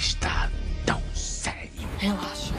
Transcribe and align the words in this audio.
está 0.00 0.50
tão 0.86 1.00
sério? 1.14 1.70
Relaxa. 1.98 2.54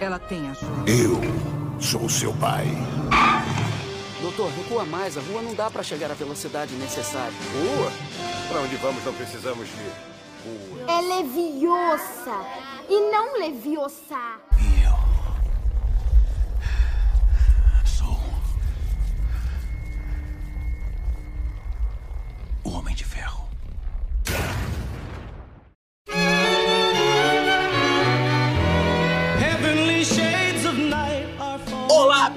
Ela 0.00 0.18
tem 0.18 0.50
ajuda. 0.50 0.90
Eu 0.90 1.20
sou 1.80 2.08
seu 2.08 2.32
pai. 2.34 2.66
Doutor, 4.20 4.50
recua 4.50 4.84
mais. 4.84 5.16
A 5.16 5.20
rua 5.20 5.40
não 5.40 5.54
dá 5.54 5.70
para 5.70 5.84
chegar 5.84 6.10
à 6.10 6.14
velocidade 6.14 6.74
necessária. 6.74 7.32
Rua? 7.54 7.92
Para 8.48 8.60
onde 8.60 8.74
vamos 8.76 9.04
não 9.04 9.14
precisamos 9.14 9.68
de 9.68 9.74
rua. 10.44 10.84
É 10.88 11.00
leviosa 11.00 12.44
e 12.88 13.12
não 13.12 13.38
leviosa. 13.38 14.57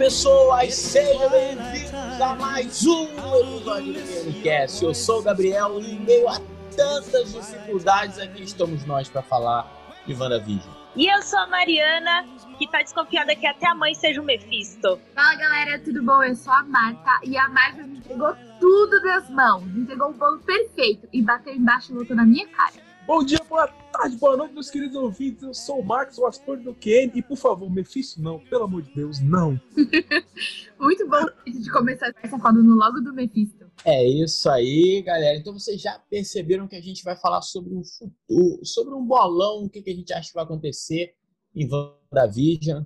Pessoas! 0.02 0.74
Sejam 0.74 1.30
bem-vindos 1.30 2.20
a 2.20 2.34
mais 2.34 2.84
um 2.88 3.04
episódio 3.04 3.94
do 3.94 4.00
Gamecast. 4.04 4.84
Eu 4.84 4.96
sou 4.96 5.20
o 5.20 5.22
Gabriel 5.22 5.80
e, 5.80 5.92
em 5.92 6.00
meio 6.00 6.28
a 6.28 6.40
tantas 6.76 7.32
dificuldades, 7.32 8.18
aqui 8.18 8.42
estamos 8.42 8.84
nós 8.84 9.08
para 9.10 9.22
falar 9.22 9.72
de 10.08 10.16
WandaVision. 10.16 10.74
E 10.96 11.06
eu 11.06 11.22
sou 11.22 11.38
a 11.38 11.46
Mariana, 11.46 12.26
que 12.58 12.68
tá 12.68 12.82
desconfiada 12.82 13.36
que 13.36 13.46
até 13.46 13.68
a 13.68 13.76
mãe 13.76 13.94
seja 13.94 14.20
o 14.20 14.24
Mephisto. 14.26 15.00
Fala 15.14 15.36
galera, 15.36 15.78
tudo 15.78 16.02
bom? 16.02 16.24
Eu 16.24 16.36
sou 16.36 16.52
a 16.52 16.64
Marta 16.64 17.20
e 17.24 17.38
a 17.38 17.48
Marta 17.50 17.84
me 17.84 18.00
entregou 18.00 18.36
tudo 18.60 19.04
das 19.04 19.30
mãos. 19.30 19.64
Me 19.66 19.82
entregou 19.82 20.10
o 20.10 20.14
bolo 20.14 20.40
perfeito 20.40 21.08
e 21.14 21.22
bateu 21.22 21.54
embaixo 21.54 21.92
e 21.92 21.96
lutou 21.96 22.16
na 22.16 22.26
minha 22.26 22.48
cara. 22.48 22.91
Bom 23.14 23.26
dia, 23.26 23.44
boa 23.50 23.68
tarde, 23.68 24.16
boa 24.16 24.38
noite, 24.38 24.54
meus 24.54 24.70
queridos 24.70 24.96
ouvintes. 24.96 25.44
Eu 25.44 25.54
sou 25.54 25.82
o 25.82 25.86
Marcos, 25.86 26.18
o 26.18 26.26
ator 26.26 26.58
do 26.58 26.74
Ken. 26.74 27.12
E 27.14 27.22
por 27.22 27.36
favor, 27.36 27.70
Mephisto, 27.70 28.22
não, 28.22 28.40
pelo 28.40 28.64
amor 28.64 28.84
de 28.84 28.96
Deus, 28.96 29.20
não. 29.20 29.60
Muito 30.80 31.06
bom 31.10 31.20
de 31.46 31.70
começar 31.70 32.14
essa 32.24 32.40
falando 32.40 32.74
logo 32.74 33.02
do 33.02 33.12
Mephisto. 33.12 33.70
É 33.84 34.08
isso 34.08 34.50
aí, 34.50 35.04
galera. 35.06 35.38
Então 35.38 35.52
vocês 35.52 35.82
já 35.82 36.00
perceberam 36.10 36.70
que 36.70 36.76
a 36.78 36.82
gente 36.82 37.04
vai 37.04 37.18
falar 37.18 37.42
sobre 37.42 37.76
um 37.76 37.84
futuro, 37.84 38.66
sobre 38.66 38.94
um 38.94 39.06
bolão, 39.06 39.66
o 39.66 39.70
que, 39.70 39.82
que 39.82 39.90
a 39.90 39.96
gente 39.96 40.14
acha 40.14 40.30
que 40.30 40.36
vai 40.36 40.46
acontecer 40.46 41.14
em 41.54 41.70
WandaVision. 41.70 42.86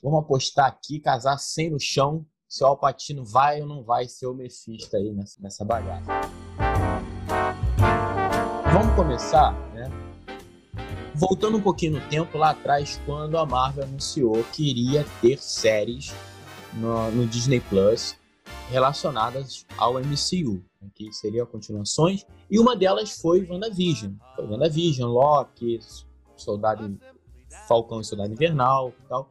Vamos 0.00 0.20
apostar 0.20 0.66
aqui, 0.66 1.00
casar 1.00 1.36
sem 1.38 1.68
no 1.68 1.80
chão, 1.80 2.24
se 2.48 2.62
o 2.62 2.68
Alpatino 2.68 3.24
vai 3.24 3.60
ou 3.60 3.66
não 3.66 3.82
vai 3.82 4.06
ser 4.06 4.28
o 4.28 4.34
Mephisto 4.34 4.96
aí 4.96 5.12
nessa, 5.12 5.42
nessa 5.42 5.64
bagaça. 5.64 6.43
Vamos 8.74 8.96
começar, 8.96 9.52
né? 9.72 9.88
Voltando 11.14 11.58
um 11.58 11.60
pouquinho 11.60 11.92
no 11.92 12.08
tempo, 12.08 12.36
lá 12.36 12.50
atrás, 12.50 13.00
quando 13.06 13.38
a 13.38 13.46
Marvel 13.46 13.84
anunciou 13.84 14.42
que 14.52 14.68
iria 14.68 15.06
ter 15.20 15.38
séries 15.38 16.12
no, 16.72 17.08
no 17.12 17.24
Disney 17.24 17.60
Plus 17.60 18.16
relacionadas 18.68 19.64
ao 19.78 19.94
MCU, 20.00 20.60
né, 20.82 20.88
que 20.92 21.12
seriam 21.12 21.46
continuações, 21.46 22.26
e 22.50 22.58
uma 22.58 22.74
delas 22.74 23.12
foi 23.12 23.46
WandaVision. 23.48 24.14
Foi 24.34 24.44
WandaVision, 24.44 25.08
Loki, 25.08 25.78
Soldado 26.34 26.98
Falcão 27.68 28.00
e 28.00 28.04
Soldado 28.04 28.32
Invernal 28.32 28.92
e 29.04 29.08
tal. 29.08 29.30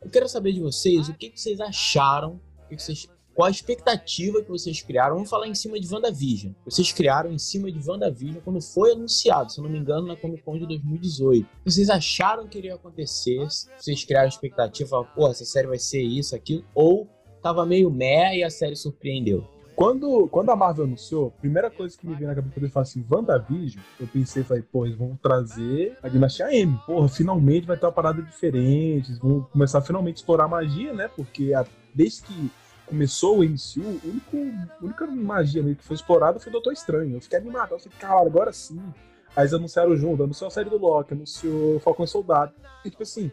Eu 0.00 0.10
quero 0.10 0.28
saber 0.28 0.52
de 0.52 0.60
vocês 0.60 1.08
o 1.08 1.14
que, 1.14 1.30
que 1.30 1.40
vocês 1.40 1.60
acharam, 1.60 2.40
o 2.62 2.68
que, 2.68 2.76
que 2.76 2.82
vocês 2.84 3.08
qual 3.36 3.48
a 3.48 3.50
expectativa 3.50 4.42
que 4.42 4.48
vocês 4.48 4.80
criaram? 4.80 5.16
Vamos 5.16 5.28
falar 5.28 5.46
em 5.46 5.54
cima 5.54 5.78
de 5.78 5.92
WandaVision. 5.92 6.54
Vocês 6.64 6.90
criaram 6.90 7.30
em 7.30 7.38
cima 7.38 7.70
de 7.70 7.86
WandaVision 7.86 8.40
quando 8.42 8.62
foi 8.62 8.92
anunciado, 8.92 9.52
se 9.52 9.60
não 9.60 9.68
me 9.68 9.78
engano, 9.78 10.06
na 10.06 10.16
Comic 10.16 10.42
Con 10.42 10.58
de 10.58 10.66
2018. 10.66 11.46
Vocês 11.62 11.90
acharam 11.90 12.48
que 12.48 12.56
iria 12.56 12.76
acontecer? 12.76 13.46
Vocês 13.76 14.02
criaram 14.04 14.26
expectativa, 14.26 15.04
pô, 15.14 15.28
essa 15.28 15.44
série 15.44 15.66
vai 15.66 15.78
ser 15.78 16.00
isso, 16.00 16.34
aquilo? 16.34 16.64
Ou 16.74 17.06
tava 17.42 17.66
meio 17.66 17.90
meh 17.90 18.38
e 18.38 18.42
a 18.42 18.48
série 18.48 18.74
surpreendeu? 18.74 19.44
Quando, 19.76 20.26
quando 20.28 20.48
a 20.48 20.56
Marvel 20.56 20.86
anunciou, 20.86 21.26
a 21.26 21.38
primeira 21.38 21.70
coisa 21.70 21.94
que 21.94 22.06
me 22.06 22.14
veio 22.14 22.28
na 22.28 22.34
cabeça 22.34 22.54
quando 22.54 22.64
eu 22.64 22.70
falei 22.70 22.88
assim, 22.88 23.04
WandaVision, 23.10 23.84
eu 24.00 24.06
pensei, 24.06 24.42
falei, 24.44 24.62
pô, 24.62 24.86
eles 24.86 24.96
vão 24.96 25.14
trazer 25.22 25.98
a 26.02 26.08
Dinastia 26.08 26.50
M. 26.50 26.80
Porra, 26.86 27.06
finalmente 27.06 27.66
vai 27.66 27.76
ter 27.76 27.84
uma 27.84 27.92
parada 27.92 28.22
diferente, 28.22 29.10
eles 29.10 29.18
vão 29.18 29.42
começar 29.42 29.80
a 29.80 29.82
finalmente 29.82 30.16
explorar 30.16 30.48
magia, 30.48 30.94
né? 30.94 31.10
Porque 31.14 31.52
a, 31.52 31.66
desde 31.94 32.22
que 32.22 32.50
começou 32.86 33.38
o 33.38 33.44
MCU, 33.44 34.00
a 34.02 34.06
única, 34.06 34.76
única 34.80 35.06
magia 35.06 35.62
que 35.74 35.84
foi 35.84 35.96
explorada 35.96 36.38
foi 36.38 36.50
o 36.50 36.52
Doutor 36.52 36.72
Estranho. 36.72 37.16
Eu 37.16 37.20
fiquei 37.20 37.38
animado, 37.38 37.72
eu 37.72 37.78
falei, 37.78 37.98
cara, 37.98 38.26
agora 38.26 38.52
sim. 38.52 38.80
Aí 39.34 39.42
eles 39.42 39.52
anunciaram 39.52 39.94
junto, 39.96 40.22
anunciou 40.22 40.48
a 40.48 40.50
série 40.50 40.70
do 40.70 40.78
Loki, 40.78 41.12
anunciou 41.12 41.78
Falcão 41.80 42.06
Soldado. 42.06 42.54
E 42.84 42.90
tipo 42.90 43.02
assim, 43.02 43.30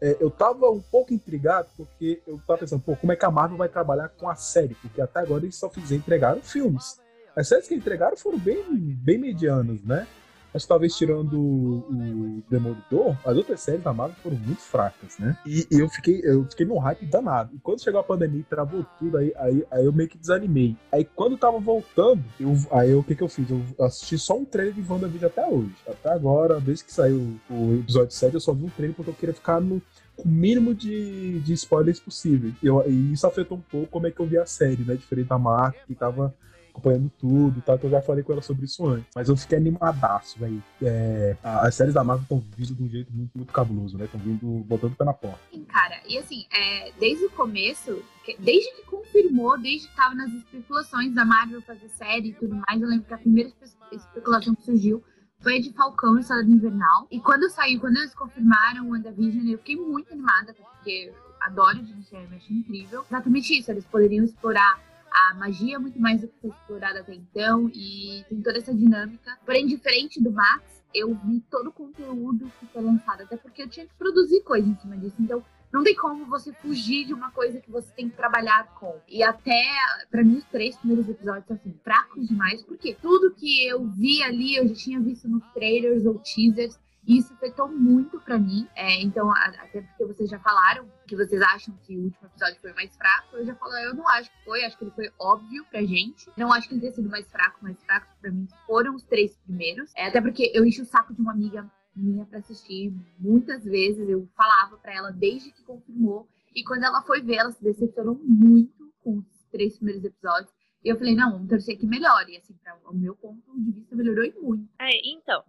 é, 0.00 0.16
eu 0.20 0.30
tava 0.30 0.70
um 0.70 0.80
pouco 0.80 1.14
intrigado 1.14 1.68
porque 1.76 2.20
eu 2.26 2.40
tava 2.46 2.60
pensando, 2.60 2.82
pô, 2.82 2.96
como 2.96 3.12
é 3.12 3.16
que 3.16 3.24
a 3.24 3.30
Marvel 3.30 3.56
vai 3.56 3.68
trabalhar 3.68 4.08
com 4.08 4.28
a 4.28 4.34
série? 4.34 4.74
Porque 4.74 5.00
até 5.00 5.20
agora 5.20 5.44
eles 5.44 5.56
só 5.56 5.70
fizeram, 5.70 6.00
entregaram 6.00 6.42
filmes. 6.42 7.00
As 7.34 7.48
séries 7.48 7.68
que 7.68 7.74
entregaram 7.74 8.16
foram 8.16 8.38
bem, 8.38 8.64
bem 8.72 9.18
medianas, 9.18 9.82
né? 9.82 10.06
Mas 10.56 10.64
talvez 10.64 10.96
tirando 10.96 11.38
o 11.38 12.42
Demolidor, 12.48 13.14
as 13.26 13.36
outras 13.36 13.60
séries 13.60 13.84
da 13.84 13.92
Marvel 13.92 14.16
foram 14.22 14.38
muito 14.38 14.62
fracas, 14.62 15.18
né? 15.18 15.36
E, 15.44 15.66
e 15.70 15.80
eu 15.80 15.86
fiquei 15.90 16.22
eu 16.24 16.46
fiquei 16.46 16.64
num 16.64 16.78
hype 16.78 17.04
danado. 17.04 17.54
E 17.54 17.58
quando 17.58 17.82
chegou 17.82 18.00
a 18.00 18.02
pandemia 18.02 18.40
e 18.40 18.44
travou 18.44 18.82
tudo, 18.98 19.18
aí, 19.18 19.34
aí, 19.36 19.66
aí 19.70 19.84
eu 19.84 19.92
meio 19.92 20.08
que 20.08 20.16
desanimei. 20.16 20.74
Aí 20.90 21.04
quando 21.04 21.36
tava 21.36 21.60
voltando, 21.60 22.24
eu, 22.40 22.56
aí 22.70 22.94
o 22.94 23.02
que 23.02 23.14
que 23.14 23.22
eu 23.22 23.28
fiz? 23.28 23.50
Eu 23.50 23.60
assisti 23.84 24.16
só 24.16 24.34
um 24.38 24.46
trailer 24.46 24.72
de 24.72 24.80
WandaVision 24.90 25.30
até 25.30 25.46
hoje. 25.46 25.74
Até 25.86 26.10
agora, 26.10 26.58
desde 26.58 26.84
que 26.84 26.92
saiu 26.94 27.38
o 27.50 27.74
episódio 27.74 28.12
7, 28.12 28.32
eu 28.32 28.40
só 28.40 28.54
vi 28.54 28.64
um 28.64 28.70
trailer 28.70 28.96
porque 28.96 29.10
eu 29.10 29.14
queria 29.14 29.34
ficar 29.34 29.60
no 29.60 29.82
com 30.16 30.26
o 30.26 30.32
mínimo 30.32 30.74
de, 30.74 31.38
de 31.40 31.52
spoilers 31.52 32.00
possível. 32.00 32.50
Eu, 32.62 32.82
e 32.88 33.12
isso 33.12 33.26
afetou 33.26 33.58
um 33.58 33.60
pouco 33.60 33.88
como 33.88 34.06
é 34.06 34.10
que 34.10 34.18
eu 34.18 34.24
vi 34.24 34.38
a 34.38 34.46
série, 34.46 34.82
né? 34.84 34.94
Diferente 34.94 35.28
da 35.28 35.38
marca, 35.38 35.80
que 35.86 35.94
tava 35.94 36.34
acompanhando 36.76 37.10
tudo 37.18 37.58
e 37.58 37.62
tal, 37.62 37.78
que 37.78 37.86
eu 37.86 37.90
já 37.90 38.02
falei 38.02 38.22
com 38.22 38.32
ela 38.32 38.42
sobre 38.42 38.66
isso 38.66 38.86
antes. 38.86 39.08
Mas 39.14 39.28
eu 39.28 39.36
fiquei 39.36 39.58
animadaço, 39.58 40.38
velho. 40.38 40.62
É, 40.82 41.36
as 41.42 41.74
séries 41.74 41.94
da 41.94 42.04
Marvel 42.04 42.22
estão 42.22 42.44
vindo 42.56 42.74
de 42.74 42.82
um 42.82 42.88
jeito 42.88 43.12
muito, 43.12 43.30
muito 43.34 43.52
cabuloso, 43.52 43.96
né? 43.96 44.04
Estão 44.04 44.20
vindo 44.20 44.46
botando 44.64 44.92
o 44.92 44.96
pé 44.96 45.04
na 45.04 45.14
porta. 45.14 45.40
Sim, 45.50 45.64
cara, 45.64 46.00
e 46.06 46.18
assim, 46.18 46.46
é, 46.52 46.92
desde 47.00 47.24
o 47.24 47.30
começo, 47.30 48.02
desde 48.38 48.70
que 48.76 48.82
confirmou, 48.84 49.58
desde 49.58 49.88
que 49.88 49.96
tava 49.96 50.14
nas 50.14 50.30
especulações 50.32 51.14
da 51.14 51.24
Marvel 51.24 51.62
fazer 51.62 51.88
série 51.88 52.28
e 52.28 52.34
tudo 52.34 52.54
mais, 52.54 52.80
eu 52.80 52.88
lembro 52.88 53.06
que 53.06 53.14
a 53.14 53.18
primeira 53.18 53.50
especulação 53.90 54.54
que 54.54 54.64
surgiu 54.64 55.02
foi 55.40 55.60
de 55.60 55.72
Falcão 55.72 56.18
e 56.18 56.22
Soldado 56.22 56.50
Invernal. 56.50 57.06
E 57.10 57.20
quando 57.20 57.48
saiu, 57.50 57.80
quando 57.80 57.96
eles 57.96 58.14
confirmaram 58.14 58.86
o 58.86 58.90
WandaVision, 58.90 59.46
eu 59.48 59.58
fiquei 59.58 59.76
muito 59.76 60.12
animada, 60.12 60.54
porque 60.54 61.12
adoro 61.40 61.78
o 61.78 61.84
Jim 61.84 62.02
achei 62.36 62.56
incrível. 62.56 63.04
Exatamente 63.08 63.58
isso, 63.58 63.70
eles 63.70 63.84
poderiam 63.84 64.24
explorar 64.24 64.80
a 65.16 65.34
magia 65.34 65.76
é 65.76 65.78
muito 65.78 65.98
mais 65.98 66.20
do 66.20 66.28
que 66.28 66.40
foi 66.40 66.50
explorada 66.50 67.00
até 67.00 67.14
então 67.14 67.70
e 67.72 68.24
tem 68.28 68.42
toda 68.42 68.58
essa 68.58 68.74
dinâmica. 68.74 69.38
Porém, 69.44 69.66
diferente 69.66 70.22
do 70.22 70.30
Max, 70.30 70.84
eu 70.94 71.14
vi 71.14 71.40
todo 71.50 71.68
o 71.68 71.72
conteúdo 71.72 72.50
que 72.60 72.66
foi 72.66 72.82
lançado, 72.82 73.22
até 73.22 73.36
porque 73.36 73.62
eu 73.62 73.68
tinha 73.68 73.86
que 73.86 73.94
produzir 73.94 74.42
coisa 74.42 74.68
em 74.68 74.76
cima 74.76 74.96
disso. 74.96 75.16
Então, 75.18 75.42
não 75.72 75.82
tem 75.82 75.94
como 75.94 76.26
você 76.26 76.52
fugir 76.54 77.06
de 77.06 77.12
uma 77.12 77.30
coisa 77.30 77.60
que 77.60 77.70
você 77.70 77.92
tem 77.92 78.08
que 78.08 78.16
trabalhar 78.16 78.74
com. 78.74 78.94
E 79.08 79.22
até, 79.22 79.62
para 80.10 80.22
mim, 80.22 80.36
os 80.36 80.44
três 80.44 80.76
primeiros 80.76 81.08
episódios 81.08 81.46
são 81.46 81.56
assim, 81.56 81.74
fracos 81.82 82.28
demais, 82.28 82.62
porque 82.62 82.94
tudo 82.94 83.34
que 83.34 83.66
eu 83.66 83.86
vi 83.88 84.22
ali, 84.22 84.56
eu 84.56 84.68
já 84.68 84.74
tinha 84.74 85.00
visto 85.00 85.28
nos 85.28 85.44
trailers 85.52 86.06
ou 86.06 86.18
teasers. 86.18 86.78
Isso 87.06 87.32
afetou 87.34 87.68
muito 87.68 88.20
para 88.20 88.38
mim. 88.38 88.68
É, 88.74 89.00
então, 89.00 89.30
até 89.30 89.80
porque 89.80 90.04
vocês 90.04 90.28
já 90.28 90.38
falaram 90.40 90.90
que 91.06 91.14
vocês 91.14 91.40
acham 91.40 91.74
que 91.84 91.96
o 91.96 92.04
último 92.04 92.26
episódio 92.26 92.60
foi 92.60 92.72
mais 92.72 92.96
fraco. 92.96 93.36
Eu 93.36 93.46
já 93.46 93.54
falo, 93.54 93.72
eu 93.74 93.94
não 93.94 94.08
acho 94.08 94.30
que 94.30 94.44
foi, 94.44 94.64
acho 94.64 94.76
que 94.76 94.84
ele 94.84 94.90
foi 94.90 95.10
óbvio 95.18 95.64
pra 95.70 95.82
gente. 95.82 96.28
Não 96.36 96.52
acho 96.52 96.68
que 96.68 96.74
ele 96.74 96.80
tenha 96.80 96.92
sido 96.92 97.08
mais 97.08 97.30
fraco, 97.30 97.62
mais 97.62 97.80
fraco 97.84 98.08
pra 98.20 98.30
mim 98.30 98.48
foram 98.66 98.94
os 98.94 99.04
três 99.04 99.36
primeiros. 99.36 99.92
É, 99.96 100.08
até 100.08 100.20
porque 100.20 100.50
eu 100.52 100.64
enchi 100.64 100.82
o 100.82 100.86
saco 100.86 101.14
de 101.14 101.20
uma 101.20 101.32
amiga 101.32 101.70
minha 101.94 102.26
para 102.26 102.40
assistir 102.40 102.92
muitas 103.18 103.64
vezes. 103.64 104.08
Eu 104.08 104.28
falava 104.36 104.76
para 104.76 104.94
ela 104.94 105.10
desde 105.10 105.52
que 105.52 105.62
confirmou. 105.62 106.28
E 106.54 106.64
quando 106.64 106.84
ela 106.84 107.02
foi 107.02 107.20
ver, 107.20 107.36
ela 107.36 107.52
se 107.52 107.62
decepcionou 107.62 108.20
muito 108.24 108.92
com 109.00 109.18
os 109.18 109.46
três 109.52 109.76
primeiros 109.76 110.04
episódios. 110.04 110.50
E 110.84 110.88
eu 110.88 110.96
falei, 110.96 111.14
não, 111.14 111.32
vamos 111.32 111.48
torcer 111.48 111.76
que 111.76 111.86
melhore. 111.86 112.32
E 112.32 112.36
assim, 112.36 112.54
pra, 112.62 112.76
o 112.88 112.94
meu 112.94 113.14
ponto 113.16 113.42
de 113.56 113.72
vista 113.72 113.94
melhorou 113.94 114.24
e 114.24 114.32
muito. 114.40 114.68
É, 114.78 114.90
então, 115.08 115.42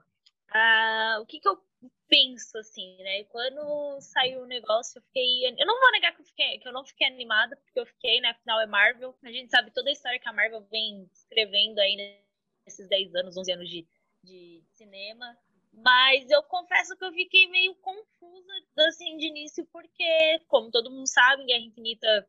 Uh, 0.53 1.21
o 1.21 1.25
que, 1.25 1.39
que 1.39 1.47
eu 1.47 1.61
penso, 2.07 2.57
assim, 2.57 2.97
né? 2.97 3.23
Quando 3.25 3.99
saiu 4.01 4.41
o 4.41 4.47
negócio, 4.47 4.99
eu 4.99 5.03
fiquei. 5.03 5.47
Eu 5.47 5.67
não 5.67 5.79
vou 5.79 5.91
negar 5.91 6.13
que 6.13 6.21
eu, 6.21 6.25
fiquei, 6.25 6.59
que 6.59 6.67
eu 6.67 6.73
não 6.73 6.85
fiquei 6.85 7.07
animada, 7.07 7.55
porque 7.57 7.79
eu 7.79 7.85
fiquei, 7.85 8.21
né? 8.21 8.29
Afinal, 8.29 8.59
é 8.59 8.65
Marvel. 8.65 9.17
A 9.23 9.31
gente 9.31 9.49
sabe 9.49 9.71
toda 9.71 9.89
a 9.89 9.93
história 9.93 10.19
que 10.19 10.27
a 10.27 10.33
Marvel 10.33 10.61
vem 10.71 11.09
escrevendo 11.13 11.79
aí 11.79 12.23
nesses 12.65 12.87
10 12.87 13.15
anos, 13.15 13.37
11 13.37 13.51
anos 13.51 13.69
de, 13.69 13.87
de 14.23 14.63
cinema. 14.73 15.37
Mas 15.73 16.29
eu 16.31 16.41
confesso 16.43 16.97
que 16.97 17.05
eu 17.05 17.11
fiquei 17.11 17.47
meio 17.49 17.75
confusa, 17.75 18.53
assim, 18.87 19.15
de 19.17 19.27
início, 19.27 19.65
porque, 19.71 20.39
como 20.47 20.71
todo 20.71 20.89
mundo 20.89 21.07
sabe, 21.07 21.45
Guerra 21.45 21.65
Infinita, 21.65 22.27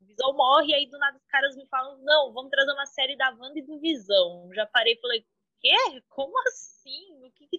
Visão 0.00 0.34
morre, 0.34 0.72
e 0.72 0.74
aí 0.74 0.86
do 0.86 0.98
nada 0.98 1.16
os 1.16 1.26
caras 1.26 1.56
me 1.56 1.66
falam, 1.66 1.98
não, 2.02 2.32
vamos 2.32 2.50
trazer 2.50 2.72
uma 2.72 2.86
série 2.86 3.16
da 3.16 3.30
Wanda 3.30 3.58
e 3.58 3.62
do 3.62 3.78
Visão. 3.78 4.50
Já 4.52 4.66
parei 4.66 4.94
e 4.94 5.00
falei, 5.00 5.26
quê? 5.60 6.02
Como 6.08 6.32
assim? 6.48 6.79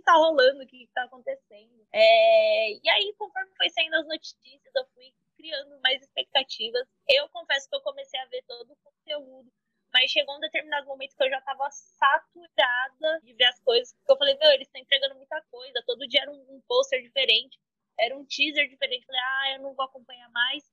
Tá 0.04 0.14
rolando, 0.14 0.64
o 0.64 0.68
que, 0.68 0.88
tá 0.94 1.04
acontecendo. 1.04 1.88
É, 1.92 2.74
e 2.74 2.90
aí, 2.90 3.14
conforme 3.18 3.52
foi 3.56 3.70
saindo 3.70 3.96
as 3.96 4.08
notícias, 4.08 4.76
eu 4.76 4.86
fui 4.94 5.14
criando 5.36 5.80
mais 5.82 6.02
expectativas. 6.02 6.88
Eu 7.08 7.30
confesso 7.30 7.70
que 7.70 7.76
eu 7.76 7.82
comecei 7.82 8.20
a 8.20 8.26
ver 8.26 8.44
todo 8.48 8.72
o 8.72 8.76
conteúdo, 8.78 9.52
mas 9.94 10.12
chegou 10.12 10.38
um 10.38 10.40
determinado 10.40 10.88
momento 10.88 11.16
que 11.16 11.24
eu 11.24 11.30
já 11.30 11.42
tava 11.42 11.70
saturada 11.72 13.20
de 13.24 13.34
ver 13.34 13.46
as 13.46 13.60
coisas, 13.60 13.94
porque 13.94 14.12
eu 14.12 14.18
falei, 14.18 14.38
meu, 14.38 14.52
eles 14.52 14.68
estão 14.68 14.82
entregando 14.82 15.16
muita 15.16 15.42
coisa, 15.52 15.84
todo 15.86 16.08
dia 16.08 16.22
era 16.22 16.32
um, 16.32 16.56
um 16.56 16.62
pôster 16.68 17.02
diferente, 17.02 17.60
era 18.00 18.18
um 18.18 18.26
teaser 18.26 18.70
diferente, 18.70 19.06
falei, 19.06 19.22
ah, 19.22 19.54
eu 19.56 19.62
não 19.64 19.74
vou 19.74 19.86
acompanhar 19.86 20.30
mais. 20.30 20.64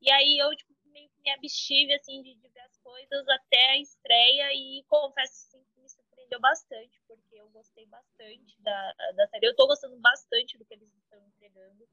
E 0.00 0.10
aí 0.10 0.38
eu, 0.38 0.54
tipo, 0.54 0.72
meio 0.86 1.08
que 1.10 1.20
me 1.22 1.30
abstive, 1.30 1.92
assim, 1.94 2.22
de, 2.22 2.34
de 2.34 2.48
ver 2.48 2.60
as 2.60 2.76
coisas 2.78 3.28
até 3.28 3.70
a 3.70 3.78
estreia 3.78 4.54
e 4.54 4.84
confesso, 4.88 5.48
assim, 5.48 5.64
que 5.74 5.80
me 5.80 5.88
surpreendeu 5.88 6.40
bastante, 6.40 7.00
porque 7.06 7.36
eu 7.36 7.48
gostei 7.50 7.86
bastante 7.86 8.60
da, 8.60 8.92
da 9.16 9.26
série. 9.28 9.46
Eu 9.46 9.56
tô 9.56 9.66
gostando 9.66 9.96
bastante 9.98 10.56
do 10.56 10.64
que 10.64 10.74
eles 10.74 10.88
estão 10.94 11.20
entregando. 11.26 11.88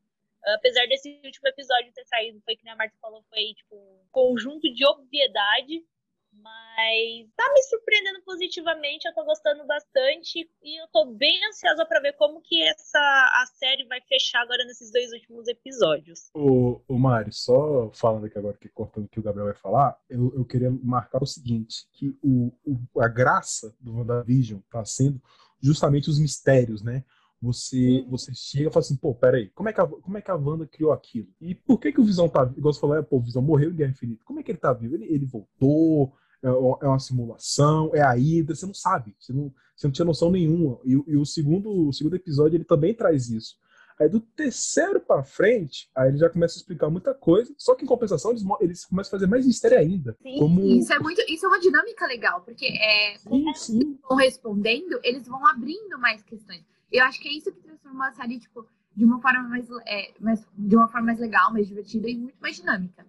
Apesar 0.45 0.87
desse 0.87 1.19
último 1.25 1.47
episódio 1.47 1.91
ter 1.93 2.05
saído, 2.05 2.39
foi 2.41 2.55
que 2.55 2.69
a 2.69 2.75
Marta 2.75 2.95
falou, 3.01 3.23
foi, 3.23 3.53
tipo, 3.55 3.75
um 3.75 4.07
conjunto 4.11 4.71
de 4.71 4.85
obviedade 4.85 5.83
mas 6.41 7.29
tá 7.35 7.51
me 7.53 7.61
positivamente, 8.65 9.07
eu 9.07 9.13
tô 9.13 9.23
gostando 9.23 9.65
bastante 9.65 10.49
e 10.63 10.81
eu 10.81 10.87
tô 10.91 11.13
bem 11.13 11.39
ansiosa 11.47 11.85
para 11.85 11.99
ver 11.99 12.13
como 12.13 12.41
que 12.41 12.61
essa 12.63 12.97
a 12.99 13.45
série 13.53 13.85
vai 13.85 14.01
fechar 14.01 14.41
agora 14.41 14.65
nesses 14.65 14.91
dois 14.91 15.11
últimos 15.13 15.47
episódios. 15.47 16.29
O, 16.33 16.81
o 16.87 16.97
Mari, 16.97 17.31
só 17.31 17.91
falando 17.93 18.25
aqui 18.25 18.37
agora, 18.37 18.57
que 18.59 18.67
cortando 18.69 19.05
o 19.05 19.07
que 19.07 19.19
o 19.19 19.23
Gabriel 19.23 19.45
vai 19.45 19.55
falar, 19.55 19.97
eu, 20.09 20.33
eu 20.35 20.43
queria 20.43 20.71
marcar 20.71 21.21
o 21.21 21.27
seguinte, 21.27 21.87
que 21.93 22.17
o, 22.23 22.51
o, 22.65 23.01
a 23.01 23.07
graça 23.07 23.73
do 23.79 23.97
WandaVision 23.97 24.59
tá 24.71 24.83
sendo 24.83 25.21
justamente 25.61 26.09
os 26.09 26.19
mistérios, 26.19 26.81
né? 26.81 27.03
Você, 27.41 27.99
uhum. 27.99 28.09
você 28.09 28.33
chega 28.33 28.69
e 28.69 28.73
fala 28.73 28.83
assim, 28.83 28.95
pô, 28.95 29.13
peraí, 29.13 29.49
como 29.49 29.69
é, 29.69 29.73
que 29.73 29.79
a, 29.79 29.85
como 29.85 30.17
é 30.17 30.21
que 30.21 30.31
a 30.31 30.35
Wanda 30.35 30.65
criou 30.65 30.91
aquilo? 30.91 31.27
E 31.39 31.53
por 31.53 31.79
que 31.79 31.91
que 31.91 32.01
o 32.01 32.03
Visão 32.03 32.27
tá 32.27 32.43
vivo? 32.43 32.57
Igual 32.57 32.73
você 32.73 32.79
falou, 32.79 32.97
é, 32.97 33.03
pô, 33.03 33.17
o 33.17 33.21
Visão 33.21 33.41
morreu 33.41 33.69
em 33.69 33.75
Guerra 33.75 33.91
Infinita. 33.91 34.23
Como 34.25 34.39
é 34.39 34.43
que 34.43 34.51
ele 34.51 34.57
tá 34.57 34.73
vivo? 34.73 34.95
Ele, 34.95 35.05
ele 35.05 35.25
voltou, 35.25 36.13
é, 36.45 36.85
é 36.85 36.87
uma 36.87 36.99
simulação, 36.99 37.91
é 37.93 38.01
a 38.01 38.11
Hydra, 38.11 38.55
você 38.55 38.65
não 38.65 38.73
sabe, 38.73 39.15
você 39.19 39.33
não, 39.33 39.51
você 39.75 39.87
não 39.87 39.91
tinha 39.91 40.05
noção 40.05 40.29
nenhuma. 40.29 40.79
E, 40.85 40.91
e, 40.91 41.17
o, 41.17 41.25
segundo, 41.25 41.87
o 41.87 41.93
segundo 41.93 42.15
episódio 42.15 42.55
ele 42.55 42.63
também 42.63 42.93
traz 42.93 43.29
isso. 43.29 43.57
Aí 43.99 44.09
do 44.09 44.19
terceiro 44.19 44.99
para 44.99 45.23
frente, 45.23 45.89
aí 45.95 46.09
ele 46.09 46.17
já 46.17 46.29
começa 46.29 46.55
a 46.55 46.59
explicar 46.59 46.89
muita 46.89 47.13
coisa, 47.13 47.53
só 47.57 47.73
que 47.73 47.83
em 47.85 47.87
compensação 47.87 48.31
eles, 48.31 48.43
eles 48.59 48.85
começam 48.85 49.09
a 49.09 49.17
fazer 49.17 49.27
mais 49.27 49.45
mistério 49.45 49.79
ainda. 49.79 50.17
Sim, 50.21 50.37
como... 50.37 50.61
isso 50.65 50.93
é 50.93 50.99
muito, 50.99 51.21
isso 51.29 51.45
é 51.45 51.49
uma 51.49 51.59
dinâmica 51.59 52.05
legal, 52.05 52.41
porque 52.41 52.65
é, 52.65 53.17
sim, 53.17 53.53
sim. 53.55 53.99
vão 54.07 54.17
respondendo, 54.17 54.99
eles 55.01 55.25
vão 55.27 55.45
abrindo 55.47 55.97
mais 55.97 56.21
questões. 56.23 56.63
Eu 56.91 57.03
acho 57.05 57.21
que 57.21 57.29
é 57.29 57.31
isso 57.31 57.51
que 57.51 57.61
transforma 57.61 58.09
a 58.09 58.11
série, 58.11 58.37
tipo, 58.37 58.67
de 58.95 59.05
uma 59.05 59.21
forma 59.21 59.47
mais, 59.47 59.65
é, 59.85 60.13
mais, 60.19 60.45
de 60.57 60.75
uma 60.75 60.89
forma 60.89 61.07
mais 61.07 61.19
legal, 61.19 61.51
mais 61.53 61.67
divertida 61.67 62.09
e 62.09 62.17
muito 62.17 62.37
mais 62.41 62.57
dinâmica. 62.57 63.05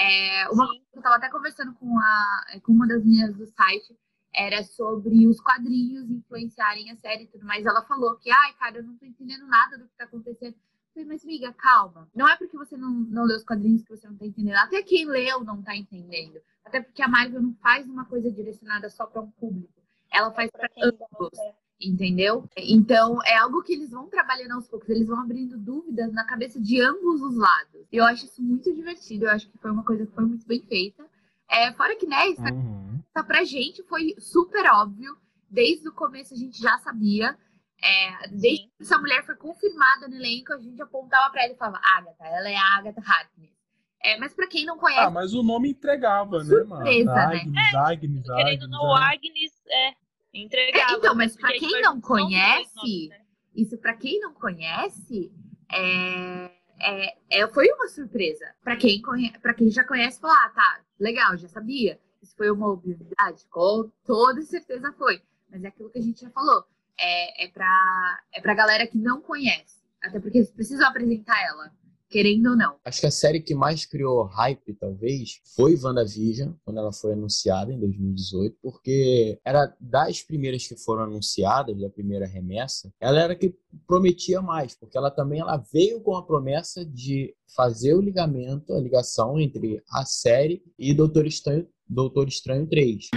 É, 0.00 0.48
uma 0.50 0.66
coisa 0.66 0.82
que 0.90 0.96
eu 0.96 1.00
estava 1.00 1.16
até 1.16 1.28
conversando 1.28 1.74
com, 1.74 1.98
a, 1.98 2.60
com 2.62 2.72
uma 2.72 2.86
das 2.86 3.04
meninas 3.04 3.34
do 3.34 3.46
site 3.46 3.98
era 4.32 4.62
sobre 4.62 5.26
os 5.26 5.40
quadrinhos 5.40 6.08
influenciarem 6.10 6.90
a 6.90 6.96
série 6.96 7.24
e 7.24 7.26
tudo 7.26 7.44
mais. 7.44 7.66
Ela 7.66 7.82
falou 7.82 8.16
que, 8.16 8.30
ai, 8.30 8.52
cara, 8.54 8.78
eu 8.78 8.84
não 8.84 8.96
tô 8.96 9.04
entendendo 9.04 9.46
nada 9.46 9.76
do 9.76 9.88
que 9.88 9.96
tá 9.96 10.04
acontecendo. 10.04 10.54
Eu 10.54 10.92
falei, 10.92 11.08
mas 11.08 11.24
amiga, 11.24 11.52
calma. 11.52 12.08
Não 12.14 12.28
é 12.28 12.36
porque 12.36 12.56
você 12.56 12.76
não, 12.76 12.90
não 12.90 13.24
leu 13.24 13.36
os 13.36 13.44
quadrinhos 13.44 13.82
que 13.82 13.90
você 13.90 14.06
não 14.06 14.16
tá 14.16 14.26
entendendo. 14.26 14.56
Até 14.56 14.82
quem 14.82 15.06
leu 15.06 15.42
não 15.42 15.62
tá 15.62 15.74
entendendo. 15.74 16.40
Até 16.64 16.80
porque 16.80 17.02
a 17.02 17.08
Marvel 17.08 17.42
não 17.42 17.54
faz 17.54 17.86
uma 17.88 18.04
coisa 18.04 18.30
direcionada 18.30 18.88
só 18.90 19.06
para 19.06 19.22
um 19.22 19.30
público. 19.32 19.82
Ela 20.12 20.30
faz 20.32 20.50
para 20.50 20.68
ambos 20.80 21.38
entendeu? 21.80 22.48
Então, 22.56 23.18
é 23.24 23.36
algo 23.36 23.62
que 23.62 23.72
eles 23.72 23.90
vão 23.90 24.08
trabalhando 24.08 24.52
aos 24.52 24.68
poucos, 24.68 24.88
eles 24.88 25.08
vão 25.08 25.20
abrindo 25.20 25.56
dúvidas 25.56 26.12
na 26.12 26.24
cabeça 26.24 26.60
de 26.60 26.80
ambos 26.80 27.20
os 27.22 27.36
lados. 27.36 27.86
E 27.92 27.96
eu 27.96 28.04
acho 28.04 28.24
isso 28.24 28.42
muito 28.42 28.74
divertido, 28.74 29.26
eu 29.26 29.30
acho 29.30 29.48
que 29.48 29.58
foi 29.58 29.70
uma 29.70 29.84
coisa 29.84 30.06
que 30.06 30.12
foi 30.12 30.24
muito 30.24 30.46
bem 30.46 30.62
feita. 30.62 31.04
É, 31.48 31.72
fora 31.72 31.96
que, 31.96 32.06
né, 32.06 32.28
isso 32.28 32.42
uhum. 32.42 33.00
tá 33.12 33.22
pra 33.22 33.44
gente 33.44 33.82
foi 33.84 34.14
super 34.18 34.70
óbvio, 34.72 35.16
desde 35.48 35.88
o 35.88 35.92
começo 35.92 36.34
a 36.34 36.36
gente 36.36 36.60
já 36.60 36.78
sabia. 36.78 37.36
É, 37.80 38.28
desde 38.28 38.66
que 38.66 38.72
essa 38.80 38.98
mulher 38.98 39.24
foi 39.24 39.36
confirmada 39.36 40.08
no 40.08 40.16
elenco, 40.16 40.52
a 40.52 40.58
gente 40.58 40.82
apontava 40.82 41.30
pra 41.30 41.44
ela 41.44 41.52
e 41.52 41.56
falava, 41.56 41.80
Agatha, 41.96 42.24
ela 42.24 42.48
é 42.48 42.56
a 42.56 42.76
Agatha 42.76 43.00
Harkness. 43.00 43.56
É, 44.02 44.18
mas 44.18 44.32
pra 44.32 44.46
quem 44.46 44.64
não 44.64 44.78
conhece. 44.78 45.00
Ah, 45.00 45.10
mas 45.10 45.34
o 45.34 45.42
nome 45.42 45.70
entregava, 45.70 46.42
né, 46.42 46.64
mano? 46.64 46.68
Surpresa, 46.68 47.14
né? 47.14 47.20
Agnes, 47.20 47.56
é, 47.56 47.76
Agnes, 47.76 48.30
Agnes. 48.30 48.36
Querendo 48.36 48.62
ou 48.62 48.68
não, 48.68 48.94
Agnes, 48.94 49.52
é, 49.68 49.94
Entregava. 50.42 50.92
É, 50.92 50.96
então, 50.96 51.14
mas 51.14 51.36
para 51.36 51.52
quem 51.52 51.80
não 51.82 52.00
conhece, 52.00 53.08
né? 53.08 53.20
isso 53.54 53.76
para 53.78 53.94
quem 53.94 54.20
não 54.20 54.32
conhece, 54.34 55.32
é, 55.70 56.50
é, 56.80 57.18
é, 57.30 57.48
foi 57.48 57.68
uma 57.70 57.88
surpresa. 57.88 58.54
Para 58.62 58.76
quem, 58.76 59.02
pra 59.42 59.54
quem 59.54 59.70
já 59.70 59.84
conhece, 59.84 60.20
falou, 60.20 60.36
ah, 60.36 60.50
tá, 60.50 60.80
legal, 60.98 61.36
já 61.36 61.48
sabia. 61.48 62.00
Isso 62.22 62.36
foi 62.36 62.50
uma 62.50 62.68
obviedade? 62.68 63.44
Com 63.50 63.90
toda 64.04 64.42
certeza 64.42 64.92
foi. 64.92 65.22
Mas 65.50 65.64
é 65.64 65.68
aquilo 65.68 65.90
que 65.90 65.98
a 65.98 66.02
gente 66.02 66.20
já 66.20 66.30
falou. 66.30 66.64
É, 67.00 67.44
é, 67.44 67.48
para 67.48 68.20
é 68.34 68.40
pra 68.40 68.54
galera 68.54 68.86
que 68.86 68.98
não 68.98 69.20
conhece. 69.20 69.78
Até 70.02 70.20
porque 70.20 70.38
eles 70.38 70.50
precisam 70.50 70.88
apresentar 70.88 71.40
ela 71.44 71.72
querendo 72.08 72.50
ou 72.50 72.56
não. 72.56 72.76
Acho 72.84 73.00
que 73.00 73.06
a 73.06 73.10
série 73.10 73.40
que 73.40 73.54
mais 73.54 73.84
criou 73.84 74.24
hype, 74.24 74.74
talvez, 74.74 75.40
foi 75.54 75.76
WandaVision, 75.76 76.52
quando 76.64 76.78
ela 76.78 76.92
foi 76.92 77.12
anunciada 77.12 77.72
em 77.72 77.78
2018, 77.78 78.56
porque 78.62 79.38
era 79.44 79.74
das 79.80 80.22
primeiras 80.22 80.66
que 80.66 80.76
foram 80.76 81.04
anunciadas, 81.04 81.78
da 81.80 81.90
primeira 81.90 82.26
remessa, 82.26 82.92
ela 83.00 83.20
era 83.20 83.34
que 83.34 83.54
prometia 83.86 84.40
mais, 84.40 84.74
porque 84.74 84.96
ela 84.96 85.10
também 85.10 85.40
ela 85.40 85.56
veio 85.72 86.00
com 86.00 86.16
a 86.16 86.22
promessa 86.22 86.84
de 86.84 87.34
fazer 87.54 87.94
o 87.94 88.00
ligamento, 88.00 88.72
a 88.72 88.80
ligação 88.80 89.38
entre 89.38 89.82
a 89.90 90.04
série 90.04 90.62
e 90.78 90.94
Doutor 90.94 91.26
Estranho, 91.26 91.66
Doutor 91.88 92.28
Estranho 92.28 92.66
3. 92.66 93.08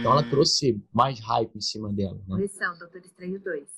Então 0.00 0.12
ela 0.12 0.22
trouxe 0.22 0.82
mais 0.92 1.20
hype 1.20 1.56
em 1.56 1.60
cima 1.60 1.92
dela. 1.92 2.18
Né? 2.28 2.36
Correção, 2.36 2.76
Doutor 2.78 3.00
Estranho 3.00 3.40
2. 3.40 3.68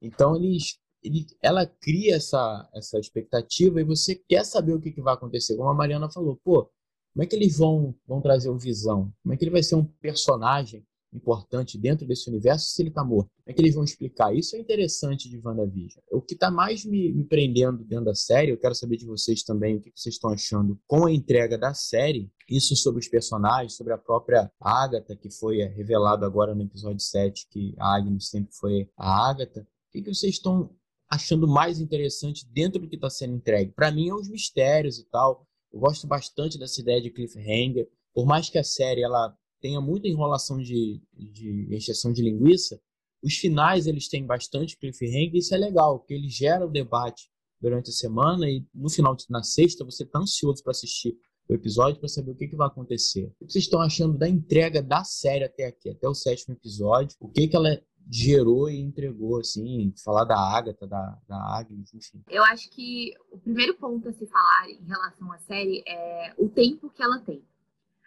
Então 0.00 0.36
eles 0.36 0.78
ele, 1.02 1.26
ela 1.42 1.66
cria 1.66 2.16
essa, 2.16 2.68
essa 2.74 2.98
expectativa 2.98 3.80
e 3.80 3.84
você 3.84 4.14
quer 4.14 4.44
saber 4.44 4.74
o 4.74 4.80
que, 4.80 4.92
que 4.92 5.02
vai 5.02 5.14
acontecer. 5.14 5.56
Como 5.56 5.68
a 5.68 5.74
Mariana 5.74 6.10
falou, 6.10 6.38
pô, 6.44 6.70
como 7.12 7.22
é 7.22 7.26
que 7.26 7.36
eles 7.36 7.58
vão, 7.58 7.94
vão 8.06 8.20
trazer 8.20 8.48
o 8.48 8.58
Visão? 8.58 9.12
Como 9.22 9.34
é 9.34 9.36
que 9.36 9.44
ele 9.44 9.50
vai 9.50 9.62
ser 9.62 9.74
um 9.74 9.84
personagem 9.84 10.86
importante 11.12 11.76
dentro 11.76 12.06
desse 12.06 12.30
universo 12.30 12.70
se 12.70 12.80
ele 12.80 12.88
está 12.88 13.04
morto? 13.04 13.28
Como 13.36 13.50
é 13.50 13.52
que 13.52 13.60
eles 13.60 13.74
vão 13.74 13.84
explicar? 13.84 14.34
Isso 14.34 14.56
é 14.56 14.58
interessante 14.58 15.28
de 15.28 15.38
WandaVision. 15.38 16.02
O 16.10 16.22
que 16.22 16.32
está 16.32 16.50
mais 16.50 16.84
me, 16.86 17.12
me, 17.12 17.24
prendendo 17.24 17.84
dentro 17.84 18.06
da 18.06 18.14
série, 18.14 18.50
eu 18.50 18.58
quero 18.58 18.74
saber 18.74 18.96
de 18.96 19.04
vocês 19.04 19.42
também 19.42 19.76
o 19.76 19.80
que 19.80 19.92
vocês 19.94 20.14
estão 20.14 20.30
achando 20.30 20.80
com 20.86 21.06
a 21.06 21.12
entrega 21.12 21.58
da 21.58 21.74
série, 21.74 22.30
isso 22.48 22.74
sobre 22.74 23.00
os 23.00 23.08
personagens, 23.08 23.76
sobre 23.76 23.92
a 23.92 23.98
própria 23.98 24.50
Agatha, 24.58 25.14
que 25.14 25.30
foi 25.30 25.62
revelado 25.64 26.24
agora 26.24 26.54
no 26.54 26.62
episódio 26.62 27.00
7, 27.00 27.46
que 27.50 27.74
a 27.78 27.96
Agnes 27.96 28.28
sempre 28.28 28.54
foi 28.54 28.88
a 28.96 29.28
Agatha. 29.28 29.60
O 29.60 29.92
que, 29.92 30.02
que 30.02 30.14
vocês 30.14 30.34
estão 30.34 30.70
achando 31.12 31.46
mais 31.46 31.78
interessante 31.78 32.48
dentro 32.48 32.80
do 32.80 32.88
que 32.88 32.94
está 32.94 33.10
sendo 33.10 33.34
entregue. 33.34 33.70
Para 33.72 33.90
mim, 33.90 34.08
é 34.08 34.14
os 34.14 34.30
mistérios 34.30 34.98
e 34.98 35.04
tal. 35.04 35.46
Eu 35.70 35.78
gosto 35.78 36.06
bastante 36.06 36.58
dessa 36.58 36.80
ideia 36.80 37.02
de 37.02 37.10
cliffhanger. 37.10 37.86
Por 38.14 38.24
mais 38.24 38.48
que 38.48 38.56
a 38.56 38.64
série 38.64 39.02
ela 39.02 39.36
tenha 39.60 39.78
muita 39.78 40.08
enrolação 40.08 40.56
de, 40.56 41.02
de 41.12 41.68
encheção 41.70 42.14
de 42.14 42.22
linguiça, 42.22 42.80
os 43.22 43.34
finais 43.34 43.86
eles 43.86 44.08
têm 44.08 44.24
bastante 44.24 44.78
cliffhanger 44.78 45.34
e 45.34 45.38
isso 45.38 45.54
é 45.54 45.58
legal, 45.58 45.98
porque 45.98 46.14
ele 46.14 46.30
gera 46.30 46.66
o 46.66 46.70
debate 46.70 47.30
durante 47.60 47.90
a 47.90 47.92
semana 47.92 48.48
e 48.48 48.66
no 48.74 48.88
final, 48.88 49.14
na 49.28 49.42
sexta, 49.42 49.84
você 49.84 50.04
está 50.04 50.18
ansioso 50.18 50.62
para 50.62 50.70
assistir 50.70 51.14
o 51.46 51.52
episódio 51.52 52.00
para 52.00 52.08
saber 52.08 52.30
o 52.30 52.34
que, 52.34 52.48
que 52.48 52.56
vai 52.56 52.68
acontecer. 52.68 53.30
O 53.38 53.44
que 53.44 53.52
vocês 53.52 53.64
estão 53.64 53.82
achando 53.82 54.16
da 54.16 54.26
entrega 54.26 54.82
da 54.82 55.04
série 55.04 55.44
até 55.44 55.66
aqui, 55.66 55.90
até 55.90 56.08
o 56.08 56.14
sétimo 56.14 56.54
episódio? 56.54 57.14
O 57.20 57.28
que, 57.28 57.46
que 57.48 57.54
ela 57.54 57.78
gerou 58.10 58.68
e 58.68 58.80
entregou, 58.80 59.38
assim, 59.38 59.92
falar 60.04 60.24
da 60.24 60.38
Agatha, 60.38 60.86
da, 60.86 61.18
da 61.28 61.58
Agnes, 61.58 61.92
enfim. 61.94 62.22
Eu 62.28 62.44
acho 62.44 62.70
que 62.70 63.12
o 63.30 63.38
primeiro 63.38 63.74
ponto 63.76 64.08
a 64.08 64.12
se 64.12 64.26
falar 64.26 64.70
em 64.70 64.84
relação 64.84 65.32
à 65.32 65.38
série 65.38 65.82
é 65.86 66.34
o 66.38 66.48
tempo 66.48 66.90
que 66.90 67.02
ela 67.02 67.18
tem. 67.20 67.44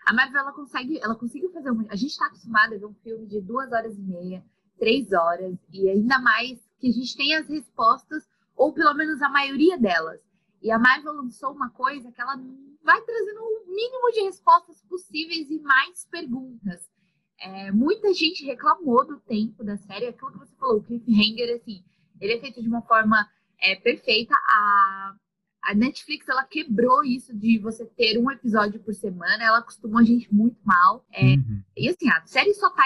A 0.05 0.13
Marvel, 0.13 0.41
ela 0.41 0.53
consegue, 0.53 0.99
ela 0.99 1.15
conseguiu 1.15 1.51
fazer 1.51 1.71
um... 1.71 1.81
A 1.89 1.95
gente 1.95 2.11
está 2.11 2.27
acostumado 2.27 2.75
a 2.75 2.77
ver 2.77 2.85
um 2.85 2.93
filme 2.93 3.25
de 3.25 3.41
duas 3.41 3.71
horas 3.71 3.97
e 3.97 4.01
meia, 4.01 4.45
três 4.77 5.11
horas, 5.11 5.57
e 5.71 5.89
ainda 5.89 6.19
mais 6.19 6.59
que 6.79 6.89
a 6.89 6.91
gente 6.91 7.15
tem 7.17 7.35
as 7.35 7.47
respostas, 7.47 8.27
ou 8.55 8.71
pelo 8.71 8.93
menos 8.93 9.21
a 9.21 9.29
maioria 9.29 9.77
delas. 9.79 10.21
E 10.61 10.69
a 10.69 10.77
Marvel 10.77 11.13
lançou 11.13 11.51
uma 11.51 11.69
coisa 11.71 12.11
que 12.11 12.21
ela 12.21 12.35
vai 12.83 13.01
trazendo 13.01 13.39
o 13.39 13.65
mínimo 13.67 14.11
de 14.11 14.21
respostas 14.21 14.81
possíveis 14.83 15.49
e 15.49 15.59
mais 15.59 16.05
perguntas. 16.05 16.87
É, 17.45 17.71
muita 17.71 18.11
gente 18.11 18.43
reclamou 18.43 19.05
do 19.05 19.19
tempo 19.19 19.63
da 19.63 19.77
série, 19.77 20.07
aquilo 20.07 20.31
que 20.31 20.39
você 20.39 20.55
falou, 20.55 20.77
o 20.77 20.83
cliffhanger, 20.83 21.55
assim, 21.55 21.83
ele 22.19 22.33
é 22.33 22.39
feito 22.39 22.59
de 22.59 22.67
uma 22.67 22.81
forma 22.81 23.29
é, 23.61 23.75
perfeita. 23.75 24.33
A, 24.33 25.15
a 25.61 25.75
Netflix, 25.75 26.27
ela 26.27 26.43
quebrou 26.43 27.03
isso 27.03 27.35
de 27.37 27.59
você 27.59 27.85
ter 27.85 28.17
um 28.17 28.31
episódio 28.31 28.79
por 28.79 28.95
semana, 28.95 29.43
ela 29.43 29.59
acostumou 29.59 29.99
a 29.99 30.03
gente 30.03 30.33
muito 30.33 30.57
mal. 30.65 31.05
É, 31.13 31.21
uhum. 31.21 31.61
E 31.77 31.87
assim, 31.87 32.09
a 32.09 32.25
série 32.25 32.53
só 32.55 32.71
tá 32.71 32.83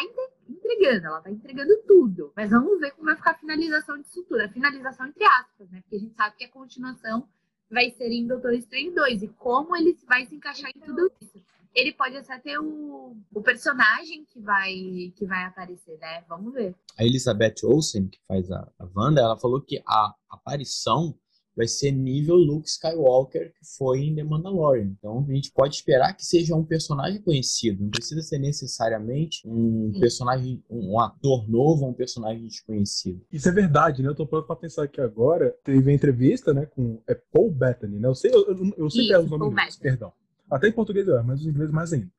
entregando, 0.50 1.08
ela 1.08 1.22
tá 1.22 1.32
entregando 1.32 1.72
tudo. 1.88 2.34
Mas 2.36 2.52
vamos 2.52 2.82
ver 2.82 2.92
como 2.92 3.06
vai 3.06 3.16
ficar 3.16 3.32
a 3.32 3.38
finalização 3.38 3.98
disso 3.98 4.26
tudo. 4.28 4.42
A 4.42 4.50
finalização 4.50 5.08
entre 5.08 5.24
aspas, 5.24 5.70
né? 5.72 5.80
Porque 5.82 5.96
a 5.96 6.00
gente 6.00 6.16
sabe 6.16 6.36
que 6.36 6.44
a 6.44 6.52
continuação 6.52 7.26
vai 7.72 7.92
ser 7.92 8.12
em 8.12 8.28
Doutor 8.28 8.54
Estranho 8.54 8.94
2 8.94 9.24
e 9.24 9.28
como 9.30 9.74
ele 9.76 9.98
vai 10.06 10.26
se 10.26 10.36
encaixar 10.36 10.70
em 10.76 10.80
tudo 10.82 11.10
isso. 11.22 11.42
Ele 11.80 11.94
pode 11.94 12.18
até 12.18 12.38
ter 12.40 12.60
o, 12.60 13.16
o 13.34 13.42
personagem 13.42 14.26
que 14.26 14.40
vai, 14.40 14.74
que 15.16 15.26
vai 15.26 15.46
aparecer, 15.46 15.98
né? 16.00 16.24
Vamos 16.28 16.54
ver. 16.54 16.76
A 16.98 17.06
Elizabeth 17.06 17.56
Olsen, 17.64 18.08
que 18.08 18.20
faz 18.28 18.52
a, 18.52 18.70
a 18.78 18.88
Wanda, 18.96 19.22
ela 19.22 19.40
falou 19.40 19.62
que 19.62 19.82
a 19.88 20.14
aparição 20.30 21.16
vai 21.60 21.68
ser 21.68 21.92
nível 21.92 22.38
Luke 22.38 22.70
Skywalker 22.70 23.52
que 23.52 23.66
foi 23.78 24.00
em 24.00 24.16
The 24.16 24.24
Mandalorian. 24.24 24.96
Então 24.98 25.26
a 25.28 25.34
gente 25.34 25.52
pode 25.52 25.76
esperar 25.76 26.14
que 26.14 26.26
seja 26.26 26.56
um 26.56 26.64
personagem 26.64 27.22
conhecido. 27.22 27.84
Não 27.84 27.90
precisa 27.90 28.22
ser 28.22 28.40
necessariamente 28.40 29.42
um 29.46 29.92
personagem, 30.00 30.64
um 30.70 30.98
ator 31.00 31.50
novo 31.50 31.84
ou 31.84 31.90
um 31.90 31.94
personagem 31.94 32.48
desconhecido. 32.48 33.22
Isso 33.30 33.50
é 33.50 33.52
verdade, 33.52 34.02
né? 34.02 34.08
Eu 34.08 34.16
tô 34.16 34.26
pronto 34.26 34.48
pra 34.48 34.56
pensar 34.56 34.84
aqui 34.84 35.02
agora. 35.02 35.54
Teve 35.64 35.92
a 35.92 35.94
entrevista, 35.94 36.54
né, 36.54 36.66
com 36.66 37.02
é 37.06 37.14
Paul 37.14 37.52
Bettany, 37.52 38.00
né? 38.00 38.08
Eu 38.08 38.16
sei, 38.16 38.32
eu, 38.34 38.48
eu, 38.48 38.74
eu 38.78 38.90
sei 38.90 39.08
que 39.08 39.14
é 39.14 39.20
os 39.20 39.30
nomes 39.30 39.76
perdão. 39.76 40.14
Até 40.50 40.68
em 40.68 40.72
português 40.72 41.08
é, 41.08 41.22
mas 41.22 41.42
em 41.42 41.50
inglês 41.50 41.72
mais 41.72 41.94
ainda. 41.94 42.10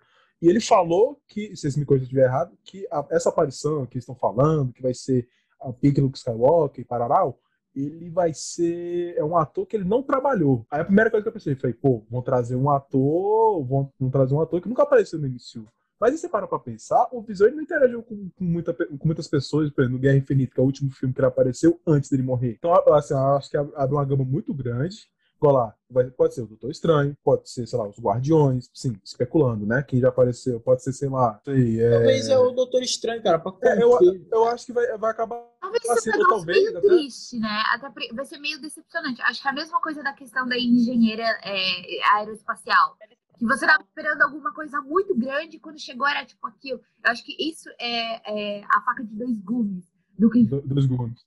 E 0.41 0.49
ele 0.49 0.61
falou 0.61 1.21
que, 1.29 1.55
se 1.55 1.67
me 1.79 1.85
corrigem 1.85 2.07
se 2.07 2.15
estiver 2.15 2.27
errado, 2.27 2.57
que 2.65 2.87
a, 2.91 3.07
essa 3.11 3.29
aparição 3.29 3.85
que 3.87 3.99
estão 3.99 4.15
falando, 4.15 4.73
que 4.73 4.83
vai 4.83 4.95
ser 4.95 5.29
a 5.61 5.73
Pink 5.73 6.01
Luke 6.01 6.17
Skywalker 6.17 6.83
e 6.83 6.87
Pararau, 6.87 7.39
ele 7.75 8.11
vai 8.11 8.33
ser 8.33 9.15
é 9.17 9.23
um 9.23 9.37
ator 9.37 9.67
que 9.67 9.77
ele 9.77 9.85
não 9.85 10.03
trabalhou. 10.03 10.67
Aí 10.71 10.81
a 10.81 10.85
primeira 10.85 11.11
coisa 11.11 11.23
que 11.23 11.29
eu 11.29 11.33
pensei 11.33 11.55
foi, 11.55 11.73
pô, 11.73 12.03
vão 12.11 12.23
trazer 12.23 12.57
um 12.57 12.71
ator, 12.71 13.65
vão, 13.65 13.93
vão 13.99 14.11
trazer 14.11 14.35
um 14.35 14.41
ator 14.41 14.61
que 14.61 14.69
nunca 14.69 14.83
apareceu 14.83 15.19
no 15.19 15.27
início. 15.27 15.67
Mas 16.01 16.13
aí 16.13 16.19
você 16.19 16.29
para 16.31 16.47
pra 16.47 16.59
pensar, 16.59 17.07
o 17.13 17.21
Visor 17.21 17.53
não 17.53 17.63
interagiu 17.63 18.03
com, 18.03 18.31
com, 18.31 18.45
muita, 18.45 18.73
com 18.73 19.07
muitas 19.07 19.29
pessoas, 19.29 19.71
por 19.71 19.83
exemplo, 19.83 19.99
no 19.99 20.03
Guerra 20.03 20.17
Infinita, 20.17 20.55
que 20.55 20.61
é 20.61 20.63
o 20.63 20.67
último 20.67 20.91
filme 20.91 21.13
que 21.13 21.21
ele 21.21 21.27
apareceu 21.27 21.79
antes 21.87 22.09
dele 22.09 22.23
morrer. 22.23 22.57
Então, 22.59 22.73
assim, 22.95 23.13
acho 23.13 23.51
que 23.51 23.57
abre 23.59 23.95
uma 23.95 24.05
gama 24.05 24.25
muito 24.25 24.55
grande. 24.55 25.07
Igual 25.41 25.55
lá, 25.55 25.75
pode 26.19 26.35
ser 26.35 26.43
o 26.43 26.47
Doutor 26.47 26.71
Estranho, 26.71 27.17
pode 27.25 27.49
ser, 27.49 27.67
sei 27.67 27.79
lá, 27.79 27.89
os 27.89 27.99
Guardiões, 27.99 28.69
sim, 28.75 28.95
especulando, 29.03 29.65
né? 29.65 29.83
Quem 29.83 29.99
já 29.99 30.11
apareceu, 30.11 30.61
pode 30.61 30.83
ser, 30.85 30.93
sei 30.93 31.09
lá. 31.09 31.41
Sei, 31.43 31.81
é... 31.81 31.91
Talvez 31.93 32.29
é 32.29 32.39
o 32.39 32.51
Doutor 32.51 32.83
Estranho, 32.83 33.23
cara, 33.23 33.39
pra 33.39 33.53
é, 33.63 33.83
eu, 33.83 33.99
eu 34.31 34.45
acho 34.45 34.67
que 34.67 34.73
vai, 34.75 34.99
vai 34.99 35.11
acabar. 35.11 35.43
Talvez 35.59 35.89
assim, 35.89 36.11
seja 36.13 36.29
talvez, 36.29 36.59
meio 36.59 36.77
até... 36.77 36.89
triste, 36.89 37.39
né? 37.39 37.63
Até 37.73 37.89
vai 38.13 38.27
ser 38.27 38.37
meio 38.37 38.61
decepcionante. 38.61 39.23
Acho 39.23 39.41
que 39.41 39.49
é 39.49 39.51
a 39.51 39.55
mesma 39.55 39.81
coisa 39.81 40.03
da 40.03 40.13
questão 40.13 40.47
da 40.47 40.59
engenheira 40.59 41.25
é, 41.43 42.17
aeroespacial. 42.17 42.99
Que 43.39 43.47
você 43.47 43.67
tava 43.67 43.83
esperando 43.83 44.21
alguma 44.21 44.53
coisa 44.53 44.83
muito 44.83 45.17
grande 45.17 45.57
e 45.57 45.61
quando 45.61 45.81
chegou 45.81 46.07
era 46.07 46.27
tipo 46.27 46.47
aquilo. 46.47 46.83
Eu 47.03 47.11
acho 47.13 47.25
que 47.25 47.35
isso 47.43 47.71
é, 47.81 48.59
é 48.59 48.65
a 48.65 48.83
faca 48.83 49.03
de 49.03 49.15
dois 49.15 49.41
gumes 49.41 49.91
do 50.19 50.29
que. 50.29 50.45
Do, 50.45 50.61
dois 50.61 50.85
gumes. 50.85 51.25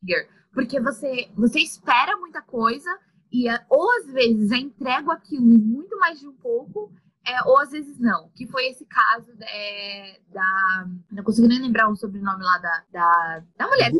Porque 0.53 0.79
você, 0.79 1.27
você 1.35 1.59
espera 1.61 2.15
muita 2.17 2.43
coisa 2.43 2.95
e 3.33 3.47
ou 3.67 3.91
às 3.99 4.13
vezes 4.13 4.51
é 4.51 4.57
entrego 4.57 5.11
aquilo 5.11 5.43
muito 5.43 5.97
mais 5.97 6.19
de 6.19 6.27
um 6.27 6.33
pouco, 6.33 6.93
é, 7.25 7.43
ou 7.49 7.59
às 7.59 7.71
vezes 7.71 7.97
não. 7.99 8.29
Que 8.35 8.45
foi 8.45 8.67
esse 8.67 8.85
caso 8.85 9.31
é, 9.41 10.19
da. 10.31 10.87
Não 11.11 11.23
consigo 11.23 11.47
nem 11.47 11.59
lembrar 11.59 11.89
o 11.89 11.95
sobrenome 11.95 12.43
lá 12.43 12.59
da, 12.59 12.83
da, 12.91 13.43
da 13.57 13.67
mulher. 13.67 13.91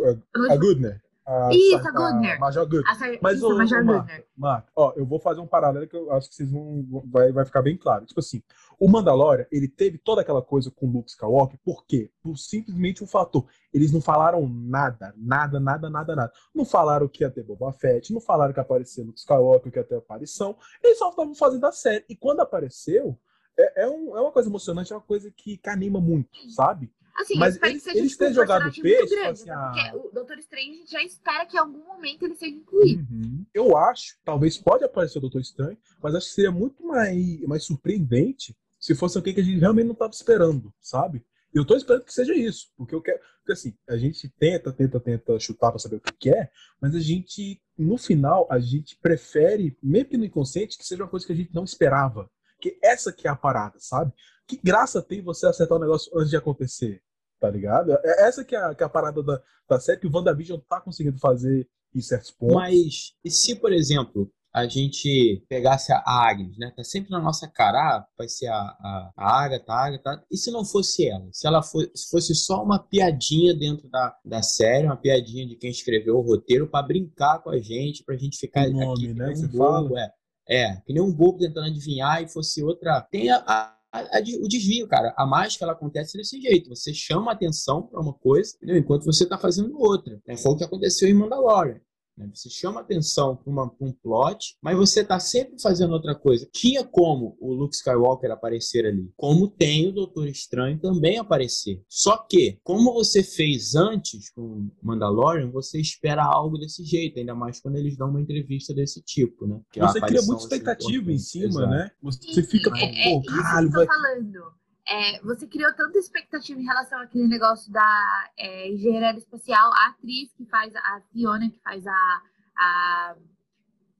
A, 0.50 0.54
a 0.54 0.58
Goodner. 0.58 1.02
A, 1.26 1.50
Isso, 1.54 1.88
a 1.88 1.92
Goodner. 1.92 2.38
Major 2.40 2.66
Goodner. 2.66 2.90
A, 2.90 3.20
Mas 3.22 3.38
isso, 3.38 3.48
o, 3.48 3.58
Major 3.58 3.82
o 3.82 3.86
Goodner. 3.86 4.28
Marco, 4.36 4.70
ó, 4.76 4.94
eu 4.96 5.06
vou 5.06 5.20
fazer 5.20 5.40
um 5.40 5.48
paralelo 5.48 5.88
que 5.88 5.96
eu 5.96 6.12
acho 6.12 6.30
que 6.30 6.36
vocês 6.36 6.52
vão. 6.52 6.86
Vai, 7.06 7.32
vai 7.32 7.46
ficar 7.46 7.62
bem 7.62 7.78
claro. 7.78 8.06
Tipo 8.06 8.20
assim, 8.20 8.44
o 8.78 8.90
Mandalorian, 8.90 9.46
ele 9.50 9.70
teve 9.70 9.98
toda 9.98 10.22
aquela 10.22 10.42
coisa 10.42 10.70
com 10.70 10.86
o 10.86 10.92
Luke 10.92 11.10
Skywalker, 11.10 11.58
por 11.64 11.86
quê? 11.86 12.12
Por 12.22 12.38
simplesmente 12.38 13.04
um 13.04 13.08
fator. 13.08 13.46
Eles 13.74 13.92
não 13.94 14.02
falaram 14.02 14.48
nada, 14.48 15.14
nada, 15.16 15.60
nada, 15.60 15.90
nada, 15.90 16.16
nada. 16.16 16.34
Não 16.54 16.66
falaram 16.66 17.08
que 17.08 17.24
ia 17.24 17.32
ter 17.32 17.44
Boba 17.44 17.72
Fett, 17.72 18.12
não 18.12 18.20
falaram 18.20 18.52
que 18.52 18.60
ia 18.60 18.64
aparecer 18.64 19.04
Luke 19.04 19.20
Skywalker, 19.20 19.72
que 19.72 19.80
ia 19.80 19.86
ter 19.86 19.96
aparição. 19.96 20.58
Eles 20.84 20.98
só 20.98 21.10
estavam 21.10 21.34
fazendo 21.34 21.66
a 21.66 21.72
série. 21.72 22.04
E 22.10 22.16
quando 22.18 22.42
apareceu, 22.42 23.18
é, 23.58 23.84
é, 23.84 23.88
um, 23.88 24.18
é 24.18 24.22
uma 24.22 24.32
coisa 24.32 24.50
emocionante, 24.50 24.92
é 24.92 24.96
uma 24.96 25.02
coisa 25.02 25.32
que, 25.32 25.58
que 25.58 25.70
anima 25.70 26.02
muito, 26.02 26.38
sabe? 26.50 26.92
Assim, 27.16 27.36
mas 27.36 27.62
eles, 27.62 27.86
eles 27.88 28.12
tipo, 28.12 28.24
têm 28.24 28.34
jogado 28.34 28.72
peixe, 28.82 29.16
grande, 29.16 29.30
assim, 29.30 29.50
ah... 29.52 29.92
o 29.94 30.10
Doutor 30.12 30.38
Estranho 30.40 30.72
a 30.72 30.76
gente 30.78 30.92
já 30.92 31.04
espera 31.04 31.46
que 31.46 31.56
em 31.56 31.60
algum 31.60 31.86
momento 31.86 32.24
ele 32.24 32.36
seja 32.36 32.56
incluído. 32.56 33.08
Uhum. 33.12 33.46
Eu 33.54 33.78
acho, 33.78 34.18
talvez 34.26 34.58
pode 34.58 34.84
aparecer 34.84 35.20
o 35.20 35.22
Doutor 35.22 35.42
Estranho, 35.42 35.78
mas 36.02 36.16
acho 36.16 36.28
que 36.28 36.34
seria 36.34 36.52
muito 36.52 36.84
mais, 36.84 37.42
mais 37.42 37.64
surpreendente 37.64 38.58
se 38.80 38.96
fosse 38.96 39.18
alguém 39.18 39.34
que 39.34 39.42
a 39.42 39.44
gente 39.44 39.60
realmente 39.60 39.86
não 39.86 39.94
estava 39.94 40.12
esperando, 40.12 40.74
sabe? 40.82 41.24
Eu 41.54 41.62
estou 41.62 41.78
esperando 41.78 42.04
que 42.04 42.14
seja 42.14 42.34
isso, 42.34 42.68
porque 42.76 42.96
eu 42.96 43.02
quero. 43.02 43.20
Porque 43.38 43.54
assim, 43.54 43.74
a 43.88 43.96
gente 43.96 44.28
tenta, 44.40 44.74
tenta, 44.74 45.00
tenta 45.00 45.40
chutar 45.40 45.70
para 45.70 45.80
saber 45.80 45.98
o 45.98 46.02
que 46.02 46.30
é, 46.30 46.50
mas 46.82 46.96
a 46.96 47.00
gente, 47.00 47.62
no 47.78 47.98
final, 47.98 48.48
a 48.50 48.60
gente 48.60 48.98
prefere, 48.98 49.78
mesmo 49.82 50.10
que 50.10 50.18
no 50.18 50.26
inconsciente, 50.26 50.78
que 50.78 50.86
seja 50.86 51.04
uma 51.04 51.10
coisa 51.10 51.26
que 51.26 51.34
a 51.34 51.36
gente 51.36 51.54
não 51.54 51.64
esperava. 51.64 52.30
Que 52.64 52.80
essa 52.82 53.12
que 53.12 53.28
é 53.28 53.30
a 53.30 53.36
parada, 53.36 53.76
sabe? 53.78 54.14
Que 54.48 54.58
graça 54.64 55.02
tem 55.02 55.22
você 55.22 55.46
acertar 55.46 55.78
o 55.78 55.82
negócio 55.82 56.10
antes 56.18 56.30
de 56.30 56.38
acontecer, 56.38 57.02
tá 57.38 57.50
ligado? 57.50 57.92
É 57.92 58.26
essa 58.26 58.46
que 58.46 58.56
é 58.56 58.64
a, 58.64 58.74
que 58.74 58.82
é 58.82 58.86
a 58.86 58.90
parada 58.90 59.22
da, 59.22 59.42
da 59.68 59.82
série 59.82 60.00
que 60.00 60.08
o 60.08 60.16
WandaVision 60.16 60.62
tá 60.70 60.80
conseguindo 60.80 61.20
fazer 61.20 61.68
em 61.94 62.00
certos 62.00 62.32
pontos. 62.32 62.56
Mas, 62.56 63.14
e 63.22 63.30
se, 63.30 63.54
por 63.56 63.74
exemplo, 63.74 64.32
a 64.54 64.66
gente 64.66 65.44
pegasse 65.50 65.92
a 65.92 66.02
Agnes, 66.06 66.58
né? 66.58 66.72
Tá 66.74 66.86
sempre 66.86 67.12
na 67.12 67.20
nossa 67.20 67.50
cara, 67.50 67.78
ah, 67.78 68.08
vai 68.18 68.30
ser 68.30 68.48
a, 68.48 68.56
a, 68.56 69.12
a 69.18 69.44
Agatha, 69.44 69.74
a 69.74 69.86
Agatha. 69.88 70.24
E 70.32 70.38
se 70.38 70.50
não 70.50 70.64
fosse 70.64 71.06
ela? 71.06 71.28
Se 71.34 71.46
ela 71.46 71.62
fosse, 71.62 71.92
se 71.94 72.10
fosse 72.10 72.34
só 72.34 72.64
uma 72.64 72.80
piadinha 72.80 73.54
dentro 73.54 73.90
da, 73.90 74.16
da 74.24 74.42
série, 74.42 74.86
uma 74.86 74.96
piadinha 74.96 75.46
de 75.46 75.58
quem 75.58 75.70
escreveu 75.70 76.16
o 76.18 76.22
roteiro 76.22 76.66
para 76.66 76.88
brincar 76.88 77.40
com 77.40 77.50
a 77.50 77.60
gente, 77.60 78.06
pra 78.06 78.16
gente 78.16 78.38
ficar 78.38 78.70
o 78.70 78.72
nome, 78.72 79.08
aqui, 79.08 79.14
né? 79.14 79.34
Um 79.36 79.48
bobo, 79.48 79.98
é. 79.98 80.10
É, 80.48 80.76
que 80.86 80.94
nem 80.94 81.02
um 81.02 81.14
bobo 81.14 81.40
tentando 81.40 81.68
adivinhar 81.68 82.22
e 82.22 82.28
fosse 82.28 82.64
outra. 82.64 83.02
Tem 83.10 83.30
a, 83.30 83.38
a, 83.48 83.78
a, 83.94 84.20
o 84.42 84.48
desvio, 84.48 84.88
cara. 84.88 85.14
A 85.18 85.26
mágica 85.26 85.64
ela 85.64 85.74
acontece 85.74 86.18
desse 86.18 86.40
jeito. 86.42 86.70
Você 86.70 86.94
chama 86.94 87.32
atenção 87.32 87.84
para 87.84 88.02
uma 88.02 88.14
coisa, 88.14 88.56
entendeu? 88.58 88.78
enquanto 88.78 89.06
você 89.06 89.26
tá 89.26 89.38
fazendo 89.38 89.80
outra. 89.80 90.20
É, 90.28 90.36
foi 90.36 90.52
o 90.52 90.58
que 90.58 90.64
aconteceu 90.64 91.08
em 91.08 91.14
Mandalorian. 91.14 91.80
Né? 92.18 92.30
Você 92.34 92.50
chama 92.50 92.82
atenção 92.82 93.36
para 93.36 93.52
um 93.82 93.92
plot, 93.92 94.56
mas 94.62 94.78
você 94.78 95.02
está 95.02 95.20
sempre 95.20 95.60
fazendo 95.62 95.94
outra 95.94 96.16
coisa. 96.16 96.48
Tinha 96.52 96.84
como 96.84 97.36
o 97.40 97.54
Luke 97.54 97.76
Skywalker 97.76 98.32
aparecer 98.32 98.86
ali, 98.86 99.12
como 99.18 99.48
tem 99.48 99.88
o 99.88 99.92
Doutor 99.92 100.28
Estranho 100.28 100.80
também 100.80 101.18
aparecer. 101.18 101.82
Só 101.88 102.18
que, 102.18 102.60
como 102.64 102.94
você 102.94 103.24
fez 103.24 103.76
antes 103.76 104.30
com 104.30 104.70
Mandalorian, 104.82 105.50
você 105.50 105.80
espera 105.80 106.24
algo 106.24 106.58
desse 106.58 106.84
jeito, 106.84 107.20
ainda 107.20 107.36
mais 107.36 107.60
quando 107.60 107.78
eles 107.78 107.98
dão 107.98 108.10
uma 108.10 108.22
entrevista 108.22 108.74
desse 108.74 109.02
tipo, 109.02 109.48
né? 109.48 109.60
Que 109.72 109.80
você 109.80 110.00
cria 110.00 110.22
muita 110.22 110.44
expectativa 110.44 111.12
em 111.12 111.18
cima, 111.18 111.48
Exato. 111.48 111.70
né? 111.70 111.92
Você 112.02 112.44
fica, 112.44 112.70
é, 112.78 113.04
pô, 113.04 113.20
é, 113.20 113.26
caralho, 113.26 113.70
vai... 113.72 113.86
falando. 113.86 114.63
É, 114.88 115.22
você 115.22 115.48
criou 115.48 115.74
tanta 115.74 115.98
expectativa 115.98 116.60
em 116.60 116.66
relação 116.66 117.00
àquele 117.00 117.28
negócio 117.28 117.72
da 117.72 118.30
é, 118.38 118.70
engenharia 118.70 119.18
espacial, 119.18 119.72
a 119.74 119.88
atriz 119.88 120.34
que 120.34 120.46
faz, 120.46 120.76
a 120.76 121.02
Fiona, 121.12 121.50
que 121.50 121.60
faz 121.60 121.86
a. 121.88 122.22
a 122.58 123.16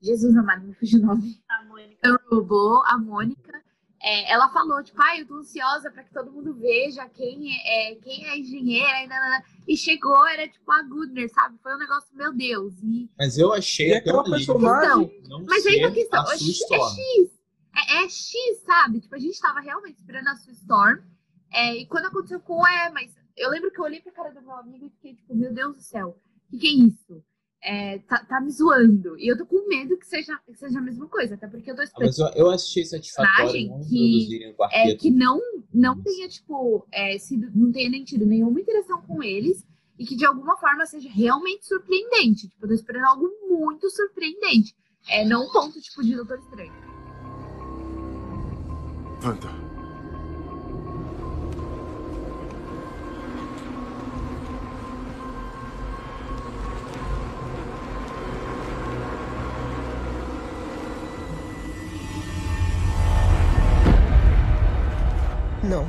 Jesus 0.02 0.36
amado, 0.36 0.68
me 0.68 0.74
fugiu 0.74 1.00
o 1.00 1.06
nome. 1.06 1.42
A 1.50 1.64
Mônica. 1.64 1.98
O 2.12 2.36
robô, 2.36 2.84
a 2.86 2.98
Mônica. 2.98 3.64
É, 4.02 4.34
ela 4.34 4.50
falou, 4.50 4.84
tipo, 4.84 5.02
ai, 5.02 5.16
ah, 5.16 5.20
eu 5.22 5.28
tô 5.28 5.36
ansiosa 5.36 5.90
para 5.90 6.04
que 6.04 6.12
todo 6.12 6.30
mundo 6.30 6.54
veja 6.56 7.08
quem 7.08 7.58
é, 7.66 7.96
quem 7.96 8.28
é 8.28 8.38
engenheira. 8.38 9.08
E, 9.66 9.74
e 9.74 9.78
chegou, 9.78 10.28
era 10.28 10.46
tipo 10.46 10.70
a 10.70 10.84
Goodner, 10.84 11.30
sabe? 11.30 11.58
Foi 11.64 11.74
um 11.74 11.78
negócio, 11.80 12.10
meu 12.14 12.34
Deus. 12.34 12.74
E... 12.84 13.10
Mas 13.18 13.38
eu 13.38 13.54
achei 13.54 13.94
aquela 13.94 14.22
personagem. 14.26 15.22
Então, 15.24 15.46
mas 15.48 15.66
aí 15.66 15.82
a 15.86 15.92
questão, 15.92 16.22
é 16.34 16.38
X 16.38 16.60
é, 17.76 18.04
é, 18.04 18.10
X, 18.10 18.34
sabe? 18.66 19.02
Tipo, 19.02 19.16
a 19.16 19.20
gente 19.20 19.40
tava 19.40 19.60
realmente 19.60 19.98
esperando 19.98 20.28
a 20.28 20.36
sua 20.36 20.54
Storm. 20.54 21.00
É, 21.52 21.76
e 21.76 21.86
quando 21.86 22.06
aconteceu 22.06 22.40
com 22.40 22.66
é, 22.68 22.90
mas 22.92 23.16
eu 23.36 23.50
lembro 23.50 23.72
que 23.72 23.80
eu 23.80 23.84
olhei 23.84 24.02
pra 24.02 24.12
cara 24.12 24.32
do 24.32 24.42
meu 24.42 24.54
amigo 24.54 24.86
e 24.86 24.90
fiquei, 24.90 25.16
tipo, 25.16 25.36
meu 25.36 25.54
Deus 25.54 25.76
do 25.76 25.82
céu, 25.82 26.10
o 26.48 26.52
que, 26.52 26.58
que, 26.58 26.68
é 26.68 26.88
isso? 26.88 27.24
É, 27.62 28.00
tá, 28.00 28.24
tá, 28.26 28.42
me 28.42 28.52
zoando. 28.52 29.18
E 29.18 29.28
eu 29.28 29.38
tô 29.38 29.46
com 29.46 29.68
medo 29.68 29.98
que 29.98 30.06
seja, 30.06 30.38
que 30.46 30.56
seja 30.56 30.80
a 30.80 30.82
mesma 30.82 31.08
coisa, 31.08 31.36
até 31.36 31.48
porque 31.48 31.72
eu 31.72 31.76
tô 31.76 31.82
esperando. 31.82 32.10
Ah, 32.10 32.24
mas 32.24 32.36
eu, 32.36 32.46
eu 32.46 32.52
achei 32.52 32.86
satisfatório 32.86 33.70
não 33.70 33.82
que, 33.82 34.56
é, 34.72 34.96
que 34.96 35.10
não, 35.10 35.40
não 35.74 36.02
tenha, 36.02 36.28
tipo, 36.28 36.86
é, 36.92 37.18
sido, 37.18 37.50
não 37.56 37.72
tenha 37.72 37.90
nem 37.90 38.04
tido 38.04 38.26
nenhuma 38.26 38.60
interação 38.60 39.02
com 39.02 39.24
eles 39.24 39.66
e 39.98 40.06
que 40.06 40.16
de 40.16 40.26
alguma 40.26 40.58
forma 40.58 40.86
seja 40.86 41.10
realmente 41.10 41.66
surpreendente. 41.66 42.50
Tipo, 42.50 42.66
eu 42.66 42.70
tô 42.70 42.74
esperando 42.74 43.06
algo 43.06 43.30
muito 43.48 43.90
surpreendente. 43.90 44.76
É, 45.08 45.26
não 45.26 45.48
um 45.48 45.52
ponto, 45.52 45.80
tipo, 45.82 46.04
de 46.04 46.16
Doutor 46.16 46.40
Estranho. 46.40 46.93
Levanta. 49.24 49.48
Não. 65.64 65.88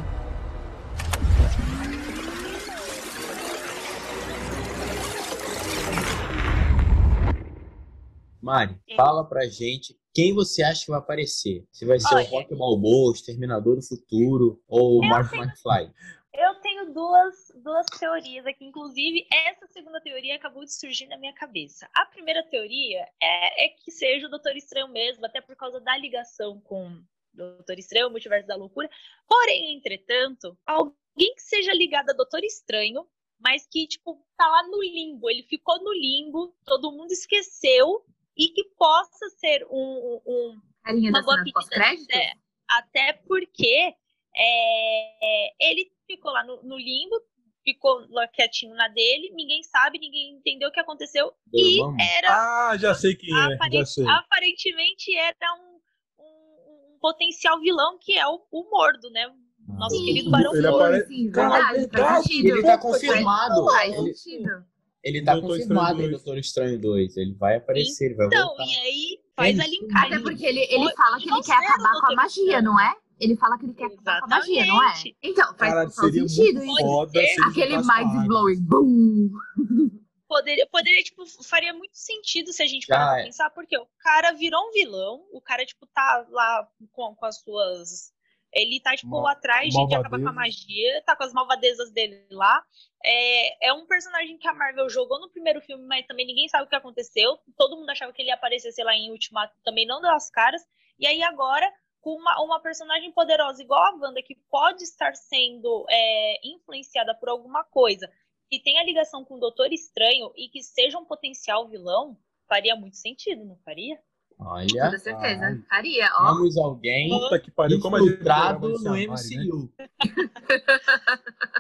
Mari, 8.40 8.78
fala 8.96 9.24
pra 9.24 9.48
gente 9.48 9.98
quem 10.14 10.32
você 10.32 10.62
acha 10.62 10.84
que 10.84 10.90
vai 10.90 11.00
aparecer. 11.00 11.66
Se 11.72 11.84
vai 11.84 11.98
ser 11.98 12.14
Olha. 12.14 12.24
o 12.24 12.30
Rock 12.30 12.54
Balboa, 12.54 13.10
o 13.10 13.12
Exterminador 13.12 13.76
do 13.76 13.82
Futuro 13.82 14.62
ou 14.68 15.00
o 15.00 15.08
Mark 15.08 15.32
McFly. 15.34 15.92
Eu 16.32 16.54
tenho 16.60 16.92
duas, 16.92 17.52
duas 17.62 17.86
teorias 17.98 18.46
aqui. 18.46 18.64
Inclusive, 18.64 19.26
essa 19.32 19.66
segunda 19.68 20.00
teoria 20.00 20.36
acabou 20.36 20.64
de 20.64 20.72
surgir 20.72 21.06
na 21.06 21.16
minha 21.16 21.32
cabeça. 21.32 21.88
A 21.94 22.06
primeira 22.06 22.42
teoria 22.48 23.06
é, 23.20 23.66
é 23.66 23.68
que 23.68 23.90
seja 23.90 24.26
o 24.26 24.30
Doutor 24.30 24.56
Estranho 24.56 24.88
mesmo, 24.88 25.26
até 25.26 25.40
por 25.40 25.54
causa 25.56 25.80
da 25.80 25.96
ligação 25.96 26.60
com 26.60 26.88
o 26.88 27.04
Doutor 27.32 27.78
Estranho, 27.78 28.08
o 28.08 28.10
Multiverso 28.10 28.46
da 28.46 28.56
Loucura. 28.56 28.88
Porém, 29.28 29.76
entretanto, 29.76 30.56
alguém 30.66 31.34
que 31.34 31.42
seja 31.42 31.72
ligado 31.72 32.10
a 32.10 32.14
Doutor 32.14 32.42
Estranho, 32.44 33.06
mas 33.38 33.66
que, 33.66 33.86
tipo, 33.86 34.24
tá 34.36 34.46
lá 34.46 34.66
no 34.68 34.82
limbo. 34.82 35.30
Ele 35.30 35.42
ficou 35.42 35.82
no 35.82 35.92
limbo, 35.92 36.54
todo 36.64 36.92
mundo 36.92 37.12
esqueceu, 37.12 38.04
e 38.36 38.48
que 38.48 38.64
possa 38.78 39.28
ser 39.38 39.66
um- 39.70 40.20
um, 40.26 40.60
Carinha 40.82 41.10
uma 41.10 41.22
boa 41.22 41.36
pedida. 41.38 41.52
pós-crédito? 41.54 42.14
É, 42.14 42.32
até 42.68 43.12
porque 43.26 43.94
é, 44.36 45.54
ele 45.70 45.90
ficou 46.06 46.32
lá 46.32 46.42
no, 46.44 46.62
no 46.62 46.76
limbo, 46.76 47.20
ficou 47.62 48.04
lá 48.10 48.26
quietinho 48.28 48.74
na 48.74 48.88
dele, 48.88 49.30
ninguém 49.34 49.62
sabe, 49.62 49.98
ninguém 49.98 50.32
entendeu 50.34 50.68
o 50.68 50.72
que 50.72 50.80
aconteceu. 50.80 51.32
E 51.52 51.78
Vamos. 51.78 52.02
era 52.02 52.28
Ah, 52.70 52.76
já 52.76 52.94
sei 52.94 53.14
quem 53.14 53.30
é, 53.30 53.36
já 53.48 53.54
aparente- 53.54 53.90
sei. 53.90 54.06
aparentemente 54.06 55.16
era 55.16 55.54
um, 55.54 55.78
um- 56.24 56.94
um 56.94 56.98
potencial 57.00 57.58
vilão 57.60 57.98
que 58.00 58.18
é 58.18 58.26
o, 58.26 58.44
o 58.50 58.70
Mordo, 58.70 59.08
né? 59.10 59.26
O 59.68 59.72
Nosso 59.78 59.96
Sim, 59.96 60.04
querido 60.04 60.30
Barão 60.30 60.54
Ele 60.54 60.68
Mordo. 60.68 60.84
apare- 60.84 61.06
Sim, 61.06 61.30
Cara, 61.30 61.48
verdade, 61.50 61.78
verdade, 61.78 62.04
faz 62.04 62.24
sentido. 62.24 62.48
Ele 62.48 62.62
tá 62.62 62.78
confirmado. 62.78 63.64
Faz 63.70 63.94
Ele, 63.94 64.14
sentido. 64.14 64.66
Ele 65.04 65.22
tá 65.22 65.32
Doutor 65.34 65.50
confirmado 65.58 65.90
Estranho 65.90 66.08
em 66.08 66.10
2. 66.10 66.22
Doutor 66.22 66.38
Estranho 66.38 66.78
2. 66.80 67.16
Ele 67.18 67.34
vai 67.34 67.56
aparecer, 67.56 68.04
ele 68.06 68.14
vai 68.14 68.26
Então, 68.26 68.46
voltar. 68.48 68.64
e 68.64 68.76
aí 68.76 69.20
faz 69.36 69.60
a 69.60 69.66
linkagem. 69.66 70.14
Até 70.14 70.18
porque 70.22 70.46
ele, 70.46 70.60
ele 70.60 70.92
fala 70.94 71.18
que 71.18 71.30
ele 71.30 71.42
quer 71.42 71.56
acabar 71.56 72.00
com 72.00 72.12
a 72.12 72.14
magia, 72.16 72.42
Estranho. 72.44 72.64
não 72.64 72.80
é? 72.80 72.94
Ele 73.20 73.36
fala 73.36 73.58
que 73.58 73.64
ele 73.66 73.74
quer 73.74 73.84
acabar 73.86 74.18
com 74.20 74.26
a 74.26 74.28
magia, 74.28 74.66
não 74.66 74.82
é? 74.82 74.94
Então, 75.22 75.46
faz 75.56 75.72
Cara, 75.72 75.86
total 75.88 76.04
seria 76.04 76.28
sentido 76.28 76.64
muito 76.64 76.78
isso. 76.80 76.86
foda 76.86 77.12
se 77.12 77.18
ele 77.20 77.42
Aquele 77.44 77.76
mind 77.76 78.26
blowing. 78.26 78.60
Boom! 78.62 79.30
Poderia, 80.26 80.66
poderia, 80.66 81.00
tipo, 81.02 81.24
faria 81.44 81.72
muito 81.74 81.96
sentido 81.96 82.52
se 82.52 82.60
a 82.60 82.66
gente 82.66 82.88
parar 82.88 83.20
é. 83.20 83.24
pensar, 83.24 83.50
porque 83.50 83.76
o 83.78 83.86
cara 83.98 84.32
virou 84.32 84.68
um 84.68 84.72
vilão, 84.72 85.22
o 85.30 85.40
cara, 85.40 85.64
tipo, 85.64 85.86
tá 85.94 86.26
lá 86.30 86.66
com, 86.90 87.14
com 87.14 87.26
as 87.26 87.38
suas. 87.40 88.12
Ele 88.54 88.80
tá, 88.80 88.94
tipo, 88.94 89.26
atrás 89.26 89.74
de, 89.74 89.86
de 89.86 89.94
acabar 89.94 90.20
com 90.20 90.28
a 90.28 90.32
magia, 90.32 91.02
tá 91.04 91.16
com 91.16 91.24
as 91.24 91.32
malvadezas 91.32 91.90
dele 91.90 92.24
lá. 92.30 92.62
É, 93.04 93.68
é 93.68 93.72
um 93.72 93.84
personagem 93.86 94.38
que 94.38 94.46
a 94.46 94.54
Marvel 94.54 94.88
jogou 94.88 95.20
no 95.20 95.28
primeiro 95.28 95.60
filme, 95.60 95.84
mas 95.86 96.06
também 96.06 96.26
ninguém 96.26 96.48
sabe 96.48 96.64
o 96.64 96.68
que 96.68 96.76
aconteceu. 96.76 97.36
Todo 97.56 97.76
mundo 97.76 97.90
achava 97.90 98.12
que 98.12 98.22
ele 98.22 98.28
ia 98.28 98.34
aparecer, 98.34 98.72
sei 98.72 98.84
lá, 98.84 98.94
em 98.94 99.10
Ultimato, 99.10 99.54
também 99.64 99.86
não 99.86 100.00
deu 100.00 100.10
as 100.10 100.30
caras. 100.30 100.62
E 100.98 101.06
aí 101.06 101.22
agora, 101.22 101.70
com 102.00 102.14
uma, 102.14 102.40
uma 102.42 102.60
personagem 102.60 103.10
poderosa 103.12 103.62
igual 103.62 103.82
a 103.82 103.96
Wanda, 103.96 104.22
que 104.22 104.36
pode 104.50 104.84
estar 104.84 105.14
sendo 105.16 105.84
é, 105.90 106.40
influenciada 106.46 107.14
por 107.14 107.28
alguma 107.28 107.64
coisa, 107.64 108.08
que 108.48 108.62
tenha 108.62 108.84
ligação 108.84 109.24
com 109.24 109.34
o 109.34 109.40
Doutor 109.40 109.72
Estranho 109.72 110.32
e 110.36 110.48
que 110.48 110.62
seja 110.62 110.98
um 110.98 111.04
potencial 111.04 111.68
vilão, 111.68 112.16
faria 112.46 112.76
muito 112.76 112.96
sentido, 112.96 113.44
não 113.44 113.56
faria? 113.64 113.98
Com 114.44 114.50
Olha, 114.50 114.66
toda 114.68 114.98
certeza. 114.98 115.46
Ai. 115.46 115.58
Faria, 115.70 116.10
ó. 116.14 116.34
temos 116.34 116.56
alguém 116.58 117.08
Puta 117.08 117.40
que 117.40 117.50
pariu, 117.50 117.80
como 117.80 117.96
a 117.96 118.00
gente 118.00 118.12
infiltrado 118.12 118.68
no 118.68 118.76
Amari, 118.76 119.06
né? 119.06 119.14
MCU. 119.14 119.72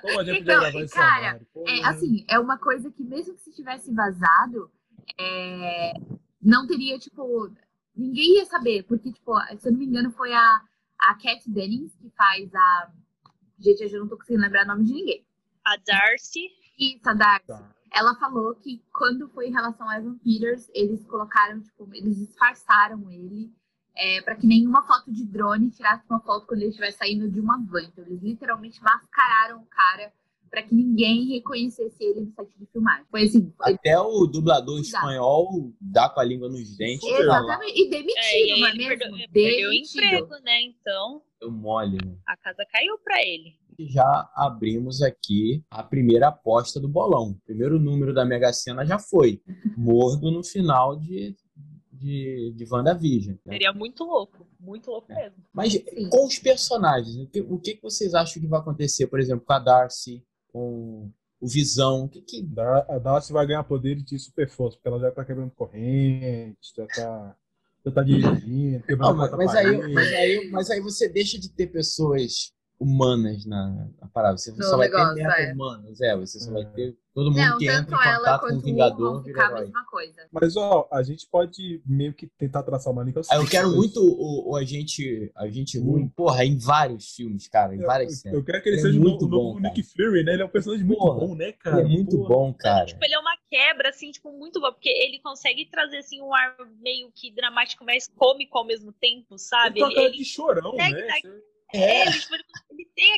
Como 0.02 0.20
a 0.20 0.24
gente 0.24 0.42
Então, 0.42 0.60
gravar 0.60 0.80
esse 0.80 0.94
cara. 0.94 1.40
É, 1.66 1.84
assim, 1.86 2.26
é 2.28 2.38
uma 2.38 2.58
coisa 2.58 2.90
que 2.90 3.02
mesmo 3.02 3.34
que 3.34 3.40
se 3.40 3.54
tivesse 3.54 3.90
vazado, 3.90 4.70
é, 5.18 5.94
não 6.42 6.66
teria, 6.66 6.98
tipo, 6.98 7.50
ninguém 7.96 8.36
ia 8.36 8.44
saber, 8.44 8.82
porque, 8.82 9.10
tipo, 9.10 9.32
se 9.58 9.66
eu 9.66 9.72
não 9.72 9.78
me 9.78 9.86
engano, 9.86 10.10
foi 10.10 10.34
a, 10.34 10.60
a 11.08 11.14
Cat 11.14 11.42
Dennings 11.50 11.96
que 11.96 12.10
faz 12.10 12.54
a. 12.54 12.92
Gente, 13.58 13.82
eu 13.82 13.88
já 13.88 13.98
não 13.98 14.08
tô 14.08 14.18
conseguindo 14.18 14.42
lembrar 14.42 14.64
o 14.64 14.68
nome 14.68 14.84
de 14.84 14.92
ninguém. 14.92 15.26
A 15.64 15.76
Darcy. 15.78 16.50
Isso, 16.78 17.08
a 17.08 17.14
Darcy. 17.14 17.46
Tá. 17.46 17.73
Ela 17.94 18.14
falou 18.16 18.54
que 18.56 18.82
quando 18.92 19.28
foi 19.28 19.48
em 19.48 19.52
relação 19.52 19.88
a 19.88 19.98
Evan 19.98 20.18
Peters, 20.18 20.68
eles 20.74 21.04
colocaram, 21.06 21.60
tipo, 21.60 21.88
eles 21.94 22.16
disfarçaram 22.18 23.08
ele 23.10 23.52
é, 23.96 24.20
para 24.22 24.34
que 24.34 24.46
nenhuma 24.46 24.82
foto 24.82 25.12
de 25.12 25.24
drone 25.24 25.70
tirasse 25.70 26.04
uma 26.10 26.18
foto 26.20 26.46
quando 26.46 26.60
ele 26.60 26.70
estivesse 26.70 26.98
saindo 26.98 27.30
de 27.30 27.38
uma 27.40 27.56
van. 27.64 27.82
Então, 27.82 28.04
eles 28.04 28.20
literalmente 28.22 28.82
mascararam 28.82 29.60
o 29.62 29.66
cara 29.66 30.12
para 30.50 30.62
que 30.62 30.74
ninguém 30.74 31.24
reconhecesse 31.26 32.02
ele 32.02 32.20
no 32.22 32.32
site 32.32 32.56
de 32.58 32.66
filmagem. 32.66 33.04
Foi 33.10 33.24
assim, 33.24 33.52
Até 33.60 33.98
o 33.98 34.24
dublador 34.26 34.78
Exato. 34.78 35.04
espanhol 35.04 35.72
dá 35.80 36.08
com 36.08 36.20
a 36.20 36.24
língua 36.24 36.48
nos 36.48 36.76
dentes. 36.76 37.02
e 37.02 37.10
exatamente. 37.12 37.80
E 37.80 37.90
demitido, 37.90 38.50
É, 38.52 38.60
não 38.60 38.66
é 38.68 38.74
mesmo? 38.74 38.88
perdeu, 38.88 39.28
perdeu 39.32 39.70
o 39.70 39.72
emprego, 39.72 40.28
né? 40.44 40.60
Então, 40.62 41.22
Eu 41.40 41.50
mole, 41.50 41.98
né? 42.04 42.16
a 42.26 42.36
casa 42.36 42.64
caiu 42.72 42.96
pra 42.98 43.20
ele. 43.22 43.58
Já 43.78 44.30
abrimos 44.34 45.02
aqui 45.02 45.62
a 45.70 45.82
primeira 45.82 46.28
aposta 46.28 46.78
do 46.80 46.88
bolão. 46.88 47.30
O 47.30 47.40
primeiro 47.44 47.78
número 47.78 48.12
da 48.14 48.24
Mega 48.24 48.52
Sena 48.52 48.84
já 48.84 48.98
foi. 48.98 49.40
Mordo 49.76 50.30
no 50.30 50.42
final 50.44 50.96
de, 50.96 51.36
de, 51.92 52.52
de 52.56 52.64
WandaVision. 52.70 53.36
Né? 53.44 53.52
Seria 53.54 53.72
muito 53.72 54.04
louco. 54.04 54.46
Muito 54.60 54.90
louco 54.90 55.10
É. 55.12 55.14
mesmo. 55.24 55.38
Mas 55.52 55.72
Sim. 55.72 56.08
com 56.08 56.26
os 56.26 56.38
personagens, 56.38 57.16
o 57.16 57.26
que, 57.28 57.40
o 57.40 57.58
que 57.58 57.78
vocês 57.82 58.14
acham 58.14 58.40
que 58.42 58.48
vai 58.48 58.60
acontecer, 58.60 59.06
por 59.06 59.20
exemplo, 59.20 59.44
com 59.44 59.52
a 59.52 59.58
Darcy, 59.58 60.24
com 60.52 61.10
o 61.40 61.46
Visão? 61.46 62.04
O 62.04 62.08
que 62.08 62.20
que 62.22 62.42
Da- 62.42 62.86
A 62.88 62.98
Darcy 62.98 63.32
vai 63.32 63.46
ganhar 63.46 63.64
poderes 63.64 64.04
de 64.04 64.18
super 64.18 64.48
força, 64.48 64.76
porque 64.76 64.88
ela 64.88 64.98
já 65.00 65.10
tá 65.10 65.24
quebrando 65.24 65.50
corrente, 65.52 66.56
já 66.76 66.86
tá, 66.86 67.36
já 67.84 67.92
tá 67.92 68.02
dirigindo, 68.02 68.82
quebrando 68.84 69.16
Não, 69.18 69.36
mas, 69.36 69.54
aí, 69.54 69.92
mas, 69.92 70.12
aí, 70.12 70.50
mas 70.50 70.70
aí 70.70 70.80
você 70.80 71.08
deixa 71.08 71.38
de 71.38 71.50
ter 71.50 71.66
pessoas 71.66 72.52
humanas 72.84 73.44
na, 73.46 73.88
na 74.00 74.08
parada. 74.08 74.36
Você 74.38 74.52
No 74.52 74.62
só 74.62 74.76
vai 74.76 74.88
negócio, 74.88 75.14
ter 75.14 75.22
meta 75.24 75.40
é. 75.42 75.52
humanos, 75.52 76.00
é. 76.00 76.16
Você 76.16 76.38
só 76.40 76.50
É. 76.50 76.52
vai 76.54 76.64
ter 76.72 76.96
todo 77.14 77.30
mundo 77.30 77.36
Não, 77.38 77.58
que 77.58 77.64
entra 77.66 77.78
em 77.80 77.84
tanto 77.86 78.02
ela 78.02 78.18
contato 78.18 78.40
com 78.40 78.46
o 78.46 78.48
quanto 78.48 78.52
o 78.52 78.54
Hulk 78.56 78.70
Vingador 78.72 79.12
vão 79.14 79.22
ficar 79.24 79.46
a 79.56 79.60
mesma 79.60 79.84
coisa. 79.86 80.28
Mas, 80.32 80.56
ó, 80.56 80.88
a 80.92 81.02
gente 81.02 81.28
pode 81.30 81.80
meio 81.86 82.12
que 82.12 82.26
tentar 82.26 82.62
traçar 82.64 82.92
uma 82.92 83.02
linha. 83.04 83.14
é 83.16 83.18
Ah, 83.18 83.20
eu 83.20 83.24
seguinte, 83.40 83.50
quero 83.50 83.68
eu- 83.68 83.76
muito 83.76 84.00
o, 84.00 84.50
o 84.50 84.56
agente, 84.56 85.30
agente 85.36 85.78
ruim, 85.78 86.08
porra, 86.08 86.44
em 86.44 86.58
vários 86.58 87.14
filmes, 87.14 87.46
cara, 87.48 87.74
em 87.74 87.80
eu- 87.80 87.86
várias 87.86 88.12
eu, 88.12 88.16
séries. 88.18 88.38
eu 88.38 88.44
quero 88.44 88.62
que 88.62 88.68
ele, 88.68 88.76
Ele 88.76 88.80
é 88.80 88.86
seja 88.90 88.98
o 88.98 89.02
muito 89.02 89.22
novo, 89.28 89.36
o 89.36 89.38
novo 89.44 89.54
bom, 89.54 89.60
Nick 89.60 89.82
Fury, 89.84 90.24
né? 90.24 90.32
Ele 90.34 90.42
é 90.42 90.44
um 90.44 90.48
personagem 90.48 90.84
muito 90.84 90.98
Porra, 90.98 91.20
bom, 91.20 91.34
né, 91.36 91.44
Ele 91.44 91.52
cara? 91.54 91.80
é 91.80 91.84
muito 91.84 92.16
Porra. 92.16 92.28
bom, 92.28 92.54
cara. 92.54 92.86
Tipo, 92.86 93.04
ele 93.04 93.14
é 93.14 93.18
uma 93.18 93.36
quebra, 93.50 93.88
assim, 93.90 94.10
tipo, 94.10 94.32
muito 94.32 94.58
boa. 94.60 94.72
Porque 94.72 94.88
ele 94.88 95.20
consegue 95.20 95.66
trazer, 95.70 95.98
assim, 95.98 96.20
um 96.20 96.34
ar 96.34 96.56
meio 96.80 97.12
que 97.14 97.32
dramático, 97.32 97.84
mas 97.84 98.08
cômico 98.08 98.58
ao 98.58 98.66
mesmo 98.66 98.92
tempo, 98.92 99.38
sabe? 99.38 99.68
Ele 99.68 99.74
tem 99.74 99.84
uma 99.84 99.94
cara 99.94 100.06
Ele, 100.08 100.16
de 100.18 100.24
chorão, 100.24 100.74
né? 100.74 100.90
dar- 100.90 101.20
é, 101.72 102.02
ele, 102.02 102.12
tipo, 102.20 102.34
ele- 102.34 102.44
ele 102.44 102.53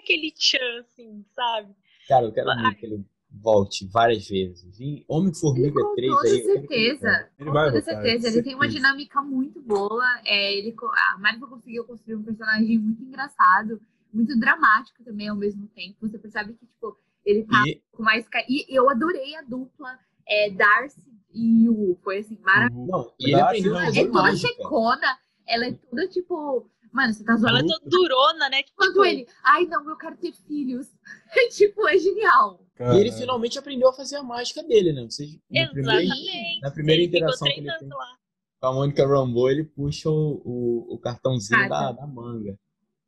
aquele 0.06 0.30
tchan, 0.30 0.80
assim, 0.80 1.24
sabe? 1.34 1.74
Cara, 2.08 2.26
eu 2.26 2.32
quero 2.32 2.50
Ai. 2.50 2.62
muito 2.62 2.78
que 2.78 2.86
ele 2.86 3.04
volte 3.28 3.86
várias 3.86 4.28
vezes. 4.28 4.78
E 4.80 5.04
Homem-Formiga 5.08 5.82
com 5.82 5.94
3 5.94 6.10
toda 6.12 6.28
aí. 6.28 6.30
que 6.30 6.36
ele 6.36 6.52
certeza. 6.52 7.30
Ele 7.38 7.50
com 7.50 7.52
toda 7.52 7.82
certeza. 7.82 8.28
Ele 8.28 8.42
tem 8.42 8.54
uma 8.54 8.68
dinâmica 8.68 9.20
muito 9.20 9.60
boa. 9.60 10.04
É, 10.24 10.54
ele, 10.54 10.74
a 10.80 11.18
Marvel 11.18 11.48
conseguiu 11.48 11.84
construir 11.84 12.14
um 12.14 12.22
personagem 12.22 12.78
muito 12.78 13.02
engraçado, 13.02 13.80
muito 14.12 14.38
dramático 14.38 15.02
também 15.04 15.28
ao 15.28 15.36
mesmo 15.36 15.66
tempo. 15.68 15.96
Você 16.00 16.18
percebe 16.18 16.54
que, 16.54 16.66
tipo, 16.66 16.96
ele 17.24 17.44
tá 17.44 17.62
E 17.66 17.82
com 17.92 18.02
mais. 18.02 18.24
E 18.48 18.64
eu 18.68 18.88
adorei 18.88 19.34
a 19.34 19.42
dupla 19.42 19.98
é, 20.26 20.50
Darcy 20.50 21.00
e 21.34 21.64
Yu. 21.64 21.98
Foi 22.02 22.18
assim, 22.18 22.38
maravilhoso. 22.40 22.90
Não, 22.90 23.12
e 23.18 23.24
ele 23.24 23.32
Darcy 23.32 23.58
aprendeu 23.58 23.76
a 23.76 23.80
não, 23.80 23.86
fazer 23.86 24.00
É 24.00 24.10
toda 24.10 24.36
checona. 24.36 25.18
Ela 25.46 25.66
é 25.66 25.72
toda, 25.72 26.08
tipo. 26.08 26.70
Mano, 26.96 27.12
você 27.12 27.22
tá 27.24 27.32
Ela 27.34 27.58
é 27.58 27.62
zoando. 27.62 27.66
toda 27.68 27.90
durona, 27.90 28.48
né? 28.48 28.62
Tipo, 28.62 28.76
Quando 28.76 29.04
ele. 29.04 29.26
Ai, 29.44 29.66
não, 29.66 29.88
eu 29.90 29.96
quero 29.96 30.16
ter 30.16 30.32
filhos. 30.32 30.88
É 31.36 31.48
tipo, 31.48 31.86
é 31.86 31.98
genial. 31.98 32.60
E 32.80 32.82
ele 33.00 33.10
Cara, 33.10 33.20
finalmente 33.20 33.58
aprendeu 33.58 33.88
a 33.88 33.92
fazer 33.92 34.16
a 34.16 34.22
mágica 34.22 34.62
dele, 34.62 34.92
né? 34.92 35.02
Vocês, 35.04 35.34
na 35.50 35.68
primeira, 35.68 36.02
Exatamente. 36.02 36.60
na 36.62 36.70
primeira 36.70 37.02
ele 37.02 37.08
interação 37.08 37.46
que 37.48 37.52
ele 37.54 37.62
treinando 37.62 37.80
tem 37.80 37.88
lá. 37.88 38.16
com 38.60 38.66
a 38.68 38.72
Mônica 38.72 39.06
Rambeau, 39.06 39.50
ele 39.50 39.64
puxa 39.64 40.08
o, 40.08 40.40
o, 40.44 40.94
o 40.94 40.98
cartãozinho 40.98 41.60
da, 41.62 41.68
Cara. 41.68 41.92
da 41.92 42.06
manga. 42.06 42.58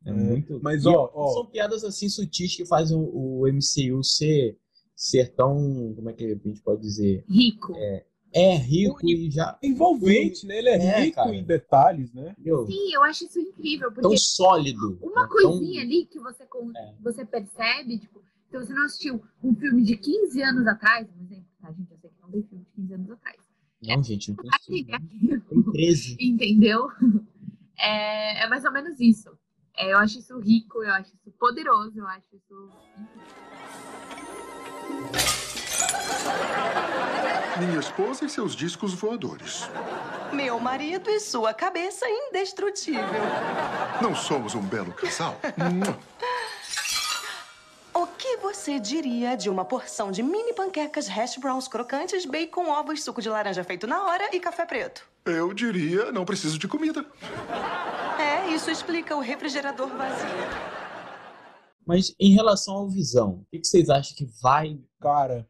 É, 0.04 0.10
É, 0.10 0.12
muito. 0.12 0.60
mas, 0.62 0.84
e 0.84 0.88
ó, 0.88 1.10
ó. 1.14 1.32
São 1.34 1.46
piadas 1.46 1.84
assim 1.84 2.08
sutis 2.08 2.54
que 2.56 2.66
fazem 2.66 2.96
o, 2.96 3.40
o 3.40 3.46
MCU 3.46 4.02
ser, 4.04 4.58
ser 4.94 5.32
tão. 5.34 5.94
Como 5.94 6.10
é 6.10 6.12
que 6.12 6.24
a 6.24 6.28
gente 6.48 6.60
pode 6.62 6.82
dizer? 6.82 7.24
Rico. 7.28 7.72
É 7.76 8.04
rico 8.56 8.98
e 9.06 9.30
já. 9.30 9.58
envolvente, 9.62 10.46
né? 10.46 10.58
Ele 10.58 10.68
é, 10.68 10.76
É, 10.76 11.00
rico 11.00 11.16
cara. 11.16 11.34
em 11.34 11.42
detalhes, 11.44 12.12
né? 12.12 12.34
Sim, 12.66 12.92
eu 12.92 13.02
acho 13.04 13.24
isso 13.24 13.38
incrível. 13.40 13.88
Porque 13.90 14.02
Tão 14.02 14.16
sólido. 14.16 14.98
uma 15.02 15.22
né? 15.22 15.28
coisinha 15.30 15.82
ali 15.82 16.04
que 16.06 16.18
você, 16.20 16.42
É. 16.76 16.94
você 17.00 17.24
percebe, 17.24 17.98
tipo, 17.98 18.22
se 18.50 18.56
você 18.58 18.72
não 18.72 18.84
assistiu 18.84 19.22
um 19.42 19.54
filme 19.54 19.82
de 19.82 19.96
15 19.96 20.42
anos 20.42 20.66
atrás, 20.66 21.06
por 21.06 21.22
exemplo, 21.22 21.46
tá, 21.60 21.72
gente? 21.72 21.90
Eu 21.90 21.98
sei 21.98 22.10
que 22.10 22.16
não 22.22 22.30
tem 22.30 22.42
filme 22.42 22.64
de 22.64 22.70
15 22.76 22.94
anos 22.94 23.10
atrás. 23.10 23.36
Tão... 23.80 23.96
Não, 23.96 24.02
gente, 24.02 24.28
não 24.28 24.36
tem 24.36 24.50
né? 24.86 25.42
Tem 25.48 25.62
13. 25.72 26.16
Entendeu? 26.20 26.88
É, 27.78 28.44
é 28.44 28.48
mais 28.48 28.64
ou 28.64 28.72
menos 28.72 28.98
isso. 29.00 29.30
É, 29.76 29.92
eu 29.92 29.98
acho 29.98 30.18
isso 30.18 30.36
rico, 30.40 30.82
eu 30.82 30.92
acho 30.92 31.14
isso 31.14 31.30
poderoso, 31.38 31.98
eu 31.98 32.06
acho 32.08 32.26
isso. 32.34 32.70
Minha 37.58 37.80
esposa 37.80 38.24
e 38.24 38.28
seus 38.28 38.54
discos 38.54 38.94
voadores. 38.94 39.68
Meu 40.32 40.60
marido 40.60 41.10
e 41.10 41.18
sua 41.18 41.52
cabeça 41.52 42.06
indestrutível. 42.08 43.02
Não 44.00 44.14
somos 44.14 44.54
um 44.54 44.62
belo 44.62 44.92
casal? 44.92 45.36
O 47.92 48.06
que 48.06 48.36
você 48.36 48.78
diria 48.78 49.36
de 49.36 49.50
uma 49.50 49.64
porção 49.64 50.12
de 50.12 50.22
mini 50.22 50.52
panquecas 50.52 51.08
hash 51.08 51.36
browns 51.38 51.66
crocantes, 51.66 52.24
bacon, 52.24 52.70
ovos, 52.70 53.02
suco 53.02 53.20
de 53.20 53.28
laranja 53.28 53.64
feito 53.64 53.88
na 53.88 54.04
hora 54.04 54.28
e 54.32 54.38
café 54.38 54.64
preto? 54.64 55.02
Eu 55.24 55.52
diria, 55.52 56.12
não 56.12 56.24
preciso 56.24 56.58
de 56.58 56.68
comida. 56.68 57.04
É, 58.20 58.50
isso 58.54 58.70
explica 58.70 59.16
o 59.16 59.20
refrigerador 59.20 59.88
vazio. 59.88 60.28
Mas 61.84 62.14
em 62.20 62.34
relação 62.34 62.74
ao 62.74 62.88
Visão, 62.88 63.30
o 63.30 63.46
que, 63.50 63.58
que 63.58 63.66
vocês 63.66 63.90
acham 63.90 64.14
que 64.16 64.28
vai. 64.40 64.78
Cara, 65.00 65.48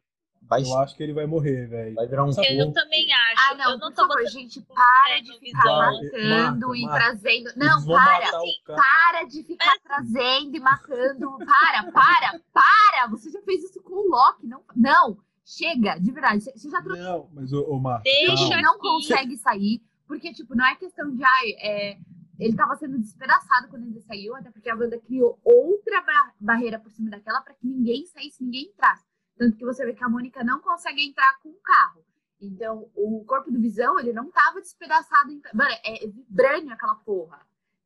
vai, 0.49 0.61
eu 0.63 0.77
acho 0.79 0.95
que 0.95 1.03
ele 1.03 1.13
vai 1.13 1.25
morrer, 1.25 1.67
velho. 1.67 1.95
vai 1.95 2.07
virar 2.07 2.23
um 2.25 2.29
Eu 2.29 2.73
também 2.73 3.11
acho. 3.13 3.51
Ah, 3.51 3.55
não, 3.55 3.71
eu 3.71 3.77
não 3.77 3.87
por 3.89 3.95
tô 3.95 4.01
favor, 4.01 4.17
botando 4.17 4.31
gente, 4.31 4.61
para 4.61 5.19
de 5.21 5.39
ficar 5.39 5.61
Visão. 5.61 5.79
matando 5.79 6.67
Mata, 6.67 6.77
e 6.77 6.81
mata. 6.85 6.95
trazendo. 6.99 7.49
Não, 7.55 7.85
para! 7.85 8.41
o. 8.41 8.45
Para 8.65 9.23
de 9.25 9.43
ficar 9.43 9.79
trazendo 9.83 10.55
e 10.55 10.59
matando. 10.59 11.37
Para, 11.37 11.91
para, 11.91 12.39
para! 12.53 13.07
Você 13.11 13.29
já 13.29 13.41
fez 13.43 13.63
isso 13.63 13.81
com 13.83 13.93
o 13.93 14.09
Loki. 14.09 14.47
Não, 14.47 14.63
não 14.75 15.17
chega, 15.45 15.97
de 15.99 16.11
verdade. 16.11 16.41
Você 16.43 16.69
já 16.69 16.81
trouxe 16.81 17.01
Não, 17.01 17.29
mas 17.33 17.51
ô, 17.53 17.63
ô 17.63 17.79
Marco. 17.79 18.03
Deixa 18.03 18.61
não 18.61 18.73
aqui. 18.73 18.81
consegue 18.81 19.37
sair, 19.37 19.81
porque, 20.07 20.31
tipo, 20.33 20.55
não 20.55 20.65
é 20.65 20.75
questão 20.75 21.09
de, 21.15 21.23
ai, 21.23 21.51
é, 21.59 21.97
ele 22.39 22.55
tava 22.55 22.75
sendo 22.75 22.99
despedaçado 22.99 23.67
quando 23.67 23.85
ele 23.87 23.99
saiu, 24.01 24.35
até 24.35 24.51
porque 24.51 24.69
a 24.69 24.75
Wanda 24.75 24.99
criou 24.99 25.39
outra 25.43 26.01
ba- 26.01 26.33
barreira 26.39 26.77
por 26.79 26.91
cima 26.91 27.09
daquela 27.09 27.41
para 27.41 27.53
que 27.55 27.65
ninguém 27.65 28.05
saísse, 28.05 28.43
ninguém 28.43 28.65
entrasse. 28.65 29.03
Tanto 29.39 29.57
que 29.57 29.65
você 29.65 29.83
vê 29.85 29.93
que 29.93 30.03
a 30.03 30.09
Mônica 30.09 30.43
não 30.43 30.59
consegue 30.61 31.01
entrar 31.03 31.39
com 31.41 31.49
o 31.49 31.59
carro. 31.63 32.03
Então, 32.41 32.89
o 32.93 33.23
corpo 33.25 33.49
do 33.49 33.59
Visão, 33.59 33.97
ele 33.99 34.13
não 34.13 34.29
tava 34.29 34.61
despedaçado. 34.61 35.31
Em... 35.31 35.41
Mano, 35.53 35.71
é 35.83 36.07
vibrânio 36.07 36.71
aquela 36.73 36.95
porra. 36.95 37.39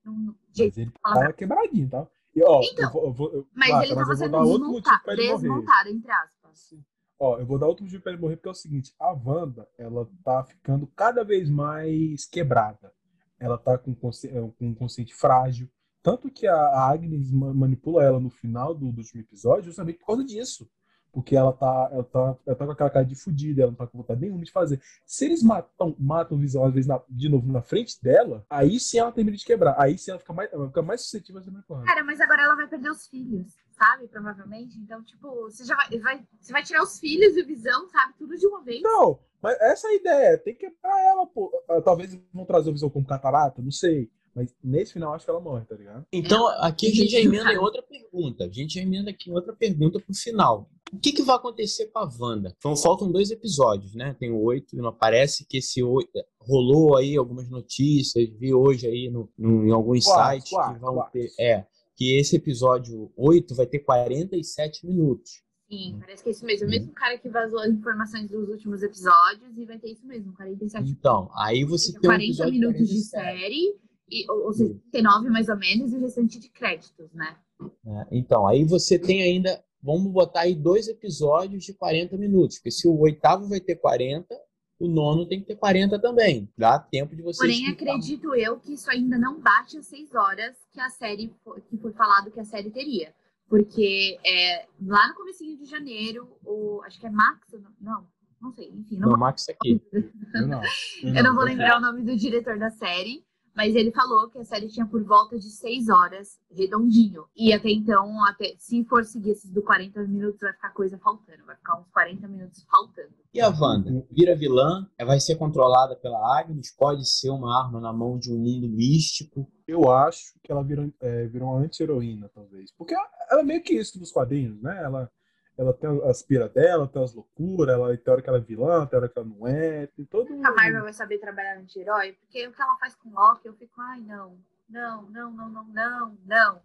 Não, 0.04 0.36
Mas 0.50 0.78
ele 0.78 0.92
tava 1.02 1.34
quebradinho, 1.34 1.90
tá? 1.90 2.08
E, 2.36 2.44
ó, 2.44 2.60
Então, 2.64 2.86
eu 2.86 2.92
vou, 2.92 3.04
eu 3.06 3.14
vou, 3.14 3.34
eu- 3.34 3.48
mas 3.54 3.70
Marta, 3.70 3.86
ele 3.86 3.96
tava 3.96 4.16
sendo 4.16 4.32
desmontado, 4.44 5.04
desmontado, 5.16 5.90
entre 5.90 6.12
aspas. 6.12 6.74
Ó, 7.20 7.38
eu 7.40 7.46
vou 7.46 7.60
dar 7.60 7.68
outro 7.68 7.84
motivo 7.86 8.02
pra 8.04 8.12
ele 8.12 8.22
morrer, 8.22 8.36
porque 8.36 8.50
é 8.50 8.52
o 8.52 8.56
seguinte, 8.56 8.94
a 9.00 9.14
Wanda, 9.14 9.70
ela 9.78 10.10
tá 10.26 10.44
ficando 10.44 10.88
cada 10.88 11.24
vez 11.24 11.50
mais 11.50 12.26
quebrada. 12.26 12.92
Ela 13.40 13.58
tá 13.58 13.78
com, 13.78 13.94
consci- 13.94 14.28
eh, 14.28 14.52
com 14.58 14.68
um 14.68 14.74
consciente 14.76 15.14
frágil. 15.14 15.70
Tanto 16.02 16.30
que 16.30 16.48
a 16.48 16.90
Agnes 16.90 17.32
ma- 17.32 17.54
manipula 17.54 18.04
ela 18.04 18.20
no 18.20 18.30
final 18.30 18.74
do, 18.74 18.92
do 18.92 18.98
último 18.98 19.22
episódio 19.22 19.66
justamente 19.66 20.00
por 20.00 20.08
causa 20.08 20.24
disso. 20.26 20.70
Porque 21.14 21.36
ela 21.36 21.54
tá, 21.54 21.90
ela 21.92 22.04
tá, 22.04 22.36
ela 22.44 22.56
tá 22.56 22.66
com 22.66 22.72
aquela 22.72 22.90
cara 22.90 23.06
de 23.06 23.16
fudida, 23.16 23.62
ela 23.62 23.72
não 23.72 23.78
tá 23.78 23.86
com 23.86 24.00
vontade 24.00 24.20
nenhuma 24.20 24.44
de 24.44 24.52
fazer. 24.52 24.82
Se 25.06 25.26
eles 25.26 25.44
matam, 25.44 25.96
matam 26.00 26.36
o 26.36 26.40
Visão, 26.42 26.66
às 26.66 26.74
vezes, 26.74 26.88
na- 26.88 27.00
de 27.08 27.30
novo 27.30 27.52
na 27.52 27.62
frente 27.62 28.02
dela, 28.02 28.44
aí 28.50 28.80
sim 28.80 28.98
ela 28.98 29.12
termina 29.12 29.38
de 29.38 29.46
quebrar. 29.46 29.76
Aí 29.80 29.96
sim 29.96 30.10
ela 30.10 30.20
fica 30.20 30.34
mais, 30.34 30.52
ela 30.52 30.68
fica 30.68 30.82
mais 30.82 31.02
suscetível 31.02 31.40
a 31.40 31.44
ser 31.44 31.52
manipulada. 31.52 31.86
Cara, 31.86 32.04
mas 32.04 32.20
agora 32.20 32.42
ela 32.42 32.56
vai 32.56 32.68
perder 32.68 32.90
os 32.90 33.08
filhos, 33.08 33.56
sabe? 33.72 34.08
Provavelmente. 34.08 34.76
Então, 34.80 35.04
tipo, 35.04 35.30
você 35.44 35.64
já 35.64 35.76
vai, 35.76 36.00
vai- 36.00 36.28
você 36.42 36.52
vai 36.52 36.64
tirar 36.64 36.82
os 36.82 37.00
filhos 37.00 37.38
e 37.38 37.44
visão, 37.44 37.88
sabe? 37.90 38.14
Tudo 38.18 38.36
de 38.36 38.48
uma 38.48 38.64
vez. 38.64 38.82
Não, 38.82 39.20
mas 39.40 39.56
essa 39.62 39.88
é 39.88 39.92
a 39.92 39.96
ideia. 39.96 40.38
Tem 40.40 40.56
que 40.56 40.68
quebrar 40.68 41.00
ela, 41.00 41.28
pô. 41.28 41.52
Ah, 41.70 41.80
Talvez 41.80 42.20
vão 42.34 42.44
trazer 42.44 42.72
o 42.72 42.74
Visão 42.74 42.90
como 42.90 43.06
catarata, 43.06 43.62
não 43.62 43.70
sei. 43.72 44.10
Mas 44.36 44.54
nesse 44.64 44.94
final 44.94 45.14
acho 45.14 45.26
que 45.26 45.32
ela 45.32 45.40
morre, 45.40 45.64
tá 45.66 45.76
ligado? 45.76 46.06
Então, 46.12 46.48
aqui 46.60 46.88
a 46.88 46.92
gente 46.92 47.10
já 47.12 47.20
emenda 47.20 47.54
em 47.54 47.58
outra 47.58 47.84
pergunta. 47.84 48.46
A 48.46 48.50
gente 48.50 48.74
já 48.76 48.82
emenda 48.82 49.12
aqui 49.12 49.30
em 49.30 49.34
outra 49.34 49.54
pergunta 49.54 50.00
pro 50.00 50.14
final. 50.16 50.70
O 50.92 50.98
que, 51.00 51.12
que 51.12 51.22
vai 51.24 51.36
acontecer 51.36 51.88
com 51.88 52.00
a 52.00 52.10
Wanda? 52.20 52.54
Então, 52.58 52.76
faltam 52.76 53.12
dois 53.12 53.32
episódios, 53.32 53.94
né? 53.96 54.16
Tem 54.20 54.32
o 54.32 54.42
oito, 54.44 54.76
e 54.76 54.80
não 54.80 54.94
parece 54.94 55.46
que 55.48 55.58
esse 55.58 55.82
oito. 55.84 56.12
Rolou 56.40 56.98
aí 56.98 57.16
algumas 57.16 57.50
notícias, 57.50 58.30
vi 58.38 58.54
hoje 58.54 58.88
aí 58.88 59.10
no, 59.10 59.30
no- 59.38 59.66
em 59.68 59.72
alguns 59.72 60.06
Quatro, 60.06 60.34
sites 60.36 60.50
quatro, 60.52 60.74
que 60.76 60.80
vão 60.82 60.96
quatro. 60.96 61.12
ter. 61.14 61.32
É, 61.40 61.66
que 61.96 62.18
esse 62.20 62.36
episódio 62.36 63.12
8 63.16 63.54
vai 63.56 63.66
ter 63.68 63.80
47 63.80 64.86
minutos. 64.86 65.42
Sim, 65.70 65.96
parece 66.00 66.22
que 66.24 66.30
é 66.30 66.32
isso 66.32 66.46
mesmo. 66.46 66.68
O 66.68 66.70
mesmo 66.70 66.92
cara 66.94 67.18
que 67.18 67.30
vazou 67.30 67.60
as 67.60 67.70
informações 67.72 68.30
dos 68.30 68.50
últimos 68.50 68.84
episódios 68.84 69.58
e 69.58 69.66
vai 69.66 69.80
ter 69.80 69.92
isso 69.92 70.06
mesmo, 70.06 70.34
47 70.34 70.90
Então, 70.92 71.32
aí 71.36 71.64
você 71.64 71.92
tem 71.94 72.00
um 72.02 72.14
40 72.14 72.24
episódio 72.26 72.54
minutos 72.54 72.88
de 72.88 73.10
47. 73.10 73.10
série, 73.10 73.76
e, 74.22 74.30
ou, 74.30 74.46
ou 74.46 74.54
seja, 74.54 74.76
39 74.92 75.30
mais 75.30 75.50
ou 75.50 75.58
menos, 75.58 75.92
e 75.92 75.98
o 75.98 76.02
restante 76.02 76.40
de 76.40 76.50
créditos, 76.50 77.12
né? 77.14 77.36
né? 77.84 78.08
Então, 78.12 78.48
aí 78.48 78.64
você 78.64 79.00
tem 79.00 79.24
ainda, 79.24 79.64
vamos 79.82 80.12
botar 80.12 80.42
aí 80.42 80.56
dois 80.56 80.88
episódios 80.88 81.64
de 81.64 81.74
40 81.74 82.18
minutos, 82.18 82.58
porque 82.58 82.72
se 82.72 82.88
o 82.88 83.00
oitavo 83.00 83.48
vai 83.48 83.60
ter 83.60 83.76
40, 83.76 84.36
o 84.80 84.88
nono 84.88 85.26
tem 85.26 85.40
que 85.40 85.48
ter 85.48 85.56
40 85.56 86.00
também. 86.00 86.50
Dá 86.58 86.78
tempo 86.78 87.16
de 87.16 87.22
você 87.22 87.40
Porém, 87.40 87.64
explicar. 87.64 87.92
acredito 87.92 88.36
eu 88.36 88.60
que 88.60 88.74
isso 88.74 88.90
ainda 88.90 89.18
não 89.18 89.40
bate 89.40 89.78
as 89.78 89.88
6 89.88 90.14
horas 90.14 90.56
que 90.72 90.80
a 90.80 90.90
série 90.90 91.34
que 91.70 91.78
foi 91.78 91.94
falado 91.94 92.32
que 92.32 92.40
a 92.40 92.46
série 92.46 92.70
teria. 92.70 93.14
Porque 93.48 94.20
é, 94.26 94.66
lá 94.82 95.08
no 95.08 95.16
comecinho 95.16 95.58
de 95.58 95.66
janeiro, 95.66 96.28
o, 96.44 96.82
acho 96.84 97.00
que 97.00 97.06
é 97.06 97.10
Max, 97.10 97.48
não, 97.80 98.06
não 98.42 98.52
sei, 98.52 98.70
enfim, 98.70 98.98
não 98.98 99.12
Não, 99.12 99.18
Max 99.18 99.48
aqui. 99.48 99.82
Eu 100.34 100.48
não. 100.48 100.62
Eu 101.04 101.24
não 101.24 101.36
vou 101.36 101.44
lembrar 101.44 101.78
o 101.78 101.82
nome 101.82 102.04
do 102.04 102.16
diretor 102.18 102.58
da 102.58 102.70
série, 102.70 103.24
mas 103.56 103.76
ele 103.76 103.92
falou 103.92 104.30
que 104.30 104.40
a 104.40 104.46
série 104.46 104.68
tinha 104.68 104.86
por 104.86 105.04
volta 105.04 105.38
de 105.38 105.50
6 105.50 105.90
horas, 105.90 106.40
redondinho. 106.52 107.26
E 107.36 107.54
até 107.54 107.70
então, 107.70 108.24
até, 108.26 108.56
se 108.58 108.84
for 108.86 109.04
seguir 109.06 109.32
esses 109.32 109.52
do 109.52 109.62
40 109.62 110.02
minutos, 110.08 110.40
vai 110.42 110.54
ficar 110.54 110.72
coisa 110.72 110.98
faltando. 110.98 111.46
Vai 111.46 111.56
ficar 111.56 111.80
uns 111.80 111.88
40 111.92 112.28
minutos 112.28 112.64
faltando. 112.70 113.14
E 113.34 113.42
a 113.42 113.50
Wanda? 113.50 114.06
Vira 114.12 114.36
vilã, 114.36 114.88
vai 115.06 115.20
ser 115.20 115.36
controlada 115.36 115.96
pela 115.96 116.40
Agnes, 116.40 116.76
pode 116.76 117.08
ser 117.08 117.30
uma 117.30 117.64
arma 117.64 117.80
na 117.80 117.94
mão 117.94 118.18
de 118.18 118.32
um 118.32 118.38
mundo 118.38 118.68
místico. 118.68 119.48
Eu 119.68 119.92
acho 119.92 120.34
que 120.44 120.52
ela 120.52 120.64
virou, 120.64 120.92
é, 121.00 121.28
virou 121.28 121.50
uma 121.50 121.60
anti-heroína, 121.60 122.30
talvez. 122.34 122.72
Porque 122.78 122.94
ela, 122.94 123.08
ela 123.32 123.42
é 123.42 123.44
meio 123.44 123.64
que 123.64 123.74
isso 123.74 124.00
nos 124.00 124.12
quadrinhos, 124.12 124.62
né? 124.62 124.84
Ela, 124.84 125.12
ela 125.58 125.74
tem 125.74 125.90
as 126.10 126.24
piras 126.24 126.52
dela, 126.52 126.88
tem 126.88 127.04
as 127.04 127.14
loucuras, 127.14 127.76
ela 127.76 127.96
tem 127.96 128.12
hora 128.12 128.22
que 128.22 128.30
ela 128.30 128.38
é 128.40 128.42
vilã, 128.42 128.86
tem 128.86 128.98
hora 128.98 129.10
que 129.10 129.18
ela 129.18 129.28
não 129.28 129.48
é, 129.48 129.88
tem 129.88 130.06
todo 130.06 130.34
A 130.34 130.52
Marvel 130.52 130.84
vai 130.84 130.94
saber 130.94 131.20
trabalhar 131.20 131.58
anti-herói, 131.58 132.14
porque 132.14 132.48
o 132.48 132.52
que 132.52 132.62
ela 132.62 132.76
faz 132.78 132.96
com 132.96 133.10
o 133.10 133.14
Loki, 133.14 133.48
eu 133.48 133.54
fico, 133.54 133.80
ai, 133.80 134.02
não, 134.02 134.38
não, 134.68 135.04
não, 135.04 135.32
não, 135.32 135.50
não, 135.50 135.66
não, 135.66 136.18
não. 136.26 136.62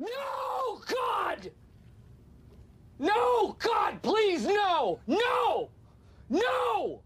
No, 0.00 0.80
God! 0.80 1.52
No, 2.98 3.48
God, 3.54 4.00
please, 4.02 4.46
no! 4.46 4.98
No! 5.06 5.70
No! 6.28 7.02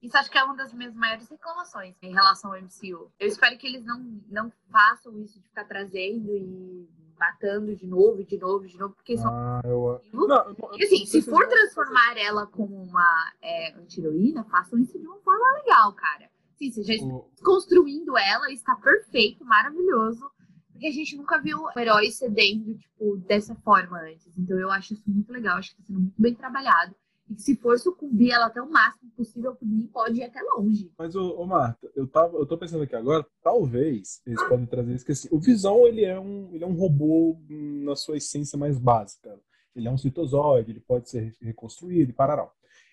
Isso 0.00 0.16
acho 0.16 0.30
que 0.30 0.38
é 0.38 0.44
uma 0.44 0.56
das 0.56 0.72
minhas 0.72 0.94
maiores 0.94 1.28
reclamações 1.28 1.94
em 2.02 2.12
relação 2.12 2.52
ao 2.52 2.60
MCU. 2.60 3.12
Eu 3.18 3.28
espero 3.28 3.58
que 3.58 3.66
eles 3.66 3.84
não, 3.84 4.00
não 4.28 4.52
façam 4.70 5.18
isso 5.20 5.40
de 5.40 5.48
ficar 5.48 5.64
trazendo 5.64 6.34
e 6.36 6.88
matando 7.18 7.74
de 7.74 7.86
novo, 7.86 8.24
de 8.24 8.38
novo, 8.38 8.66
de 8.66 8.78
novo, 8.78 8.94
porque 8.94 9.16
são. 9.16 9.30
Ah, 9.30 9.60
eu. 9.64 10.00
Não, 10.12 10.26
Não, 10.26 10.36
eu 10.48 10.56
não- 10.58 10.78
E 10.78 10.84
assim, 10.84 11.04
se 11.06 11.22
for 11.22 11.46
transformar 11.46 12.16
ela 12.16 12.46
como 12.46 12.74
uma 12.82 13.32
é, 13.42 13.74
anti-heroína, 13.74 14.44
façam 14.44 14.78
isso 14.78 14.98
de 14.98 15.06
uma 15.06 15.18
forma 15.18 15.52
legal, 15.54 15.92
cara. 15.94 16.30
Sim, 16.56 16.70
você 16.72 16.82
já 16.82 16.94
está 16.94 17.06
o- 17.06 17.30
construindo 17.42 18.16
ela, 18.18 18.50
está 18.52 18.74
perfeito, 18.76 19.44
maravilhoso. 19.44 20.28
Porque 20.72 20.86
a 20.86 20.92
gente 20.92 21.16
nunca 21.16 21.40
viu 21.40 21.58
um 21.58 21.78
herói 21.80 22.10
cedendo, 22.12 22.76
tipo, 22.78 23.16
dessa 23.26 23.54
forma 23.56 23.98
antes. 24.00 24.36
Então 24.38 24.56
eu 24.58 24.70
acho 24.70 24.94
isso 24.94 25.02
muito 25.10 25.32
legal, 25.32 25.56
acho 25.58 25.70
que 25.74 25.80
está 25.80 25.86
sendo 25.88 26.00
muito 26.02 26.14
bem 26.20 26.34
trabalhado. 26.34 26.94
E 27.30 27.40
se 27.40 27.56
for 27.56 27.78
sucumbir 27.78 28.32
ela 28.32 28.46
até 28.46 28.60
o 28.60 28.70
máximo 28.70 29.10
possível, 29.16 29.54
por 29.54 29.66
mim, 29.66 29.86
pode 29.92 30.20
ir 30.20 30.24
até 30.24 30.40
longe. 30.42 30.90
Mas, 30.98 31.14
ô, 31.14 31.36
ô, 31.36 31.46
Marta, 31.46 31.90
eu, 31.94 32.06
tava, 32.06 32.38
eu 32.38 32.46
tô 32.46 32.56
pensando 32.56 32.84
aqui 32.84 32.96
agora, 32.96 33.26
talvez 33.42 34.22
eles 34.26 34.42
podem 34.48 34.66
trazer 34.66 34.94
isso, 34.94 35.04
que 35.04 35.34
o 35.34 35.38
Visão, 35.38 35.86
ele 35.86 36.04
é 36.04 36.18
um, 36.18 36.54
ele 36.54 36.64
é 36.64 36.66
um 36.66 36.74
robô 36.74 37.38
na 37.48 37.94
sua 37.94 38.16
essência 38.16 38.58
mais 38.58 38.78
básica. 38.78 39.38
Ele 39.76 39.86
é 39.86 39.90
um 39.90 39.98
citozoide, 39.98 40.72
ele 40.72 40.80
pode 40.80 41.08
ser 41.08 41.36
reconstruído 41.40 42.10
e 42.10 42.14
parará. 42.14 42.50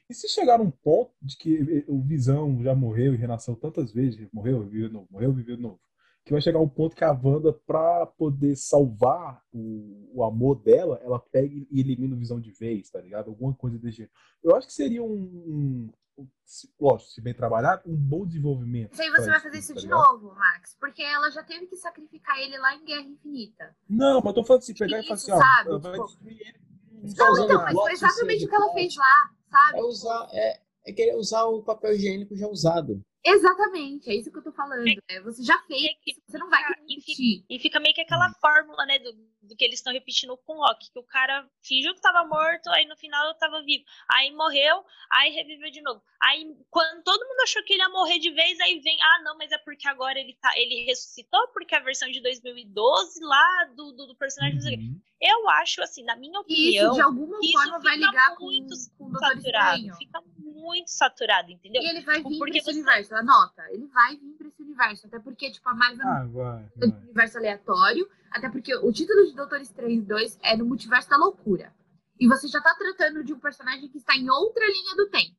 E 0.08 0.14
se 0.14 0.28
chegar 0.30 0.62
um 0.62 0.70
ponto 0.70 1.12
de 1.20 1.36
que 1.36 1.84
o 1.88 2.00
Visão 2.02 2.62
já 2.62 2.76
morreu 2.76 3.14
e 3.14 3.18
renasceu 3.18 3.56
tantas 3.56 3.92
vezes, 3.92 4.28
morreu, 4.32 4.64
viveu 4.64 4.92
novo, 4.92 5.08
morreu, 5.10 5.34
viveu 5.34 5.56
de 5.56 5.64
novo, 5.64 5.80
que 6.26 6.32
vai 6.32 6.42
chegar 6.42 6.60
um 6.60 6.68
ponto 6.68 6.96
que 6.96 7.04
a 7.04 7.12
Wanda, 7.12 7.54
pra 7.54 8.06
poder 8.08 8.56
salvar 8.56 9.42
o, 9.54 10.10
o 10.12 10.24
amor 10.24 10.56
dela, 10.56 11.00
ela 11.04 11.20
pega 11.20 11.54
e 11.54 11.68
elimina 11.80 12.16
o 12.16 12.20
Visão 12.20 12.42
de 12.42 12.52
vez, 12.52 12.90
tá 12.90 13.00
ligado? 13.00 13.30
Alguma 13.30 13.54
coisa 13.54 13.78
desse 13.78 13.98
jeito. 13.98 14.12
Eu 14.44 14.56
acho 14.56 14.66
que 14.66 14.74
seria 14.74 15.04
um, 15.04 15.92
um 16.18 16.28
se- 16.44 16.68
lógico, 16.80 17.12
se 17.12 17.22
bem 17.22 17.34
trabalhado, 17.34 17.84
um 17.86 17.96
bom 17.96 18.26
desenvolvimento. 18.26 18.90
Mas 18.92 19.00
aí 19.02 19.12
você 19.12 19.30
vai 19.30 19.40
fazer 19.40 19.60
isso 19.60 19.74
tá 19.76 19.80
de 19.80 19.86
ligado? 19.86 20.02
novo, 20.02 20.34
Max. 20.34 20.76
Porque 20.80 21.04
ela 21.04 21.30
já 21.30 21.44
teve 21.44 21.68
que 21.68 21.76
sacrificar 21.76 22.40
ele 22.40 22.58
lá 22.58 22.74
em 22.76 22.84
Guerra 22.84 23.02
Infinita. 23.08 23.76
Não, 23.88 24.16
mas 24.20 24.26
eu 24.26 24.34
tô 24.34 24.44
falando 24.44 24.64
assim, 24.64 24.74
pegar 24.74 25.00
e 25.00 25.04
falar 25.04 25.16
Isso, 25.16 25.32
assim, 25.32 25.32
ó, 25.32 25.38
sabe? 25.38 25.70
ela 25.70 25.80
vai 25.80 25.92
Tipo, 25.92 26.06
destruir 26.08 26.42
ele. 26.42 26.60
Não, 27.04 27.44
então, 27.44 27.62
mas 27.62 27.74
foi 27.76 27.92
exatamente 27.94 28.46
o 28.46 28.50
que 28.50 28.56
ela 28.56 28.74
fez 28.74 28.96
lá, 28.96 29.30
sabe? 29.52 29.78
É 29.78 29.84
usar, 29.84 30.28
é, 30.32 30.62
é 30.88 30.92
querer 30.94 31.16
usar 31.18 31.44
o 31.46 31.62
papel 31.62 31.94
higiênico 31.94 32.36
já 32.36 32.48
usado. 32.48 33.00
Exatamente, 33.26 34.08
é 34.08 34.16
isso 34.16 34.32
que 34.32 34.38
eu 34.38 34.44
tô 34.44 34.52
falando. 34.52 34.84
né? 34.84 35.20
Você 35.24 35.44
já 35.44 35.58
fez, 35.64 35.96
você 36.28 36.38
não 36.38 36.48
vai 36.48 36.62
e 36.88 37.02
fica, 37.02 37.46
e 37.50 37.60
fica 37.60 37.80
meio 37.80 37.96
que 37.96 38.02
aquela 38.02 38.32
fórmula, 38.40 38.86
né, 38.86 39.00
do, 39.00 39.14
do 39.42 39.56
que 39.56 39.66
eles 39.66 39.80
estão 39.80 39.92
repetindo 39.92 40.38
com 40.38 40.54
o 40.54 40.62
Loki, 40.62 40.92
que 40.92 41.00
o 41.00 41.04
cara 41.04 41.50
fingiu 41.64 41.96
que 41.96 42.02
tava 42.02 42.28
morto, 42.28 42.70
aí 42.70 42.86
no 42.86 42.96
final 42.96 43.34
tava 43.36 43.64
vivo. 43.64 43.84
Aí 44.12 44.32
morreu, 44.32 44.84
aí 45.12 45.32
reviveu 45.32 45.72
de 45.72 45.82
novo. 45.82 46.04
Aí 46.22 46.56
quando 46.70 47.04
todo 47.04 47.28
mundo 47.28 47.42
achou 47.42 47.64
que 47.64 47.74
ele 47.74 47.82
ia 47.82 47.90
morrer 47.90 48.20
de 48.20 48.30
vez, 48.30 48.60
aí 48.60 48.80
vem, 48.80 48.98
ah, 49.02 49.24
não, 49.24 49.36
mas 49.38 49.52
é 49.52 49.58
porque 49.58 49.88
agora 49.88 50.20
ele 50.20 50.38
tá, 50.40 50.52
ele 50.56 50.86
ressuscitou, 50.86 51.48
porque 51.52 51.76
a 51.76 51.80
versão 51.80 52.10
de 52.12 52.22
2012 52.22 53.20
lá 53.24 53.66
do, 53.76 53.92
do, 53.92 54.08
do 54.08 54.16
personagem. 54.16 54.56
não 54.56 54.62
sei 54.62 54.76
o 54.76 54.78
quê. 54.78 54.84
Uhum. 54.84 55.02
Eu 55.28 55.50
acho, 55.50 55.82
assim, 55.82 56.04
na 56.04 56.16
minha 56.16 56.40
opinião, 56.40 56.86
isso 56.88 56.96
de 56.96 57.02
alguma 57.02 57.40
isso 57.42 57.52
forma 57.54 57.80
vai 57.80 57.96
fica 57.96 58.06
ligar 58.08 58.36
com, 58.36 58.46
muito 58.46 58.76
com 58.98 59.12
saturado. 59.12 59.40
Estranho. 59.78 59.96
Fica 59.96 60.22
muito 60.38 60.88
saturado, 60.90 61.52
entendeu? 61.52 61.82
E 61.82 61.90
ele 61.90 62.02
vai 62.02 62.22
vir 62.22 62.38
pra 62.38 62.50
esse 62.50 62.62
você- 62.66 62.72
universo, 62.72 63.16
anota. 63.16 63.64
Ele 63.72 63.88
vai 63.88 64.16
vir 64.18 64.34
pra 64.38 64.48
esse 64.48 64.62
universo. 64.62 65.08
Até 65.08 65.20
porque, 65.20 65.50
tipo, 65.52 65.68
a 65.68 65.74
Marvel 65.74 66.08
Ah, 66.08 66.26
vai, 66.28 66.64
é 66.64 66.80
vai. 66.80 66.90
um 66.90 67.02
universo 67.04 67.38
aleatório. 67.38 68.08
Até 68.32 68.50
porque 68.50 68.76
o 68.76 68.92
título 68.92 69.26
de 69.26 69.34
Doutor 69.36 69.62
Estranho 69.62 70.02
2 70.04 70.38
é 70.44 70.56
no 70.58 70.66
Multiverso 70.66 71.10
da 71.10 71.18
Loucura. 71.18 71.74
E 72.20 72.28
você 72.28 72.48
já 72.48 72.62
tá 72.62 72.76
tratando 72.76 73.24
de 73.24 73.34
um 73.34 73.40
personagem 73.40 73.90
que 73.90 73.98
está 73.98 74.16
em 74.16 74.30
outra 74.30 74.66
linha 74.66 74.96
do 74.96 75.10
tempo. 75.10 75.36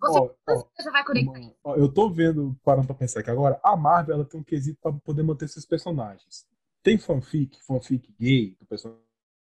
Você 0.00 0.18
Ó, 0.18 0.30
ó, 0.48 0.64
já 0.82 0.90
vai 0.92 1.04
conectar 1.04 1.38
Uma- 1.38 1.54
ó, 1.64 1.74
eu 1.76 1.92
tô 1.92 2.08
vendo, 2.08 2.56
parando 2.64 2.86
pra 2.86 2.94
pensar 2.94 3.20
aqui 3.20 3.30
agora, 3.30 3.60
a 3.64 3.76
Marvel 3.76 4.14
ela 4.14 4.24
tem 4.24 4.40
um 4.40 4.44
quesito 4.44 4.78
pra 4.80 4.92
poder 4.92 5.22
manter 5.24 5.44
esses 5.46 5.66
personagens. 5.66 6.46
Tem 6.84 6.96
fanfic, 6.96 7.60
fanfic 7.64 8.14
gay 8.18 8.56
do 8.60 8.64
personagem, 8.66 9.02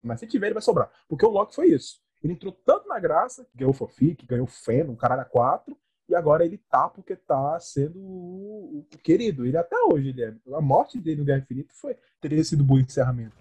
mas 0.05 0.19
se 0.19 0.27
tiver 0.27 0.47
ele 0.47 0.53
vai 0.53 0.61
sobrar. 0.61 0.89
Porque 1.07 1.25
o 1.25 1.29
Loki 1.29 1.55
foi 1.55 1.69
isso. 1.69 1.99
Ele 2.23 2.33
entrou 2.33 2.51
tanto 2.65 2.87
na 2.87 2.99
graça, 2.99 3.45
que 3.45 3.57
ganhou 3.57 3.73
fanfic, 3.73 4.25
ganhou 4.25 4.47
fã, 4.47 4.83
um 4.89 4.95
caralho 4.95 5.21
a 5.21 5.25
quatro, 5.25 5.77
e 6.07 6.15
agora 6.15 6.45
ele 6.45 6.57
tá 6.69 6.87
porque 6.87 7.15
tá 7.15 7.59
sendo 7.59 7.99
o, 7.99 8.85
o 8.93 8.97
querido. 8.99 9.45
Ele 9.45 9.57
até 9.57 9.75
hoje, 9.91 10.09
ele 10.09 10.23
é. 10.23 10.33
A 10.53 10.61
morte 10.61 10.99
dele 10.99 11.19
no 11.19 11.25
Guerra 11.25 11.39
Infinita 11.39 11.73
foi, 11.73 11.95
teria 12.21 12.43
sido 12.43 12.63
um 12.63 12.67
bom 12.67 12.77
encerramento. 12.77 13.35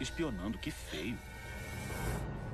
Espionando, 0.00 0.58
que 0.58 0.70
feio. 0.70 1.18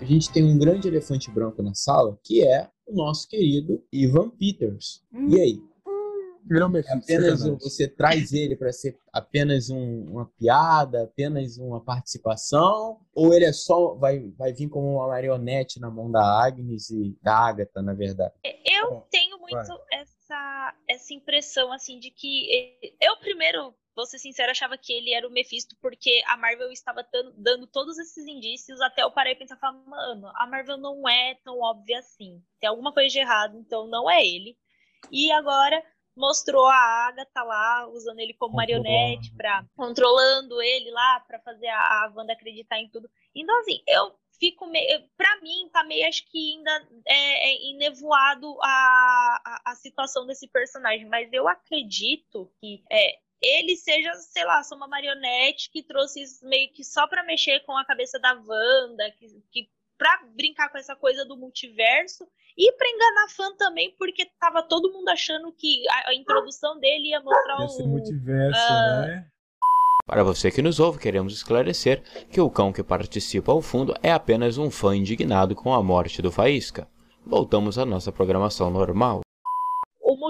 A 0.00 0.04
gente 0.04 0.32
tem 0.32 0.44
um 0.44 0.58
grande 0.58 0.88
elefante 0.88 1.30
branco 1.30 1.62
na 1.62 1.74
sala, 1.74 2.18
que 2.24 2.44
é 2.44 2.68
o 2.86 2.94
nosso 2.94 3.28
querido 3.28 3.84
Ivan 3.92 4.30
Peters. 4.30 5.04
E 5.28 5.40
aí? 5.40 5.71
Ele 6.50 6.60
é 6.60 6.66
um 6.66 6.76
É 6.76 6.80
apenas 6.92 7.44
um- 7.44 7.56
você 7.56 7.88
traz 7.88 8.32
ele 8.32 8.56
para 8.56 8.72
ser 8.72 8.98
apenas 9.12 9.70
um- 9.70 10.04
uma 10.10 10.26
piada, 10.38 11.04
apenas 11.04 11.56
uma 11.58 11.82
participação, 11.82 13.00
ou 13.14 13.32
ele 13.32 13.44
é 13.44 13.52
só 13.52 13.94
vai, 13.94 14.20
vai 14.36 14.52
vir 14.52 14.68
como 14.68 14.96
uma 14.96 15.08
marionete 15.08 15.78
na 15.80 15.90
mão 15.90 16.10
da 16.10 16.20
Agnes 16.44 16.90
e 16.90 17.16
da 17.22 17.36
Agatha, 17.36 17.80
na 17.82 17.94
verdade? 17.94 18.34
Eu 18.44 18.92
Ó, 18.92 19.00
tenho 19.10 19.38
muito 19.38 19.80
essa, 19.92 20.74
essa 20.88 21.14
impressão, 21.14 21.72
assim, 21.72 21.98
de 21.98 22.10
que. 22.10 22.48
Eu, 23.00 23.16
primeiro, 23.18 23.74
vou 23.94 24.06
ser 24.06 24.18
sincera, 24.18 24.52
achava 24.52 24.76
que 24.78 24.92
ele 24.92 25.12
era 25.12 25.28
o 25.28 25.30
Mephisto, 25.30 25.76
porque 25.80 26.22
a 26.26 26.36
Marvel 26.36 26.70
estava 26.72 27.06
dando 27.36 27.66
todos 27.66 27.98
esses 27.98 28.26
indícios 28.26 28.80
até 28.80 29.02
eu 29.02 29.10
parar 29.10 29.30
e 29.30 29.36
pensar, 29.36 29.56
falar, 29.58 29.78
mano, 29.86 30.28
a 30.34 30.46
Marvel 30.46 30.78
não 30.78 31.08
é 31.08 31.34
tão 31.44 31.58
óbvia 31.60 31.98
assim. 31.98 32.42
Tem 32.60 32.68
alguma 32.68 32.92
coisa 32.92 33.10
de 33.10 33.18
errado, 33.18 33.58
então 33.58 33.86
não 33.86 34.10
é 34.10 34.26
ele. 34.26 34.56
E 35.10 35.30
agora 35.32 35.82
mostrou 36.16 36.66
a 36.66 37.08
Agatha 37.08 37.42
lá, 37.42 37.88
usando 37.88 38.20
ele 38.20 38.34
como 38.34 38.56
marionete, 38.56 39.34
pra, 39.34 39.64
controlando 39.76 40.60
ele 40.60 40.90
lá, 40.90 41.20
pra 41.20 41.40
fazer 41.40 41.68
a, 41.68 42.04
a 42.04 42.12
Wanda 42.14 42.32
acreditar 42.32 42.78
em 42.78 42.88
tudo. 42.88 43.10
Então, 43.34 43.58
assim, 43.60 43.82
eu 43.86 44.14
fico 44.38 44.66
meio. 44.66 45.08
Pra 45.16 45.40
mim, 45.40 45.68
tá 45.72 45.84
meio, 45.84 46.06
acho 46.08 46.24
que 46.30 46.56
ainda 46.56 46.88
é, 47.06 47.50
é 47.50 47.70
enevoado 47.70 48.58
a, 48.62 49.42
a, 49.44 49.72
a 49.72 49.74
situação 49.76 50.26
desse 50.26 50.48
personagem, 50.48 51.06
mas 51.06 51.32
eu 51.32 51.48
acredito 51.48 52.52
que 52.60 52.82
é, 52.90 53.18
ele 53.40 53.76
seja, 53.76 54.12
sei 54.14 54.44
lá, 54.44 54.62
só 54.62 54.76
uma 54.76 54.86
marionete 54.86 55.70
que 55.70 55.82
trouxe 55.82 56.22
isso 56.22 56.46
meio 56.46 56.72
que 56.72 56.84
só 56.84 57.06
pra 57.06 57.24
mexer 57.24 57.60
com 57.60 57.76
a 57.76 57.84
cabeça 57.84 58.18
da 58.18 58.34
Wanda, 58.34 59.10
que, 59.12 59.26
que 59.50 59.70
pra 60.02 60.20
brincar 60.34 60.68
com 60.68 60.78
essa 60.78 60.96
coisa 60.96 61.24
do 61.24 61.36
multiverso 61.36 62.26
e 62.58 62.72
pra 62.72 62.88
enganar 62.88 63.28
fã 63.28 63.54
também, 63.56 63.94
porque 63.96 64.26
tava 64.40 64.60
todo 64.60 64.92
mundo 64.92 65.08
achando 65.08 65.52
que 65.52 65.88
a, 65.88 66.10
a 66.10 66.14
introdução 66.14 66.78
dele 66.80 67.10
ia 67.10 67.20
mostrar 67.20 67.68
ser 67.68 67.84
o. 67.84 67.86
multiverso, 67.86 68.60
ah, 68.60 69.06
né? 69.06 69.26
Para 70.04 70.24
você 70.24 70.50
que 70.50 70.60
nos 70.60 70.80
ouve, 70.80 70.98
queremos 70.98 71.32
esclarecer 71.32 72.02
que 72.28 72.40
o 72.40 72.50
cão 72.50 72.72
que 72.72 72.82
participa 72.82 73.52
ao 73.52 73.62
fundo 73.62 73.94
é 74.02 74.10
apenas 74.10 74.58
um 74.58 74.72
fã 74.72 74.96
indignado 74.96 75.54
com 75.54 75.72
a 75.72 75.80
morte 75.80 76.20
do 76.20 76.32
Faísca. 76.32 76.88
Voltamos 77.24 77.78
à 77.78 77.86
nossa 77.86 78.10
programação 78.10 78.72
normal. 78.72 79.20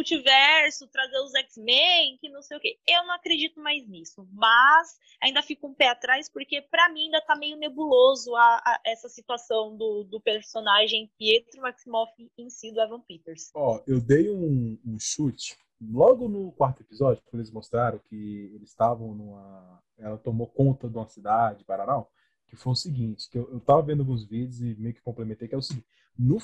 Multiverso, 0.03 0.89
trazer 0.89 1.19
os 1.21 1.35
X-Men, 1.35 2.19
que 2.21 2.29
não 2.29 2.43
sei 2.43 2.57
o 2.57 2.61
quê. 2.61 2.77
Eu 2.87 3.05
não 3.07 3.15
acredito 3.15 3.61
mais 3.61 3.87
nisso, 3.89 4.29
mas 4.33 4.99
ainda 5.23 5.43
fico 5.43 5.69
um 5.69 5.75
pé 5.75 5.89
atrás, 5.89 6.29
porque 6.29 6.61
pra 6.61 6.89
mim 6.93 7.05
ainda 7.05 7.21
tá 7.21 7.37
meio 7.37 7.57
nebuloso 7.57 8.35
a, 8.35 8.57
a- 8.57 8.81
essa 8.85 9.09
situação 9.09 9.77
do, 9.77 10.05
do 10.05 10.21
personagem 10.21 11.11
Pietro 11.17 11.63
Maximoff 11.63 12.13
em 12.37 12.51
si 12.51 12.73
do 12.73 12.81
Evan 12.81 13.01
Peters. 13.01 13.51
Ó, 13.55 13.81
eu 13.87 14.01
dei 14.01 14.29
um, 14.29 14.79
um 14.85 14.99
chute 14.99 15.57
logo 15.81 16.29
no 16.29 16.53
quarto 16.53 16.83
episódio, 16.83 17.23
quando 17.27 17.41
eles 17.41 17.53
mostraram 17.53 17.99
que 18.01 18.51
eles 18.55 18.71
estavam 18.71 19.15
numa. 19.15 19.83
Ela 19.99 20.19
tomou 20.19 20.49
conta 20.49 20.89
de 20.89 20.97
uma 20.97 21.09
cidade, 21.09 21.65
Paraná, 21.65 22.05
que 22.49 22.57
foi 22.57 22.73
o 22.73 22.77
seguinte: 22.77 23.29
que 23.31 23.39
eu, 23.39 23.49
eu 23.53 23.61
tava 23.61 23.83
vendo 23.83 24.01
alguns 24.01 24.25
vídeos 24.25 24.61
e 24.61 24.75
meio 24.77 24.95
que 24.95 25.01
complementei, 25.01 25.49
que 25.49 25.55
é 25.55 25.59
o 25.59 25.63
seguinte. 25.63 25.87
No. 26.19 26.39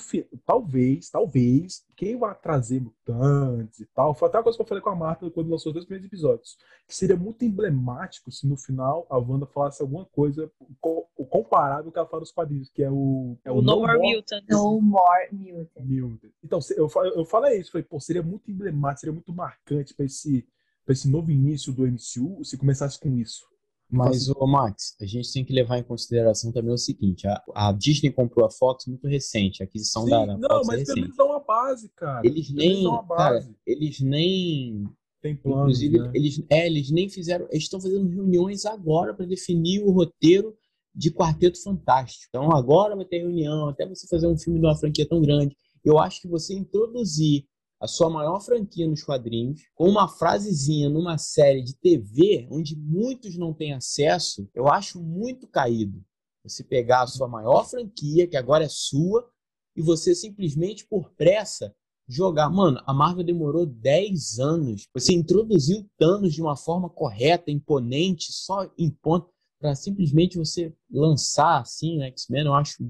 Talvez, 0.45 1.09
talvez, 1.09 1.85
quem 1.95 2.17
vai 2.17 2.33
trazer 2.39 2.81
mutantes 2.81 3.79
e 3.79 3.85
tal, 3.87 4.13
foi 4.15 4.27
até 4.27 4.37
uma 4.37 4.43
coisa 4.43 4.57
que 4.57 4.61
eu 4.63 4.67
falei 4.67 4.81
com 4.83 4.89
a 4.89 4.95
Marta 4.95 5.29
quando 5.29 5.49
lançou 5.49 5.69
os 5.69 5.73
dois 5.73 5.85
primeiros 5.85 6.07
episódios, 6.07 6.57
que 6.87 6.95
seria 6.95 7.15
muito 7.15 7.45
emblemático 7.45 8.31
se 8.31 8.47
no 8.47 8.57
final 8.57 9.05
a 9.09 9.17
Wanda 9.17 9.45
falasse 9.45 9.81
alguma 9.81 10.05
coisa 10.05 10.51
co- 10.81 11.07
comparável 11.29 11.85
ao 11.87 11.91
que 11.91 11.99
ela 11.99 12.07
fala 12.07 12.21
nos 12.21 12.31
quadrinhos, 12.31 12.69
que 12.69 12.83
é 12.83 12.89
o. 12.91 13.37
É 13.45 13.51
O 13.51 13.61
No 13.61 13.79
More 13.81 13.93
Mutant. 14.15 14.43
No 14.49 14.81
More 14.81 15.29
Mutant. 15.31 15.85
Mutant. 15.85 16.31
Então, 16.43 16.59
se- 16.61 16.73
eu, 16.77 16.89
eu 17.15 17.25
falei 17.25 17.59
isso, 17.59 17.71
falei, 17.71 17.85
pô, 17.85 17.99
seria 17.99 18.23
muito 18.23 18.49
emblemático, 18.49 19.01
seria 19.01 19.13
muito 19.13 19.33
marcante 19.33 19.93
pra 19.93 20.05
esse, 20.05 20.47
pra 20.85 20.93
esse 20.93 21.07
novo 21.09 21.29
início 21.31 21.71
do 21.71 21.85
MCU 21.85 22.43
se 22.43 22.57
começasse 22.57 22.99
com 22.99 23.15
isso. 23.15 23.45
Mas, 23.91 24.29
ô 24.29 24.45
Max, 24.45 24.95
a 25.01 25.05
gente 25.05 25.33
tem 25.33 25.43
que 25.43 25.51
levar 25.51 25.79
em 25.79 25.83
consideração 25.83 26.51
também 26.51 26.73
o 26.73 26.77
seguinte: 26.77 27.27
a, 27.27 27.43
a 27.55 27.71
Disney 27.71 28.11
comprou 28.11 28.45
a 28.45 28.51
Fox 28.51 28.85
muito 28.85 29.07
recente, 29.07 29.63
a 29.63 29.65
aquisição 29.65 30.03
Sim, 30.03 30.11
da, 30.11 30.25
da 30.27 30.37
não, 30.37 30.49
Fox 30.49 30.51
é 30.51 30.53
mas 30.53 30.65
pelo 30.67 30.77
recente. 30.79 31.01
menos 31.01 31.17
dá 31.17 31.25
uma 31.25 31.39
base, 31.39 31.89
cara. 31.95 32.21
Eles 32.23 32.51
menos 32.51 32.75
nem, 32.75 32.87
uma 32.87 33.07
cara, 33.07 33.49
eles 33.65 33.99
nem, 33.99 34.83
Tem 35.21 35.35
planos, 35.35 35.81
inclusive, 35.81 35.99
né? 35.99 36.11
eles, 36.13 36.43
é, 36.49 36.67
eles 36.67 36.91
nem 36.91 37.09
fizeram, 37.09 37.47
eles 37.49 37.63
estão 37.63 37.81
fazendo 37.81 38.07
reuniões 38.07 38.65
agora 38.65 39.13
para 39.13 39.25
definir 39.25 39.81
o 39.83 39.91
roteiro 39.91 40.55
de 40.93 41.09
Quarteto 41.11 41.61
Fantástico. 41.63 42.25
Então 42.29 42.51
agora 42.55 42.95
vai 42.95 43.05
ter 43.05 43.19
reunião, 43.19 43.69
até 43.69 43.87
você 43.87 44.07
fazer 44.07 44.27
um 44.27 44.37
filme 44.37 44.59
de 44.59 44.65
uma 44.67 44.75
franquia 44.75 45.07
tão 45.07 45.19
grande. 45.19 45.55
Eu 45.83 45.97
acho 45.97 46.21
que 46.21 46.27
você 46.27 46.53
introduzir 46.53 47.45
a 47.79 47.87
sua 47.87 48.09
maior 48.09 48.39
franquia 48.41 48.87
nos 48.87 49.03
quadrinhos, 49.03 49.61
com 49.73 49.87
uma 49.87 50.07
frasezinha 50.07 50.89
numa 50.89 51.17
série 51.17 51.63
de 51.63 51.75
TV, 51.75 52.47
onde 52.51 52.75
muitos 52.75 53.37
não 53.37 53.53
têm 53.53 53.73
acesso, 53.73 54.49
eu 54.53 54.67
acho 54.67 55.01
muito 55.01 55.47
caído. 55.47 56.03
Você 56.43 56.63
pegar 56.63 57.03
a 57.03 57.07
sua 57.07 57.27
maior 57.27 57.67
franquia, 57.69 58.27
que 58.27 58.37
agora 58.37 58.65
é 58.65 58.69
sua, 58.69 59.29
e 59.75 59.81
você 59.81 60.13
simplesmente, 60.13 60.85
por 60.87 61.11
pressa, 61.11 61.73
jogar. 62.07 62.49
Mano, 62.49 62.81
a 62.85 62.93
Marvel 62.93 63.23
demorou 63.23 63.65
10 63.65 64.39
anos. 64.39 64.87
Você 64.93 65.13
introduziu 65.13 65.87
Thanos 65.97 66.33
de 66.33 66.41
uma 66.41 66.57
forma 66.57 66.89
correta, 66.89 67.51
imponente, 67.51 68.33
só 68.33 68.69
em 68.77 68.89
ponto, 68.89 69.29
para 69.59 69.75
simplesmente 69.75 70.37
você 70.37 70.73
lançar 70.89 71.59
assim 71.61 71.99
o 71.99 72.03
X-Men, 72.03 72.45
eu 72.45 72.53
acho 72.53 72.83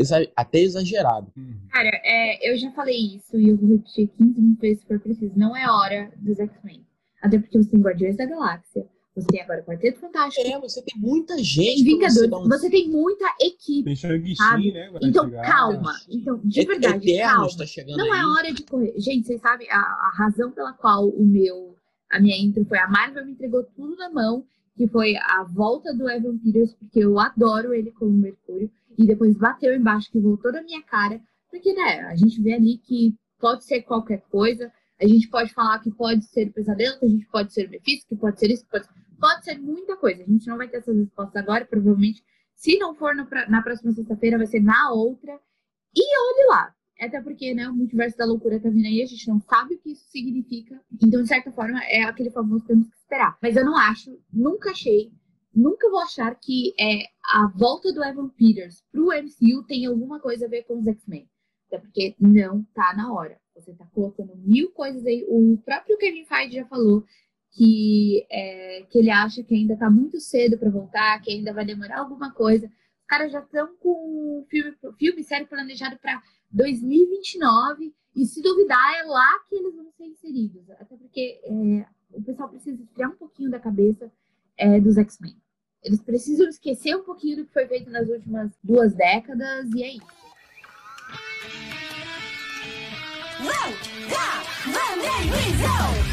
exa- 0.00 0.26
até 0.36 0.60
exagerado. 0.60 1.32
Cara, 1.70 1.90
é, 2.04 2.50
eu 2.52 2.56
já 2.56 2.70
falei 2.72 2.96
isso 3.16 3.38
e 3.38 3.48
eu 3.48 3.56
vou 3.56 3.68
repetir 3.70 4.08
15 4.16 4.40
mil 4.40 4.56
vezes 4.56 4.80
se 4.80 4.86
for 4.86 4.98
preciso. 5.00 5.32
Não 5.36 5.56
é 5.56 5.70
hora 5.70 6.10
dos 6.16 6.38
X-Men. 6.38 6.84
Até 7.22 7.38
porque 7.38 7.58
você 7.62 7.70
tem 7.70 7.80
Guardiões 7.80 8.16
da 8.16 8.26
Galáxia, 8.26 8.86
você 9.14 9.26
tem 9.26 9.42
agora 9.42 9.62
Quarteto 9.64 9.98
Fantástico. 9.98 10.46
É, 10.46 10.60
você 10.60 10.80
tem 10.82 11.00
muita 11.00 11.36
gente. 11.38 11.56
Tem 11.66 11.76
você 11.78 11.84
Vingadores, 11.84 12.30
dar 12.30 12.38
um- 12.38 12.44
você 12.48 12.70
tem 12.70 12.88
muita 12.88 13.24
equipe. 13.40 13.82
Tem 13.84 13.96
Shang-Chi, 13.96 14.72
né? 14.72 14.88
vai 14.92 15.00
Então, 15.02 15.24
chegar. 15.24 15.42
calma. 15.42 15.92
Então, 16.08 16.38
de 16.44 16.60
Et- 16.60 16.66
verdade, 16.66 17.10
Eternos 17.10 17.32
calma. 17.32 17.56
tá 17.58 17.66
chegando 17.66 17.96
Não 17.98 18.14
é 18.14 18.18
aí. 18.20 18.24
hora 18.24 18.52
de 18.52 18.62
correr. 18.62 18.94
Gente, 18.96 19.26
vocês 19.26 19.40
sabem 19.40 19.68
a, 19.70 19.78
a 19.80 20.12
razão 20.16 20.52
pela 20.52 20.72
qual 20.72 21.08
o 21.08 21.24
meu, 21.26 21.74
a 22.10 22.20
minha 22.20 22.36
intro 22.38 22.64
foi 22.64 22.78
a 22.78 22.86
Marvel 22.88 23.26
me 23.26 23.32
entregou 23.32 23.64
tudo 23.74 23.96
na 23.96 24.08
mão, 24.10 24.44
que 24.76 24.86
foi 24.86 25.16
a 25.16 25.42
volta 25.52 25.92
do 25.92 26.08
Evan 26.08 26.38
Peters, 26.38 26.72
porque 26.74 27.00
eu 27.00 27.18
adoro 27.18 27.74
ele 27.74 27.90
como 27.90 28.12
Mercúrio, 28.12 28.70
e 28.98 29.06
depois 29.06 29.38
bateu 29.38 29.74
embaixo 29.74 30.10
que 30.10 30.18
voltou 30.18 30.52
na 30.52 30.62
minha 30.62 30.82
cara, 30.82 31.20
porque, 31.48 31.72
né, 31.72 32.00
a 32.00 32.16
gente 32.16 32.42
vê 32.42 32.54
ali 32.54 32.78
que 32.78 33.14
pode 33.38 33.64
ser 33.64 33.82
qualquer 33.82 34.22
coisa, 34.28 34.70
a 35.00 35.06
gente 35.06 35.28
pode 35.28 35.52
falar 35.54 35.78
que 35.78 35.90
pode 35.92 36.24
ser 36.24 36.52
pesadelo, 36.52 36.98
que 36.98 37.06
a 37.06 37.08
gente 37.08 37.26
pode 37.28 37.52
ser 37.52 37.66
o 37.66 37.70
Mephisto, 37.70 38.08
que 38.08 38.16
pode 38.16 38.40
ser 38.40 38.50
isso, 38.50 38.66
pode, 38.68 38.88
pode 39.18 39.44
ser 39.44 39.56
muita 39.58 39.96
coisa. 39.96 40.24
A 40.24 40.26
gente 40.26 40.46
não 40.48 40.56
vai 40.56 40.68
ter 40.68 40.78
essas 40.78 40.96
respostas 40.96 41.36
agora, 41.36 41.64
provavelmente. 41.64 42.22
Se 42.56 42.76
não 42.78 42.96
for 42.96 43.14
no 43.14 43.26
na 43.48 43.62
próxima 43.62 43.92
sexta-feira, 43.92 44.36
vai 44.36 44.46
ser 44.48 44.60
na 44.60 44.90
outra. 44.90 45.38
E 45.94 46.02
olhe 46.02 46.48
lá. 46.48 46.74
Até 47.00 47.22
porque, 47.22 47.54
né, 47.54 47.68
o 47.68 47.74
multiverso 47.74 48.16
da 48.16 48.24
loucura 48.24 48.58
tá 48.58 48.68
vindo 48.68 48.86
aí, 48.86 49.00
a 49.00 49.06
gente 49.06 49.28
não 49.28 49.40
sabe 49.40 49.74
o 49.74 49.78
que 49.78 49.92
isso 49.92 50.04
significa. 50.10 50.80
Então, 51.00 51.22
de 51.22 51.28
certa 51.28 51.52
forma, 51.52 51.80
é 51.84 52.02
aquele 52.02 52.30
famoso 52.30 52.66
temos 52.66 52.88
que 52.88 52.96
esperar. 52.96 53.38
Mas 53.40 53.54
eu 53.54 53.64
não 53.64 53.76
acho, 53.76 54.18
nunca 54.32 54.72
achei, 54.72 55.12
nunca 55.58 55.90
vou 55.90 56.00
achar 56.00 56.34
que 56.36 56.74
é, 56.78 57.02
a 57.24 57.48
volta 57.54 57.92
do 57.92 58.04
Evan 58.04 58.28
Peters 58.28 58.84
pro 58.92 59.08
MCU 59.08 59.64
tem 59.66 59.86
alguma 59.86 60.20
coisa 60.20 60.46
a 60.46 60.48
ver 60.48 60.62
com 60.64 60.78
os 60.78 60.86
X-Men. 60.86 61.28
Até 61.66 61.78
porque 61.78 62.14
não 62.18 62.62
tá 62.74 62.94
na 62.96 63.12
hora. 63.12 63.38
Você 63.54 63.74
tá 63.74 63.84
colocando 63.92 64.34
mil 64.36 64.70
coisas 64.70 65.04
aí. 65.04 65.24
O 65.28 65.58
próprio 65.64 65.98
Kevin 65.98 66.24
Feige 66.24 66.56
já 66.56 66.66
falou 66.66 67.04
que, 67.52 68.26
é, 68.30 68.86
que 68.88 68.98
ele 68.98 69.10
acha 69.10 69.42
que 69.42 69.54
ainda 69.54 69.76
tá 69.76 69.90
muito 69.90 70.20
cedo 70.20 70.56
para 70.56 70.70
voltar, 70.70 71.20
que 71.20 71.30
ainda 71.30 71.52
vai 71.52 71.66
demorar 71.66 71.98
alguma 71.98 72.32
coisa. 72.32 72.66
Os 72.66 73.06
caras 73.06 73.32
já 73.32 73.40
estão 73.40 73.76
com 73.76 74.46
filme, 74.48 74.74
filme 74.98 75.24
série 75.24 75.46
planejado 75.46 75.98
para 75.98 76.22
2029 76.50 77.92
e 78.14 78.24
se 78.24 78.40
duvidar 78.40 78.94
é 79.00 79.02
lá 79.02 79.44
que 79.48 79.56
eles 79.56 79.74
vão 79.74 79.90
ser 79.92 80.04
inseridos. 80.04 80.70
Até 80.70 80.96
porque 80.96 81.40
é, 81.44 81.86
o 82.16 82.22
pessoal 82.22 82.48
precisa 82.48 82.82
tirar 82.94 83.08
um 83.08 83.16
pouquinho 83.16 83.50
da 83.50 83.58
cabeça 83.58 84.10
é, 84.56 84.80
dos 84.80 84.96
X-Men. 84.96 85.36
Eles 85.82 86.02
precisam 86.02 86.48
esquecer 86.48 86.96
um 86.96 87.04
pouquinho 87.04 87.38
do 87.38 87.46
que 87.46 87.52
foi 87.52 87.66
feito 87.66 87.90
nas 87.90 88.08
últimas 88.08 88.50
duas 88.62 88.94
décadas 88.94 89.70
e 89.74 89.82
é 89.82 89.92
isso. 89.94 90.18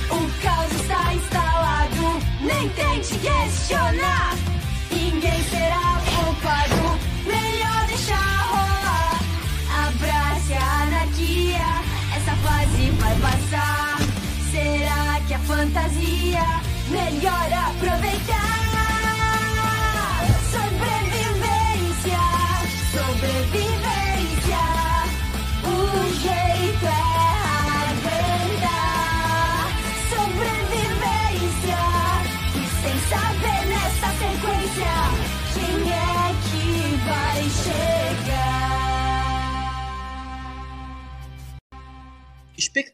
O 0.10 0.42
caos 0.42 0.72
está 0.72 1.14
instalado, 1.14 2.20
nem 2.42 2.70
tente 2.70 3.18
questionar. 3.20 4.36
Ninguém 4.92 5.44
será 5.44 6.00
poupado, 6.06 7.00
melhor 7.26 7.88
deixar 7.88 8.48
rolar. 8.48 9.20
Abrace 9.88 10.54
a 10.54 10.84
anarquia, 10.84 11.68
essa 12.16 12.36
fase 12.38 12.92
vai 12.92 13.20
passar. 13.20 13.98
Será 14.52 15.20
que 15.28 15.34
a 15.34 15.40
fantasia 15.40 16.44
melhor 16.90 17.52
aproveitar? 17.52 18.55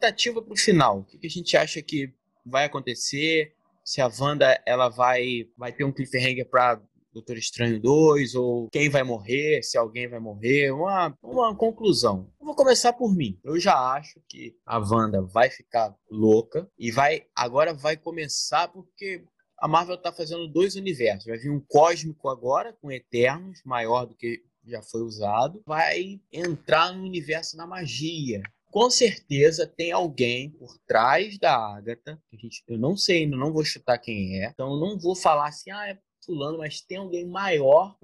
Expectativa 0.02 0.42
pro 0.42 0.56
final. 0.56 0.98
O 0.98 1.04
que 1.04 1.16
que 1.16 1.26
a 1.28 1.30
gente 1.30 1.56
acha 1.56 1.80
que 1.80 2.12
vai 2.44 2.64
acontecer? 2.64 3.54
Se 3.84 4.00
a 4.00 4.10
Wanda 4.18 4.60
ela 4.66 4.88
vai, 4.88 5.46
vai 5.56 5.72
ter 5.72 5.84
um 5.84 5.92
cliffhanger 5.92 6.48
pra 6.50 6.82
Doutor 7.12 7.36
Estranho 7.36 7.80
2, 7.80 8.34
ou 8.34 8.68
quem 8.70 8.88
vai 8.88 9.04
morrer, 9.04 9.62
se 9.62 9.78
alguém 9.78 10.08
vai 10.08 10.18
morrer, 10.18 10.72
uma, 10.72 11.16
uma 11.22 11.54
conclusão. 11.54 12.28
Eu 12.40 12.46
vou 12.46 12.56
começar 12.56 12.92
por 12.94 13.14
mim. 13.14 13.38
Eu 13.44 13.60
já 13.60 13.76
acho 13.94 14.20
que 14.28 14.56
a 14.66 14.78
Wanda 14.78 15.22
vai 15.22 15.48
ficar 15.48 15.94
louca 16.10 16.68
e 16.76 16.90
vai 16.90 17.24
agora 17.36 17.72
vai 17.72 17.96
começar 17.96 18.66
porque 18.68 19.24
a 19.56 19.68
Marvel 19.68 19.98
tá 19.98 20.10
fazendo 20.10 20.48
dois 20.48 20.74
universos. 20.74 21.26
Vai 21.26 21.38
vir 21.38 21.50
um 21.50 21.60
cósmico 21.60 22.28
agora 22.28 22.76
com 22.80 22.90
Eternos, 22.90 23.62
maior 23.64 24.04
do 24.04 24.16
que 24.16 24.42
já 24.66 24.82
foi 24.82 25.02
usado. 25.02 25.62
Vai 25.64 26.20
entrar 26.32 26.92
no 26.92 27.04
universo 27.04 27.56
da 27.56 27.68
magia. 27.68 28.42
Com 28.72 28.90
certeza 28.90 29.66
tem 29.66 29.92
alguém 29.92 30.50
por 30.50 30.76
trás 30.86 31.38
da 31.38 31.54
Agatha. 31.76 32.18
gente- 32.32 32.64
Eu 32.66 32.78
não 32.78 32.96
sei 32.96 33.24
ainda, 33.24 33.36
não 33.36 33.52
vou 33.52 33.64
chutar 33.64 33.98
quem 33.98 34.42
é. 34.42 34.48
Então 34.48 34.72
eu 34.72 34.80
não 34.80 34.98
vou 34.98 35.14
falar 35.14 35.48
assim, 35.48 35.70
ah, 35.70 35.88
é 35.88 35.98
fulano, 36.24 36.58
mas 36.58 36.80
tem 36.80 36.96
alguém 36.96 37.26
maior 37.26 37.96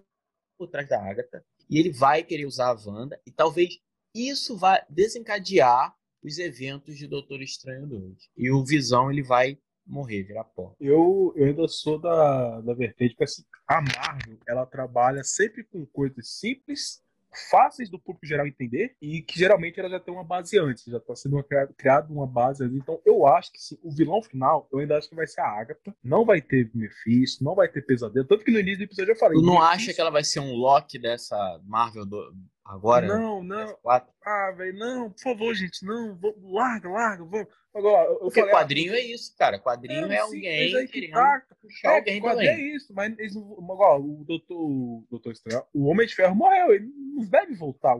por 0.59 0.68
trás 0.68 0.87
da 0.88 1.02
Agatha. 1.02 1.42
E 1.70 1.78
ele 1.78 1.90
vai 1.90 2.22
querer 2.22 2.44
usar 2.46 2.68
a 2.68 2.78
Wanda. 2.87 3.18
E 3.26 3.31
talvez 3.33 3.78
isso 4.14 4.57
vá 4.59 4.85
desencadear 4.90 5.94
os 6.22 6.38
eventos 6.38 6.98
de 6.98 7.07
Doutor 7.07 7.40
Estranho 7.40 7.87
2. 7.87 8.28
E 8.37 8.50
o 8.50 8.62
Visão 8.64 9.11
ele 9.11 9.22
vai 9.22 9.59
morrer, 9.87 10.22
virar 10.24 10.44
pó. 10.44 10.74
Eu, 10.78 11.33
eu 11.35 11.46
ainda 11.46 11.66
sou 11.66 11.98
da, 11.98 12.61
da 12.61 12.74
vertente 12.74 13.14
que 13.16 13.24
assim, 13.24 13.42
a 13.66 13.81
Marvel 13.81 14.38
ela 14.46 14.66
trabalha 14.66 15.24
sempre 15.24 15.64
com 15.64 15.87
coisas 15.87 16.28
simples, 16.38 17.02
fáceis 17.51 17.88
do 17.91 17.99
público 17.99 18.27
geral 18.27 18.47
entender 18.47 18.97
e 19.01 19.21
que 19.23 19.38
geralmente 19.38 19.79
ela 19.79 19.88
já 19.88 20.01
tem 20.01 20.12
uma 20.12 20.25
base 20.25 20.59
antes, 20.59 20.85
já 20.85 20.97
está 20.99 21.14
sendo 21.14 21.43
criado 21.77 22.12
uma 22.12 22.27
base 22.27 22.64
ali. 22.64 22.79
Então 22.79 23.01
eu 23.05 23.27
acho 23.27 23.53
que 23.53 23.61
sim, 23.62 23.79
o 23.83 23.91
vilão 23.91 24.23
final, 24.23 24.69
eu 24.73 24.79
ainda 24.79 24.97
acho 24.99 25.09
que 25.09 25.14
vai 25.14 25.27
ser 25.27 25.41
a 25.41 25.49
Agatha. 25.49 25.95
Não 26.03 26.25
vai 26.25 26.41
ter 26.41 26.71
Mephisto, 26.75 27.45
não 27.45 27.55
vai 27.55 27.69
ter 27.69 27.83
pesadelo. 27.83 28.27
Tanto 28.27 28.45
que 28.45 28.51
no 28.51 28.59
início 28.61 28.79
do 28.79 28.85
episódio 28.85 29.12
eu 29.12 29.17
falei. 29.17 29.38
Tu 29.38 29.45
não 29.45 29.55
Mephisto- 29.55 29.73
acha 29.75 29.95
que 29.95 30.01
ela 30.01 30.11
vai 30.11 30.25
ser 30.25 30.41
um 30.41 30.53
Loki 30.55 30.99
dessa 30.99 31.61
Marvel 31.64 32.07
do- 32.07 32.35
agora? 32.64 33.07
Não, 33.07 33.43
não. 33.43 33.67
PS4? 33.85 34.07
Ah, 34.25 34.53
velho, 34.57 34.79
não, 34.79 35.11
por 35.11 35.21
favor, 35.23 35.55
gente, 35.55 35.85
não. 35.85 36.17
Vamos, 36.17 36.37
larga, 36.53 36.88
larga, 36.88 37.25
vamos. 37.25 37.49
Agora, 37.79 38.09
eu 38.11 38.19
Porque 38.19 38.41
falei, 38.41 38.55
ah, 38.55 38.59
quadrinho 38.59 38.95
é 38.95 39.01
isso, 39.01 39.37
cara. 39.37 39.59
Quadrinho 39.59 40.07
é, 40.07 40.17
sim, 40.17 40.19
alguém 40.19 40.87
que 40.87 40.93
querendo 40.93 41.12
tá. 41.14 41.43
puxar 41.62 41.93
É, 41.93 41.97
alguém 41.99 42.21
quadrinho 42.21 42.51
também. 42.51 42.73
é 42.73 42.77
isso, 42.77 42.93
mas 42.95 43.19
eles 43.19 43.35
não, 43.35 43.53
igual, 43.53 44.03
o 44.03 44.25
doutor, 44.25 44.57
o 44.61 45.07
doutor 45.11 45.33
Estranho, 45.33 45.62
o 45.73 45.87
Homem 45.87 46.07
de 46.07 46.14
Ferro 46.14 46.35
morreu, 46.35 46.75
ele 46.75 46.87
não 46.87 47.25
deve 47.25 47.55
voltar. 47.55 47.97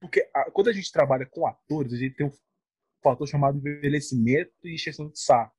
Porque 0.00 0.28
a- 0.34 0.50
quando 0.50 0.68
a 0.68 0.72
gente 0.72 0.90
trabalha 0.92 1.24
com 1.26 1.46
atores, 1.46 1.92
a 1.92 1.96
gente 1.96 2.16
tem 2.16 2.26
um 2.26 2.32
fator 3.02 3.26
chamado 3.28 3.58
envelhecimento 3.58 4.52
e 4.64 4.74
extensão 4.74 5.08
de 5.08 5.18
saco. 5.20 5.54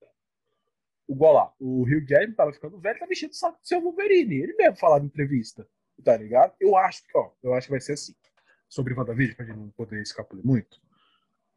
Igual 1.10 1.34
lá, 1.34 1.54
o 1.60 1.84
Hugh 1.84 2.06
Jackman 2.06 2.36
tava 2.36 2.52
ficando 2.52 2.78
velho, 2.80 3.00
tava 3.00 3.12
enchendo 3.14 3.32
o 3.32 3.36
saco 3.36 3.62
do 3.62 3.68
seu 3.68 3.82
Wolverine. 3.82 4.36
Ele 4.36 4.54
mesmo 4.56 4.76
falava 4.76 5.04
em 5.06 5.08
entrevista, 5.08 5.66
tá 6.04 6.18
ligado? 6.18 6.54
Eu 6.60 6.76
acho 6.76 7.02
que, 7.08 7.18
ó, 7.18 7.32
eu 7.42 7.54
acho 7.54 7.68
que 7.68 7.72
vai 7.72 7.80
ser 7.80 7.94
assim. 7.94 8.14
Sobre 8.70 8.94
WandaVision, 8.94 9.36
pra 9.38 9.46
gente 9.46 9.56
não 9.58 9.70
poder 9.70 10.02
escapulir 10.02 10.46
muito. 10.46 10.82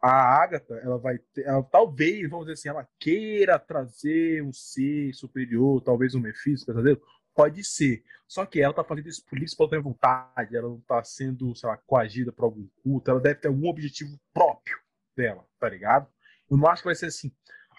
A 0.03 0.43
Agatha, 0.43 0.75
ela 0.83 0.99
vai 0.99 1.19
ter, 1.19 1.45
ela, 1.47 1.63
talvez, 1.63 2.29
vamos 2.29 2.47
dizer 2.47 2.55
assim, 2.55 2.69
ela 2.71 2.89
queira 2.99 3.59
trazer 3.59 4.43
um 4.43 4.53
ser 4.53 5.13
superior, 5.13 5.83
talvez 5.83 6.15
um 6.15 6.21
Mephisto, 6.21 6.67
pesadelo. 6.67 7.01
Pode 7.35 7.63
ser. 7.63 8.03
Só 8.27 8.47
que 8.47 8.61
ela 8.61 8.73
tá 8.73 8.83
fazendo 8.83 9.09
isso 9.09 9.25
por 9.25 9.35
livre 9.35 9.47
espontânea 9.47 9.83
vontade, 9.83 10.57
ela 10.57 10.69
não 10.69 10.81
tá 10.81 11.03
sendo, 11.05 11.55
sei 11.55 11.69
lá, 11.69 11.77
coagida 11.77 12.33
por 12.33 12.45
algum 12.45 12.67
culto, 12.83 13.11
ela 13.11 13.21
deve 13.21 13.41
ter 13.41 13.49
algum 13.49 13.69
objetivo 13.69 14.19
próprio 14.33 14.79
dela, 15.17 15.45
tá 15.59 15.69
ligado? 15.69 16.09
Eu 16.51 16.57
não 16.57 16.69
acho 16.69 16.83
que 16.83 16.89
vai 16.89 16.95
ser 16.95 17.07
assim. 17.07 17.31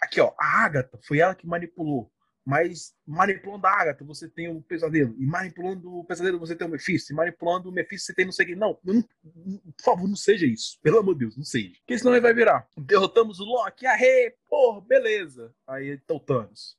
Aqui, 0.01 0.21
ó, 0.21 0.33
a 0.39 0.63
Agatha, 0.63 0.99
foi 1.03 1.19
ela 1.19 1.35
que 1.35 1.47
manipulou. 1.47 2.11
Mas 2.43 2.93
manipulando 3.05 3.67
a 3.67 3.71
Agatha, 3.81 4.03
você 4.03 4.27
tem 4.27 4.49
o 4.49 4.61
pesadelo. 4.63 5.15
E 5.19 5.25
manipulando 5.25 5.93
o 5.99 6.03
pesadelo, 6.03 6.39
você 6.39 6.55
tem 6.55 6.67
o 6.67 6.71
Mephisto. 6.71 7.13
E 7.13 7.15
manipulando 7.15 7.69
o 7.69 7.71
Mephisto, 7.71 8.07
você 8.07 8.13
tem 8.15 8.25
não 8.25 8.31
sei 8.31 8.45
o 8.45 8.49
que. 8.49 8.55
Não, 8.55 8.79
não, 8.83 9.01
por 9.03 9.83
favor, 9.83 10.07
não 10.07 10.15
seja 10.15 10.45
isso. 10.47 10.79
Pelo 10.81 10.97
amor 10.99 11.13
de 11.13 11.19
Deus, 11.19 11.37
não 11.37 11.43
seja. 11.43 11.75
Porque 11.79 11.97
senão 11.99 12.13
ele 12.13 12.21
vai 12.21 12.33
virar. 12.33 12.67
Derrotamos 12.77 13.39
o 13.39 13.45
Loki, 13.45 13.85
arre, 13.85 14.35
porra, 14.49 14.81
beleza. 14.81 15.53
Aí 15.67 15.97
tá 15.99 16.15
o 16.15 16.19
Thanos. 16.19 16.75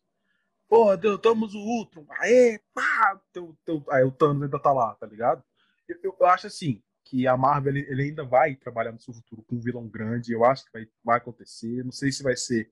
Porra, 0.69 0.97
derrotamos 0.97 1.55
o 1.55 1.59
Ultron, 1.59 2.07
aê, 2.19 2.59
pá. 2.75 3.21
Teu, 3.33 3.57
teu, 3.65 3.85
aí 3.91 4.03
o 4.05 4.11
Thanos 4.11 4.43
ainda 4.43 4.59
tá 4.59 4.73
lá, 4.73 4.95
tá 4.95 5.07
ligado? 5.07 5.45
Eu, 5.87 5.99
eu- 6.03 6.17
eu 6.19 6.27
acho 6.27 6.47
assim, 6.47 6.83
que 7.05 7.27
a 7.27 7.37
Marvel 7.37 7.77
ele 7.77 8.03
ainda 8.03 8.25
vai 8.25 8.57
trabalhar 8.57 8.91
no 8.91 8.99
seu 8.99 9.13
futuro 9.13 9.43
com 9.43 9.57
um 9.57 9.61
vilão 9.61 9.87
grande. 9.87 10.33
Eu 10.33 10.45
acho 10.45 10.65
que 10.65 10.73
vai, 10.73 10.87
vai 11.05 11.19
acontecer. 11.19 11.85
Não 11.85 11.93
sei 11.93 12.11
se 12.11 12.23
vai 12.23 12.37
ser 12.37 12.71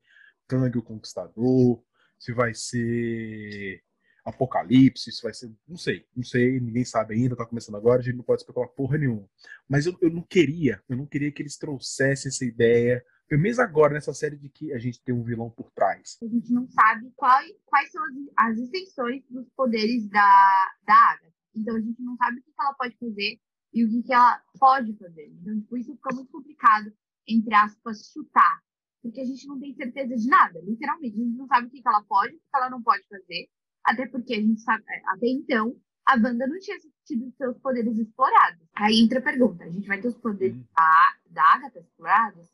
Kang 0.48 0.76
o 0.78 0.82
Conquistador, 0.82 1.82
se 2.20 2.32
vai 2.32 2.54
ser 2.54 3.82
Apocalipse, 4.24 5.10
se 5.10 5.22
vai 5.22 5.32
ser. 5.32 5.52
Não 5.66 5.76
sei, 5.76 6.06
não 6.14 6.22
sei, 6.22 6.60
ninguém 6.60 6.84
sabe 6.84 7.14
ainda, 7.14 7.34
tá 7.34 7.46
começando 7.46 7.76
agora, 7.76 8.00
a 8.00 8.04
gente 8.04 8.16
não 8.16 8.24
pode 8.24 8.42
especular 8.42 8.68
porra 8.68 8.98
nenhuma. 8.98 9.28
Mas 9.68 9.86
eu, 9.86 9.96
eu 10.00 10.10
não 10.10 10.22
queria, 10.22 10.82
eu 10.88 10.96
não 10.96 11.06
queria 11.06 11.32
que 11.32 11.42
eles 11.42 11.56
trouxessem 11.56 12.28
essa 12.28 12.44
ideia. 12.44 13.04
Pelo 13.26 13.40
menos 13.40 13.58
agora, 13.58 13.94
nessa 13.94 14.12
série 14.12 14.36
de 14.36 14.48
que 14.48 14.72
a 14.72 14.78
gente 14.78 15.02
tem 15.02 15.14
um 15.14 15.24
vilão 15.24 15.50
por 15.50 15.70
trás. 15.70 16.18
A 16.22 16.26
gente 16.26 16.52
não 16.52 16.68
sabe 16.68 17.10
qual, 17.16 17.40
quais 17.64 17.90
são 17.90 18.02
as, 18.04 18.50
as 18.50 18.58
extensões 18.58 19.22
dos 19.30 19.48
poderes 19.56 20.08
da, 20.08 20.74
da 20.84 20.94
Agatha. 20.94 21.30
Então 21.54 21.76
a 21.76 21.80
gente 21.80 22.02
não 22.02 22.16
sabe 22.16 22.38
o 22.38 22.42
que 22.42 22.50
ela 22.60 22.74
pode 22.74 22.96
fazer 22.98 23.40
e 23.72 23.84
o 23.84 24.02
que, 24.02 24.12
ela 24.12 24.42
pode 24.58 24.96
fazer. 24.96 25.28
Então, 25.28 25.60
tipo, 25.60 25.76
isso 25.76 25.94
fica 25.94 26.14
muito 26.14 26.30
complicado, 26.30 26.92
entre 27.26 27.54
aspas, 27.54 28.10
chutar. 28.12 28.60
Porque 29.02 29.20
a 29.20 29.24
gente 29.24 29.46
não 29.46 29.58
tem 29.58 29.74
certeza 29.74 30.14
de 30.14 30.28
nada, 30.28 30.60
literalmente. 30.60 31.14
A 31.14 31.24
gente 31.24 31.36
não 31.36 31.46
sabe 31.46 31.66
o 31.66 31.70
que, 31.70 31.82
ela 31.84 32.02
pode, 32.04 32.34
o 32.34 32.38
que 32.38 32.44
ela 32.54 32.70
não 32.70 32.82
pode 32.82 33.02
fazer. 33.08 33.48
Até 33.84 34.06
porque 34.06 34.34
a 34.34 34.40
gente 34.40 34.60
sabe, 34.60 34.84
é, 34.88 35.02
até 35.06 35.26
então, 35.26 35.74
a 36.06 36.14
Wanda 36.14 36.46
não 36.46 36.58
tinha 36.58 36.76
tido 37.06 37.32
seus 37.36 37.56
poderes 37.58 37.96
explorados. 37.98 38.60
Aí 38.74 39.00
entra 39.00 39.20
a 39.20 39.22
pergunta: 39.22 39.64
a 39.64 39.70
gente 39.70 39.86
vai 39.86 40.00
ter 40.00 40.08
os 40.08 40.18
poderes 40.18 40.56
da, 40.76 41.14
da 41.30 41.54
Agatha 41.54 41.80
explorados? 41.80 42.48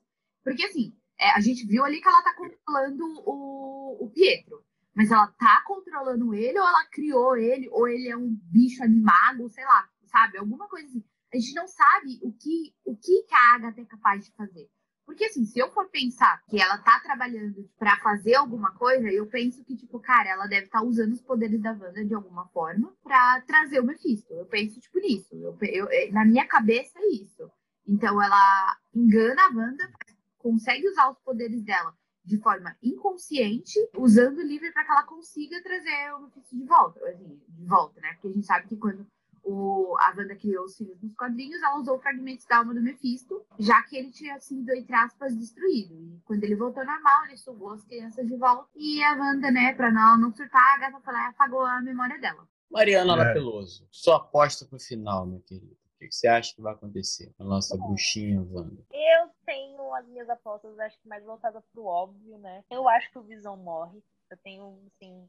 Porque 0.44 0.64
assim, 0.64 0.92
é, 1.18 1.30
a 1.30 1.40
gente 1.40 1.66
viu 1.66 1.84
ali 1.84 2.00
que 2.00 2.08
ela 2.08 2.22
tá 2.22 2.34
controlando 2.34 3.04
o, 3.26 4.04
o 4.04 4.10
Pietro. 4.10 4.64
Mas 4.94 5.10
ela 5.10 5.26
tá 5.26 5.62
controlando 5.66 6.32
ele, 6.32 6.58
ou 6.58 6.66
ela 6.66 6.86
criou 6.86 7.36
ele, 7.36 7.68
ou 7.68 7.86
ele 7.86 8.08
é 8.08 8.16
um 8.16 8.34
bicho 8.44 8.82
animado, 8.82 9.46
sei 9.50 9.62
lá, 9.64 9.86
sabe? 10.06 10.38
Alguma 10.38 10.66
coisa 10.68 10.86
assim. 10.86 11.04
A 11.34 11.36
gente 11.36 11.54
não 11.54 11.68
sabe 11.68 12.18
o 12.22 12.32
que, 12.32 12.74
o 12.82 12.96
que 12.96 13.26
a 13.30 13.54
Agatha 13.54 13.82
é 13.82 13.84
capaz 13.84 14.24
de 14.24 14.32
fazer. 14.32 14.70
Porque, 15.16 15.30
assim, 15.30 15.46
se 15.46 15.58
eu 15.58 15.70
for 15.72 15.88
pensar 15.88 16.42
que 16.44 16.60
ela 16.60 16.76
tá 16.76 17.00
trabalhando 17.00 17.66
pra 17.78 17.96
fazer 18.00 18.34
alguma 18.34 18.72
coisa, 18.72 19.10
eu 19.10 19.26
penso 19.26 19.64
que, 19.64 19.74
tipo, 19.74 19.98
cara, 19.98 20.28
ela 20.28 20.46
deve 20.46 20.66
estar 20.66 20.82
usando 20.82 21.14
os 21.14 21.22
poderes 21.22 21.58
da 21.58 21.70
Wanda 21.72 22.04
de 22.04 22.12
alguma 22.12 22.46
forma 22.48 22.94
pra 23.02 23.40
trazer 23.46 23.80
o 23.80 23.84
Mephisto. 23.84 24.34
Eu 24.34 24.44
penso, 24.44 24.78
tipo, 24.78 25.00
nisso. 25.00 25.34
Eu, 25.34 25.56
eu, 25.62 25.88
eu- 25.90 26.12
na 26.12 26.22
minha 26.22 26.46
cabeça 26.46 26.98
é 26.98 27.06
isso. 27.06 27.50
Então, 27.88 28.20
ela 28.20 28.76
engana 28.94 29.40
a 29.46 29.56
Wanda, 29.56 29.90
consegue 30.36 30.86
usar 30.86 31.08
os 31.08 31.18
poderes 31.20 31.62
dela 31.62 31.96
de 32.22 32.36
forma 32.38 32.76
inconsciente, 32.82 33.78
usando 33.96 34.36
o 34.40 34.42
livre 34.46 34.70
para 34.70 34.84
que 34.84 34.90
ela 34.90 35.04
consiga 35.04 35.62
trazer 35.62 36.12
o 36.14 36.24
Mephisto 36.24 36.54
de 36.58 36.64
volta. 36.66 37.00
Assim, 37.08 37.40
de 37.48 37.64
volta, 37.64 37.98
né? 38.02 38.12
Porque 38.12 38.28
a 38.28 38.32
gente 38.32 38.44
sabe 38.46 38.66
que 38.66 38.76
quando 38.76 39.06
o, 39.46 39.96
a 40.00 40.12
Wanda 40.16 40.34
criou 40.34 40.64
os 40.64 40.76
filhos 40.76 41.00
nos 41.00 41.14
quadrinhos, 41.14 41.62
ela 41.62 41.78
usou 41.78 42.00
fragmentos 42.00 42.44
da 42.46 42.58
alma 42.58 42.74
do 42.74 42.82
Mephisto, 42.82 43.46
já 43.58 43.80
que 43.84 43.96
ele 43.96 44.10
tinha 44.10 44.38
sido, 44.40 44.68
entre 44.74 44.94
aspas, 44.94 45.36
destruído. 45.36 45.94
E 45.94 46.20
quando 46.24 46.42
ele 46.42 46.56
voltou 46.56 46.84
normal, 46.84 47.26
ele 47.26 47.36
sugou 47.36 47.70
as 47.70 47.84
crianças 47.84 48.26
de 48.26 48.36
volta. 48.36 48.68
E 48.74 49.00
a 49.04 49.14
Wanda, 49.14 49.50
né, 49.52 49.72
pra 49.72 49.90
não, 49.92 50.18
não 50.18 50.34
surtar, 50.34 50.82
a 50.82 51.12
lá 51.12 51.26
e 51.26 51.30
apagou 51.30 51.64
a 51.64 51.80
memória 51.80 52.18
dela. 52.18 52.46
Mariana 52.68 53.12
É. 53.12 53.16
Lapeloso, 53.16 53.86
sua 53.90 54.16
aposta 54.16 54.66
pro 54.66 54.80
final, 54.80 55.24
meu 55.24 55.40
querido. 55.40 55.76
O 55.94 55.98
que 55.98 56.08
que 56.08 56.14
você 56.14 56.26
acha 56.26 56.54
que 56.54 56.60
vai 56.60 56.74
acontecer 56.74 57.32
com 57.38 57.44
a 57.44 57.46
nossa 57.46 57.76
bruxinha 57.76 58.42
Wanda? 58.42 58.84
Eu 58.92 59.30
tenho 59.46 59.94
as 59.94 60.06
minhas 60.08 60.28
apostas, 60.28 60.78
acho 60.80 61.00
que 61.00 61.08
mais 61.08 61.24
voltadas 61.24 61.64
pro 61.72 61.84
óbvio, 61.84 62.36
né? 62.38 62.64
Eu 62.68 62.88
acho 62.88 63.10
que 63.12 63.18
o 63.18 63.22
Visão 63.22 63.56
morre. 63.56 64.02
Eu 64.28 64.36
tenho, 64.38 64.76
assim, 64.88 65.28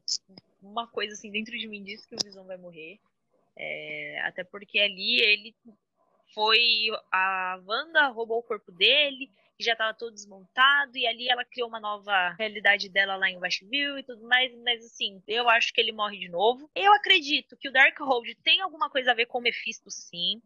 uma 0.60 0.88
coisa 0.88 1.14
assim 1.14 1.30
dentro 1.30 1.56
de 1.56 1.68
mim 1.68 1.84
diz 1.84 2.04
que 2.04 2.16
o 2.16 2.18
Visão 2.22 2.44
vai 2.44 2.56
morrer. 2.56 2.98
É, 3.58 4.20
até 4.24 4.44
porque 4.44 4.78
ali 4.78 5.20
ele 5.20 5.54
foi. 6.32 6.88
A 7.10 7.60
Wanda 7.66 8.06
roubou 8.08 8.38
o 8.38 8.42
corpo 8.42 8.70
dele, 8.70 9.28
que 9.56 9.64
já 9.64 9.74
tava 9.74 9.92
todo 9.92 10.14
desmontado, 10.14 10.96
e 10.96 11.04
ali 11.04 11.28
ela 11.28 11.44
criou 11.44 11.68
uma 11.68 11.80
nova 11.80 12.30
realidade 12.38 12.88
dela 12.88 13.16
lá 13.16 13.28
em 13.28 13.38
Westview 13.38 13.98
e 13.98 14.04
tudo 14.04 14.22
mais, 14.22 14.54
mas 14.62 14.84
assim, 14.84 15.20
eu 15.26 15.48
acho 15.48 15.72
que 15.72 15.80
ele 15.80 15.90
morre 15.90 16.18
de 16.18 16.28
novo. 16.28 16.70
Eu 16.76 16.92
acredito 16.94 17.56
que 17.56 17.68
o 17.68 17.72
Darkhold 17.72 18.36
tem 18.44 18.60
alguma 18.60 18.88
coisa 18.88 19.10
a 19.10 19.14
ver 19.14 19.26
com 19.26 19.38
o 19.38 19.42
Mephisto, 19.42 19.90
sim. 19.90 20.40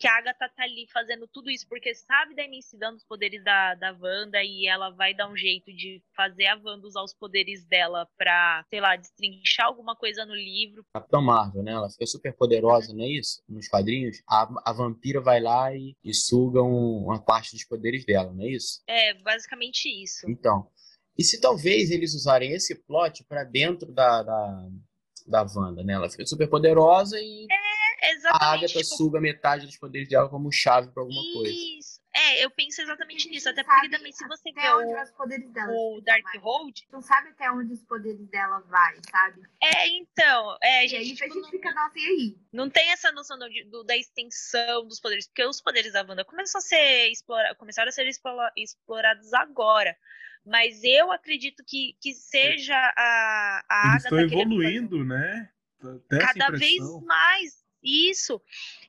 Que 0.00 0.06
a 0.06 0.16
Agatha 0.16 0.48
tá 0.48 0.62
ali 0.62 0.86
fazendo 0.92 1.26
tudo 1.26 1.50
isso 1.50 1.66
porque 1.68 1.92
sabe 1.94 2.34
da 2.34 2.44
imensidão 2.44 2.92
dos 2.92 3.02
poderes 3.04 3.42
da, 3.42 3.74
da 3.74 3.90
Wanda 4.00 4.42
e 4.44 4.66
ela 4.68 4.90
vai 4.90 5.12
dar 5.12 5.28
um 5.28 5.36
jeito 5.36 5.72
de 5.72 6.00
fazer 6.16 6.46
a 6.46 6.54
Wanda 6.56 6.86
usar 6.86 7.02
os 7.02 7.12
poderes 7.12 7.64
dela 7.66 8.06
pra, 8.16 8.64
sei 8.70 8.80
lá, 8.80 8.94
destrinchar 8.94 9.66
alguma 9.66 9.96
coisa 9.96 10.24
no 10.24 10.34
livro. 10.34 10.84
Capitão 10.94 11.20
Marvel, 11.20 11.64
né? 11.64 11.72
Ela 11.72 11.90
fica 11.90 12.06
super 12.06 12.32
poderosa, 12.36 12.94
não 12.94 13.02
é 13.02 13.08
isso? 13.08 13.42
Nos 13.48 13.66
quadrinhos, 13.68 14.22
a, 14.28 14.48
a 14.70 14.72
vampira 14.72 15.20
vai 15.20 15.40
lá 15.40 15.74
e, 15.74 15.96
e 16.04 16.14
suga 16.14 16.62
um- 16.62 17.04
uma 17.06 17.20
parte 17.20 17.52
dos 17.52 17.64
poderes 17.64 18.04
dela, 18.04 18.32
não 18.32 18.44
é 18.44 18.50
isso? 18.50 18.80
É 18.86 19.14
basicamente 19.14 19.88
isso. 20.02 20.30
Então, 20.30 20.70
e 21.18 21.24
se 21.24 21.40
talvez 21.40 21.90
eles 21.90 22.14
usarem 22.14 22.52
esse 22.52 22.74
plot 22.84 23.24
pra 23.24 23.42
dentro 23.42 23.90
da, 23.92 24.22
da, 24.22 24.68
da 25.26 25.46
Wanda, 25.56 25.82
né? 25.82 25.94
Ela 25.94 26.08
fica 26.08 26.24
super 26.24 26.48
poderosa 26.48 27.18
e 27.18 27.46
É, 27.50 27.67
a 28.02 28.08
exatamente. 28.10 28.44
Agatha 28.64 28.66
tipo, 28.82 28.84
suga 28.96 29.20
metade 29.20 29.66
dos 29.66 29.76
poderes 29.76 30.08
dela 30.08 30.28
como 30.28 30.50
chave 30.52 30.88
pra 30.92 31.02
alguma 31.02 31.22
coisa. 31.32 31.52
Isso. 31.78 31.98
É, 32.14 32.44
eu 32.44 32.50
penso 32.50 32.80
exatamente 32.82 33.28
nisso. 33.28 33.48
Até 33.48 33.62
porque 33.62 33.90
também, 33.90 34.10
se 34.12 34.26
você 34.26 34.50
Até 34.50 34.60
vê 34.62 34.74
onde 34.74 34.92
vai 34.92 35.02
o, 35.02 35.04
os 35.04 35.10
poderes 35.12 35.50
dela. 35.52 35.72
o 35.72 36.00
Darkhold. 36.00 36.86
Não 36.90 37.00
sabe 37.00 37.28
até 37.28 37.48
onde 37.50 37.72
os 37.74 37.82
poderes 37.84 38.26
dela 38.28 38.58
vai, 38.60 38.96
sabe? 39.08 39.42
É, 39.62 39.86
então. 39.88 40.56
É, 40.62 40.84
E 40.84 40.88
gente, 40.88 41.22
aí 41.22 41.28
a 41.28 41.32
tipo, 41.32 41.34
gente 41.42 41.50
fica, 41.50 41.72
nossa, 41.72 41.96
e 41.98 42.04
aí? 42.04 42.36
não 42.52 42.68
tem 42.68 42.90
essa 42.90 43.12
noção 43.12 43.38
do, 43.38 43.46
do- 43.70 43.84
da 43.84 43.96
extensão 43.96 44.84
dos 44.88 44.98
poderes, 44.98 45.28
porque 45.28 45.44
os 45.44 45.60
poderes 45.60 45.92
da 45.92 46.02
Wanda 46.02 46.24
começam 46.24 46.58
a 46.58 46.62
ser 46.62 47.08
explora, 47.10 47.54
começaram 47.54 47.88
a 47.88 47.92
ser 47.92 48.06
explora- 48.08 48.52
explorados 48.56 49.32
agora. 49.34 49.96
Mas 50.44 50.82
eu 50.82 51.12
acredito 51.12 51.62
que, 51.64 51.94
que 52.00 52.14
seja 52.14 52.74
a, 52.96 53.64
a 53.68 53.90
Eles 53.92 54.04
estão 54.04 54.18
Agatha 54.18 54.34
querendo 54.34 54.62
evoluindo, 54.62 55.04
né? 55.04 55.50
Tem 56.08 56.18
essa 56.18 56.34
cada 56.34 56.56
vez 56.56 56.78
mais 57.04 57.64
isso. 57.82 58.42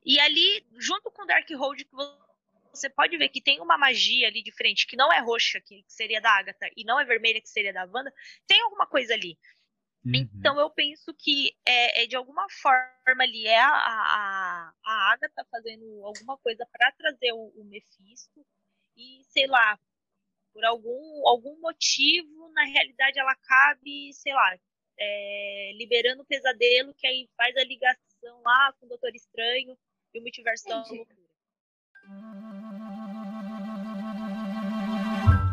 E 0.05 0.19
ali, 0.19 0.65
junto 0.77 1.11
com 1.11 1.23
o 1.23 1.25
Darkhold, 1.25 1.85
que 1.85 1.95
vo- 1.95 2.29
você 2.73 2.89
pode 2.89 3.17
ver 3.17 3.29
que 3.29 3.41
tem 3.41 3.59
uma 3.59 3.77
magia 3.77 4.27
ali 4.27 4.41
de 4.43 4.51
frente, 4.51 4.87
que 4.87 4.95
não 4.95 5.11
é 5.11 5.19
roxa, 5.19 5.59
que 5.61 5.83
seria 5.87 6.21
da 6.21 6.31
Agatha, 6.31 6.69
e 6.75 6.83
não 6.83 6.99
é 6.99 7.05
vermelha, 7.05 7.41
que 7.41 7.49
seria 7.49 7.73
da 7.73 7.85
Wanda, 7.85 8.13
tem 8.47 8.61
alguma 8.61 8.87
coisa 8.87 9.13
ali. 9.13 9.37
Uhum. 10.05 10.13
Então 10.15 10.57
eu 10.59 10.69
penso 10.69 11.13
que 11.13 11.51
é, 11.65 12.03
é 12.03 12.07
de 12.07 12.15
alguma 12.15 12.47
forma 12.61 13.23
ali 13.23 13.45
é 13.45 13.59
a, 13.59 13.67
a, 13.67 14.73
a 14.85 15.11
Agatha 15.11 15.45
fazendo 15.51 16.05
alguma 16.05 16.37
coisa 16.37 16.65
para 16.71 16.91
trazer 16.93 17.33
o, 17.33 17.51
o 17.55 17.65
Mephisto 17.65 18.45
e 18.95 19.21
sei 19.25 19.45
lá 19.47 19.77
por 20.53 20.63
algum 20.63 21.27
algum 21.27 21.59
motivo 21.59 22.49
na 22.53 22.63
realidade 22.63 23.19
ela 23.19 23.35
cabe 23.35 24.13
sei 24.13 24.33
lá 24.33 24.57
é, 24.97 25.71
liberando 25.75 26.23
o 26.23 26.25
pesadelo 26.25 26.93
que 26.95 27.05
aí 27.05 27.29
faz 27.35 27.55
a 27.57 27.63
ligação 27.65 28.08
lá 28.43 28.73
com 28.79 28.85
o 28.85 28.89
Doutor 28.89 29.11
Estranho 29.15 29.77
e 30.13 30.19
o 30.19 30.21
Multiverso 30.21 30.67
da 30.67 30.77
Loucura. 30.77 31.05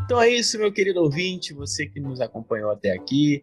Então 0.04 0.22
é 0.22 0.28
isso, 0.28 0.58
meu 0.58 0.72
querido 0.72 1.00
ouvinte, 1.00 1.52
você 1.52 1.86
que 1.86 1.98
nos 1.98 2.20
acompanhou 2.20 2.70
até 2.70 2.92
aqui. 2.92 3.42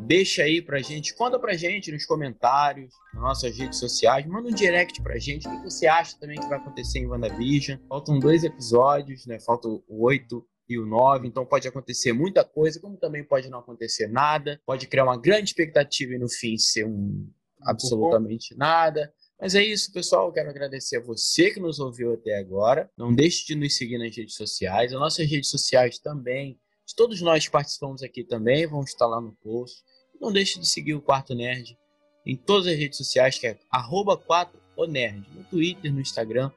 Deixa 0.00 0.42
aí 0.42 0.62
pra 0.62 0.80
gente, 0.80 1.14
conta 1.14 1.38
pra 1.38 1.54
gente 1.54 1.92
nos 1.92 2.04
comentários, 2.04 2.92
nas 3.12 3.22
nossas 3.22 3.56
redes 3.56 3.78
sociais, 3.78 4.26
manda 4.26 4.48
um 4.48 4.54
direct 4.54 5.02
pra 5.02 5.18
gente, 5.18 5.46
o 5.46 5.50
que 5.50 5.70
você 5.70 5.86
acha 5.86 6.18
também 6.18 6.40
que 6.40 6.48
vai 6.48 6.58
acontecer 6.58 7.00
em 7.00 7.06
WandaVision. 7.06 7.78
Faltam 7.88 8.18
dois 8.18 8.42
episódios, 8.42 9.26
né? 9.26 9.38
Falta 9.40 9.68
o 9.68 9.82
8 9.88 10.44
e 10.68 10.78
o 10.78 10.86
9, 10.86 11.26
então 11.26 11.46
pode 11.46 11.66
acontecer 11.66 12.12
muita 12.12 12.44
coisa, 12.44 12.80
como 12.80 12.96
também 12.96 13.24
pode 13.24 13.48
não 13.48 13.58
acontecer 13.58 14.08
nada, 14.08 14.60
pode 14.66 14.86
criar 14.86 15.04
uma 15.04 15.20
grande 15.20 15.50
expectativa 15.50 16.14
e 16.14 16.18
no 16.18 16.28
fim 16.28 16.56
ser 16.58 16.84
um 16.86 17.30
absolutamente 17.62 18.56
nada. 18.56 19.12
Mas 19.40 19.54
é 19.54 19.62
isso, 19.62 19.92
pessoal. 19.92 20.26
Eu 20.26 20.32
quero 20.32 20.50
agradecer 20.50 20.96
a 20.96 21.02
você 21.02 21.50
que 21.50 21.60
nos 21.60 21.78
ouviu 21.78 22.12
até 22.12 22.38
agora. 22.38 22.90
Não 22.96 23.14
deixe 23.14 23.46
de 23.46 23.54
nos 23.54 23.76
seguir 23.76 23.98
nas 23.98 24.14
redes 24.16 24.34
sociais. 24.34 24.92
As 24.92 24.98
nossas 24.98 25.30
redes 25.30 25.48
sociais 25.48 25.98
também, 25.98 26.58
de 26.84 26.94
todos 26.94 27.20
nós 27.20 27.46
que 27.46 27.52
participamos 27.52 28.02
aqui 28.02 28.24
também, 28.24 28.66
vão 28.66 28.80
estar 28.82 29.06
lá 29.06 29.20
no 29.20 29.32
post. 29.36 29.82
Não 30.20 30.32
deixe 30.32 30.58
de 30.58 30.66
seguir 30.66 30.94
o 30.94 31.00
Quarto 31.00 31.34
Nerd 31.34 31.78
em 32.26 32.36
todas 32.36 32.66
as 32.66 32.76
redes 32.76 32.98
sociais, 32.98 33.38
que 33.38 33.46
é 33.46 33.58
arroba 33.70 34.18
4onerd, 34.18 35.24
no 35.32 35.44
Twitter, 35.44 35.92
no 35.92 36.00
Instagram 36.00 36.50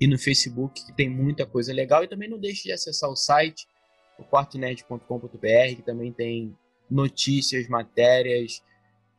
e 0.00 0.06
no 0.06 0.18
Facebook, 0.18 0.84
que 0.84 0.92
tem 0.94 1.08
muita 1.08 1.44
coisa 1.44 1.72
legal. 1.72 2.02
E 2.02 2.08
também 2.08 2.28
não 2.28 2.38
deixe 2.38 2.64
de 2.64 2.72
acessar 2.72 3.10
o 3.10 3.16
site, 3.16 3.66
o 4.18 4.24
quartonerd.com.br, 4.24 5.76
que 5.76 5.82
também 5.82 6.10
tem 6.10 6.56
notícias, 6.90 7.68
matérias, 7.68 8.62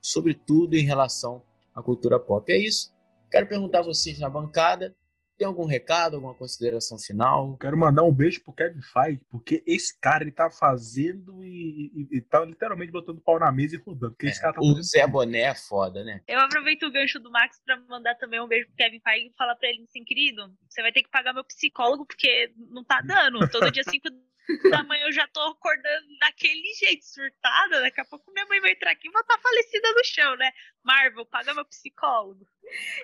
sobre 0.06 0.36
tudo 0.36 0.76
em 0.76 0.86
relação 0.86 1.41
à 1.74 1.82
cultura 1.82 2.20
pop. 2.20 2.51
É 2.51 2.58
isso. 2.58 2.93
Quero 3.32 3.47
perguntar 3.47 3.80
a 3.80 3.84
vocês 3.84 4.20
na 4.20 4.30
bancada, 4.30 4.95
tem 5.36 5.47
algum 5.47 5.66
recado, 5.66 6.16
alguma 6.16 6.36
consideração 6.36 6.97
final? 6.97 7.58
Quero 7.58 7.76
mandar 7.76 8.03
um 8.03 8.14
beijo 8.14 8.41
pro 8.43 8.53
Kevin 8.53 8.82
Feige, 8.82 9.22
porque 9.30 9.64
esse 9.66 9.99
cara 9.99 10.24
ele 10.24 10.32
tá 10.32 10.49
fazendo 10.49 11.43
e, 11.43 11.91
e, 11.93 12.18
e 12.18 12.22
tá 12.22 12.45
literalmente 12.45 12.91
botando 12.91 13.20
pau 13.20 13.39
na 13.39 13.51
mesa 13.51 13.76
e 13.76 13.80
rodando. 13.80 14.14
Porque 14.14 14.28
esse 14.28 14.39
cara 14.39 14.53
tá 14.53 14.62
O 14.62 14.68
fazendo 14.68 14.84
Zé 14.84 15.08
Boné 15.08 15.39
é 15.39 15.56
foda, 15.56 16.03
né? 16.03 16.22
Eu 16.28 16.39
aproveito 16.39 16.84
o 16.84 16.91
gancho 16.91 17.20
do 17.20 17.32
Max 17.32 17.60
para 17.66 17.80
mandar 17.82 18.16
também 18.16 18.39
um 18.39 18.47
beijo 18.47 18.68
pro 18.68 18.76
Kevin 18.76 19.01
Feige 19.01 19.28
e 19.28 19.34
falar 19.36 19.56
para 19.56 19.70
ele 19.70 19.84
assim, 19.84 20.03
querido, 20.03 20.53
você 20.70 20.84
vai 20.84 20.91
ter 20.91 21.01
que 21.01 21.10
pagar 21.10 21.34
meu 21.34 21.43
psicólogo 21.43 22.06
porque 22.06 22.53
não 22.70 22.84
tá 22.84 23.01
dando. 23.01 23.49
Todo 23.49 23.72
dia 23.72 23.84
5 23.84 24.08
da 24.72 24.84
manhã 24.84 25.06
eu 25.06 25.12
já 25.12 25.28
tô 25.28 25.41
acordando 25.41 26.08
daquele 26.20 26.74
jeito, 26.80 27.06
surtada. 27.06 27.82
Daqui 27.82 28.02
a 28.02 28.06
pouco 28.06 28.32
minha 28.32 28.46
mãe 28.46 28.60
vai 28.62 28.72
entrar 28.72 28.91
aqui 28.91 29.08
e 29.08 29.12
vou 29.12 29.22
estar 29.22 29.38
falecida 29.39 29.91
no 29.91 30.04
chão, 30.04 30.36
né? 30.38 30.52
Marvel, 30.84 31.26
paga 31.26 31.54
meu 31.54 31.66
psicólogo. 31.66 32.46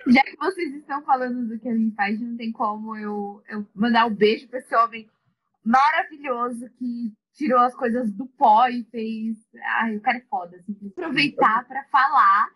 Já 0.06 0.22
que 0.22 0.36
vocês 0.36 0.74
estão 0.74 1.02
falando 1.04 1.48
do 1.48 1.58
Kevin 1.60 1.92
Feige, 1.94 2.24
não 2.24 2.36
tem 2.36 2.52
como 2.52 2.96
eu, 2.96 3.42
eu 3.48 3.66
mandar 3.74 4.06
um 4.06 4.14
beijo 4.14 4.48
pra 4.48 4.58
esse 4.58 4.74
homem 4.74 5.08
maravilhoso 5.64 6.68
que 6.78 7.12
tirou 7.34 7.60
as 7.60 7.74
coisas 7.74 8.12
do 8.12 8.26
pó 8.26 8.68
e 8.68 8.84
fez. 8.84 9.36
Ai, 9.80 9.96
o 9.96 10.00
cara 10.00 10.18
é 10.18 10.22
foda. 10.22 10.56
Assim. 10.56 10.76
Aproveitar 10.88 11.66
para 11.66 11.84
falar 11.84 12.50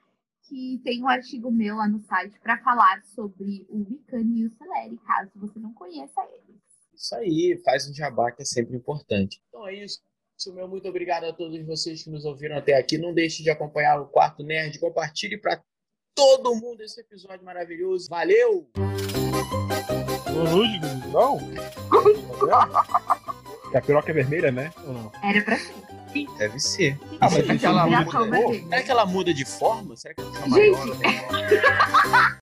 que 0.49 0.81
tem 0.85 1.03
um 1.03 1.09
artigo 1.09 1.51
meu 1.51 1.77
lá 1.77 1.89
no 1.89 1.99
site 2.01 2.39
para 2.41 2.59
falar 2.59 3.03
sobre 3.03 3.67
o 3.69 3.79
Wiccan 3.79 4.23
e 4.23 4.47
o 4.47 4.51
Celeri, 4.51 4.97
caso 4.99 5.31
você 5.35 5.59
não 5.59 5.73
conheça 5.73 6.21
ele. 6.23 6.46
Isso 6.97 7.15
aí, 7.15 7.61
faz 7.63 7.89
um 7.89 7.95
jabá 7.95 8.33
que 8.33 8.43
é 8.43 8.45
sempre 8.45 8.75
importante. 8.75 9.41
Então 9.49 9.69
é 9.69 9.75
isso. 9.75 10.01
Isso, 10.39 10.53
meu 10.53 10.67
muito 10.67 10.89
obrigado 10.89 11.25
a 11.25 11.33
todos 11.33 11.65
vocês 11.67 12.03
que 12.03 12.11
nos 12.11 12.25
ouviram 12.25 12.57
até 12.57 12.75
aqui. 12.75 12.99
Não 12.99 13.13
deixe 13.13 13.43
de 13.43 13.51
acompanhar 13.51 14.01
o 14.01 14.07
Quarto 14.07 14.43
Nerd. 14.43 14.79
Compartilhe 14.79 15.39
para 15.39 15.63
todo 16.15 16.55
mundo 16.55 16.83
esse 16.83 17.01
episódio 17.01 17.45
maravilhoso. 17.45 18.09
Valeu! 18.09 18.69
Boa 20.33 20.51
noite, 20.51 20.81
não? 21.13 21.39
A 23.75 23.81
piroca 23.81 24.11
é 24.11 24.15
vermelha, 24.15 24.51
né? 24.51 24.73
Ou 24.87 24.93
não? 24.93 25.13
Era 25.23 25.43
pra 25.43 25.59
ser. 25.59 25.75
Deve 26.39 26.59
ser. 26.59 26.99
Ah, 27.21 27.29
mas 27.31 27.35
será, 27.35 27.59
que 27.59 27.67
ela 27.67 27.87
muda, 27.87 28.55
será 28.65 28.83
que 28.83 28.91
ela 28.91 29.07
muda 29.07 29.35
de 29.35 29.45
forma? 29.45 29.97
Será 29.97 30.15
que 30.15 30.21
ela 30.23 30.33
fica 30.33 30.49
Gente. 30.49 30.73
maior? 30.73 30.99
menor? 30.99 32.35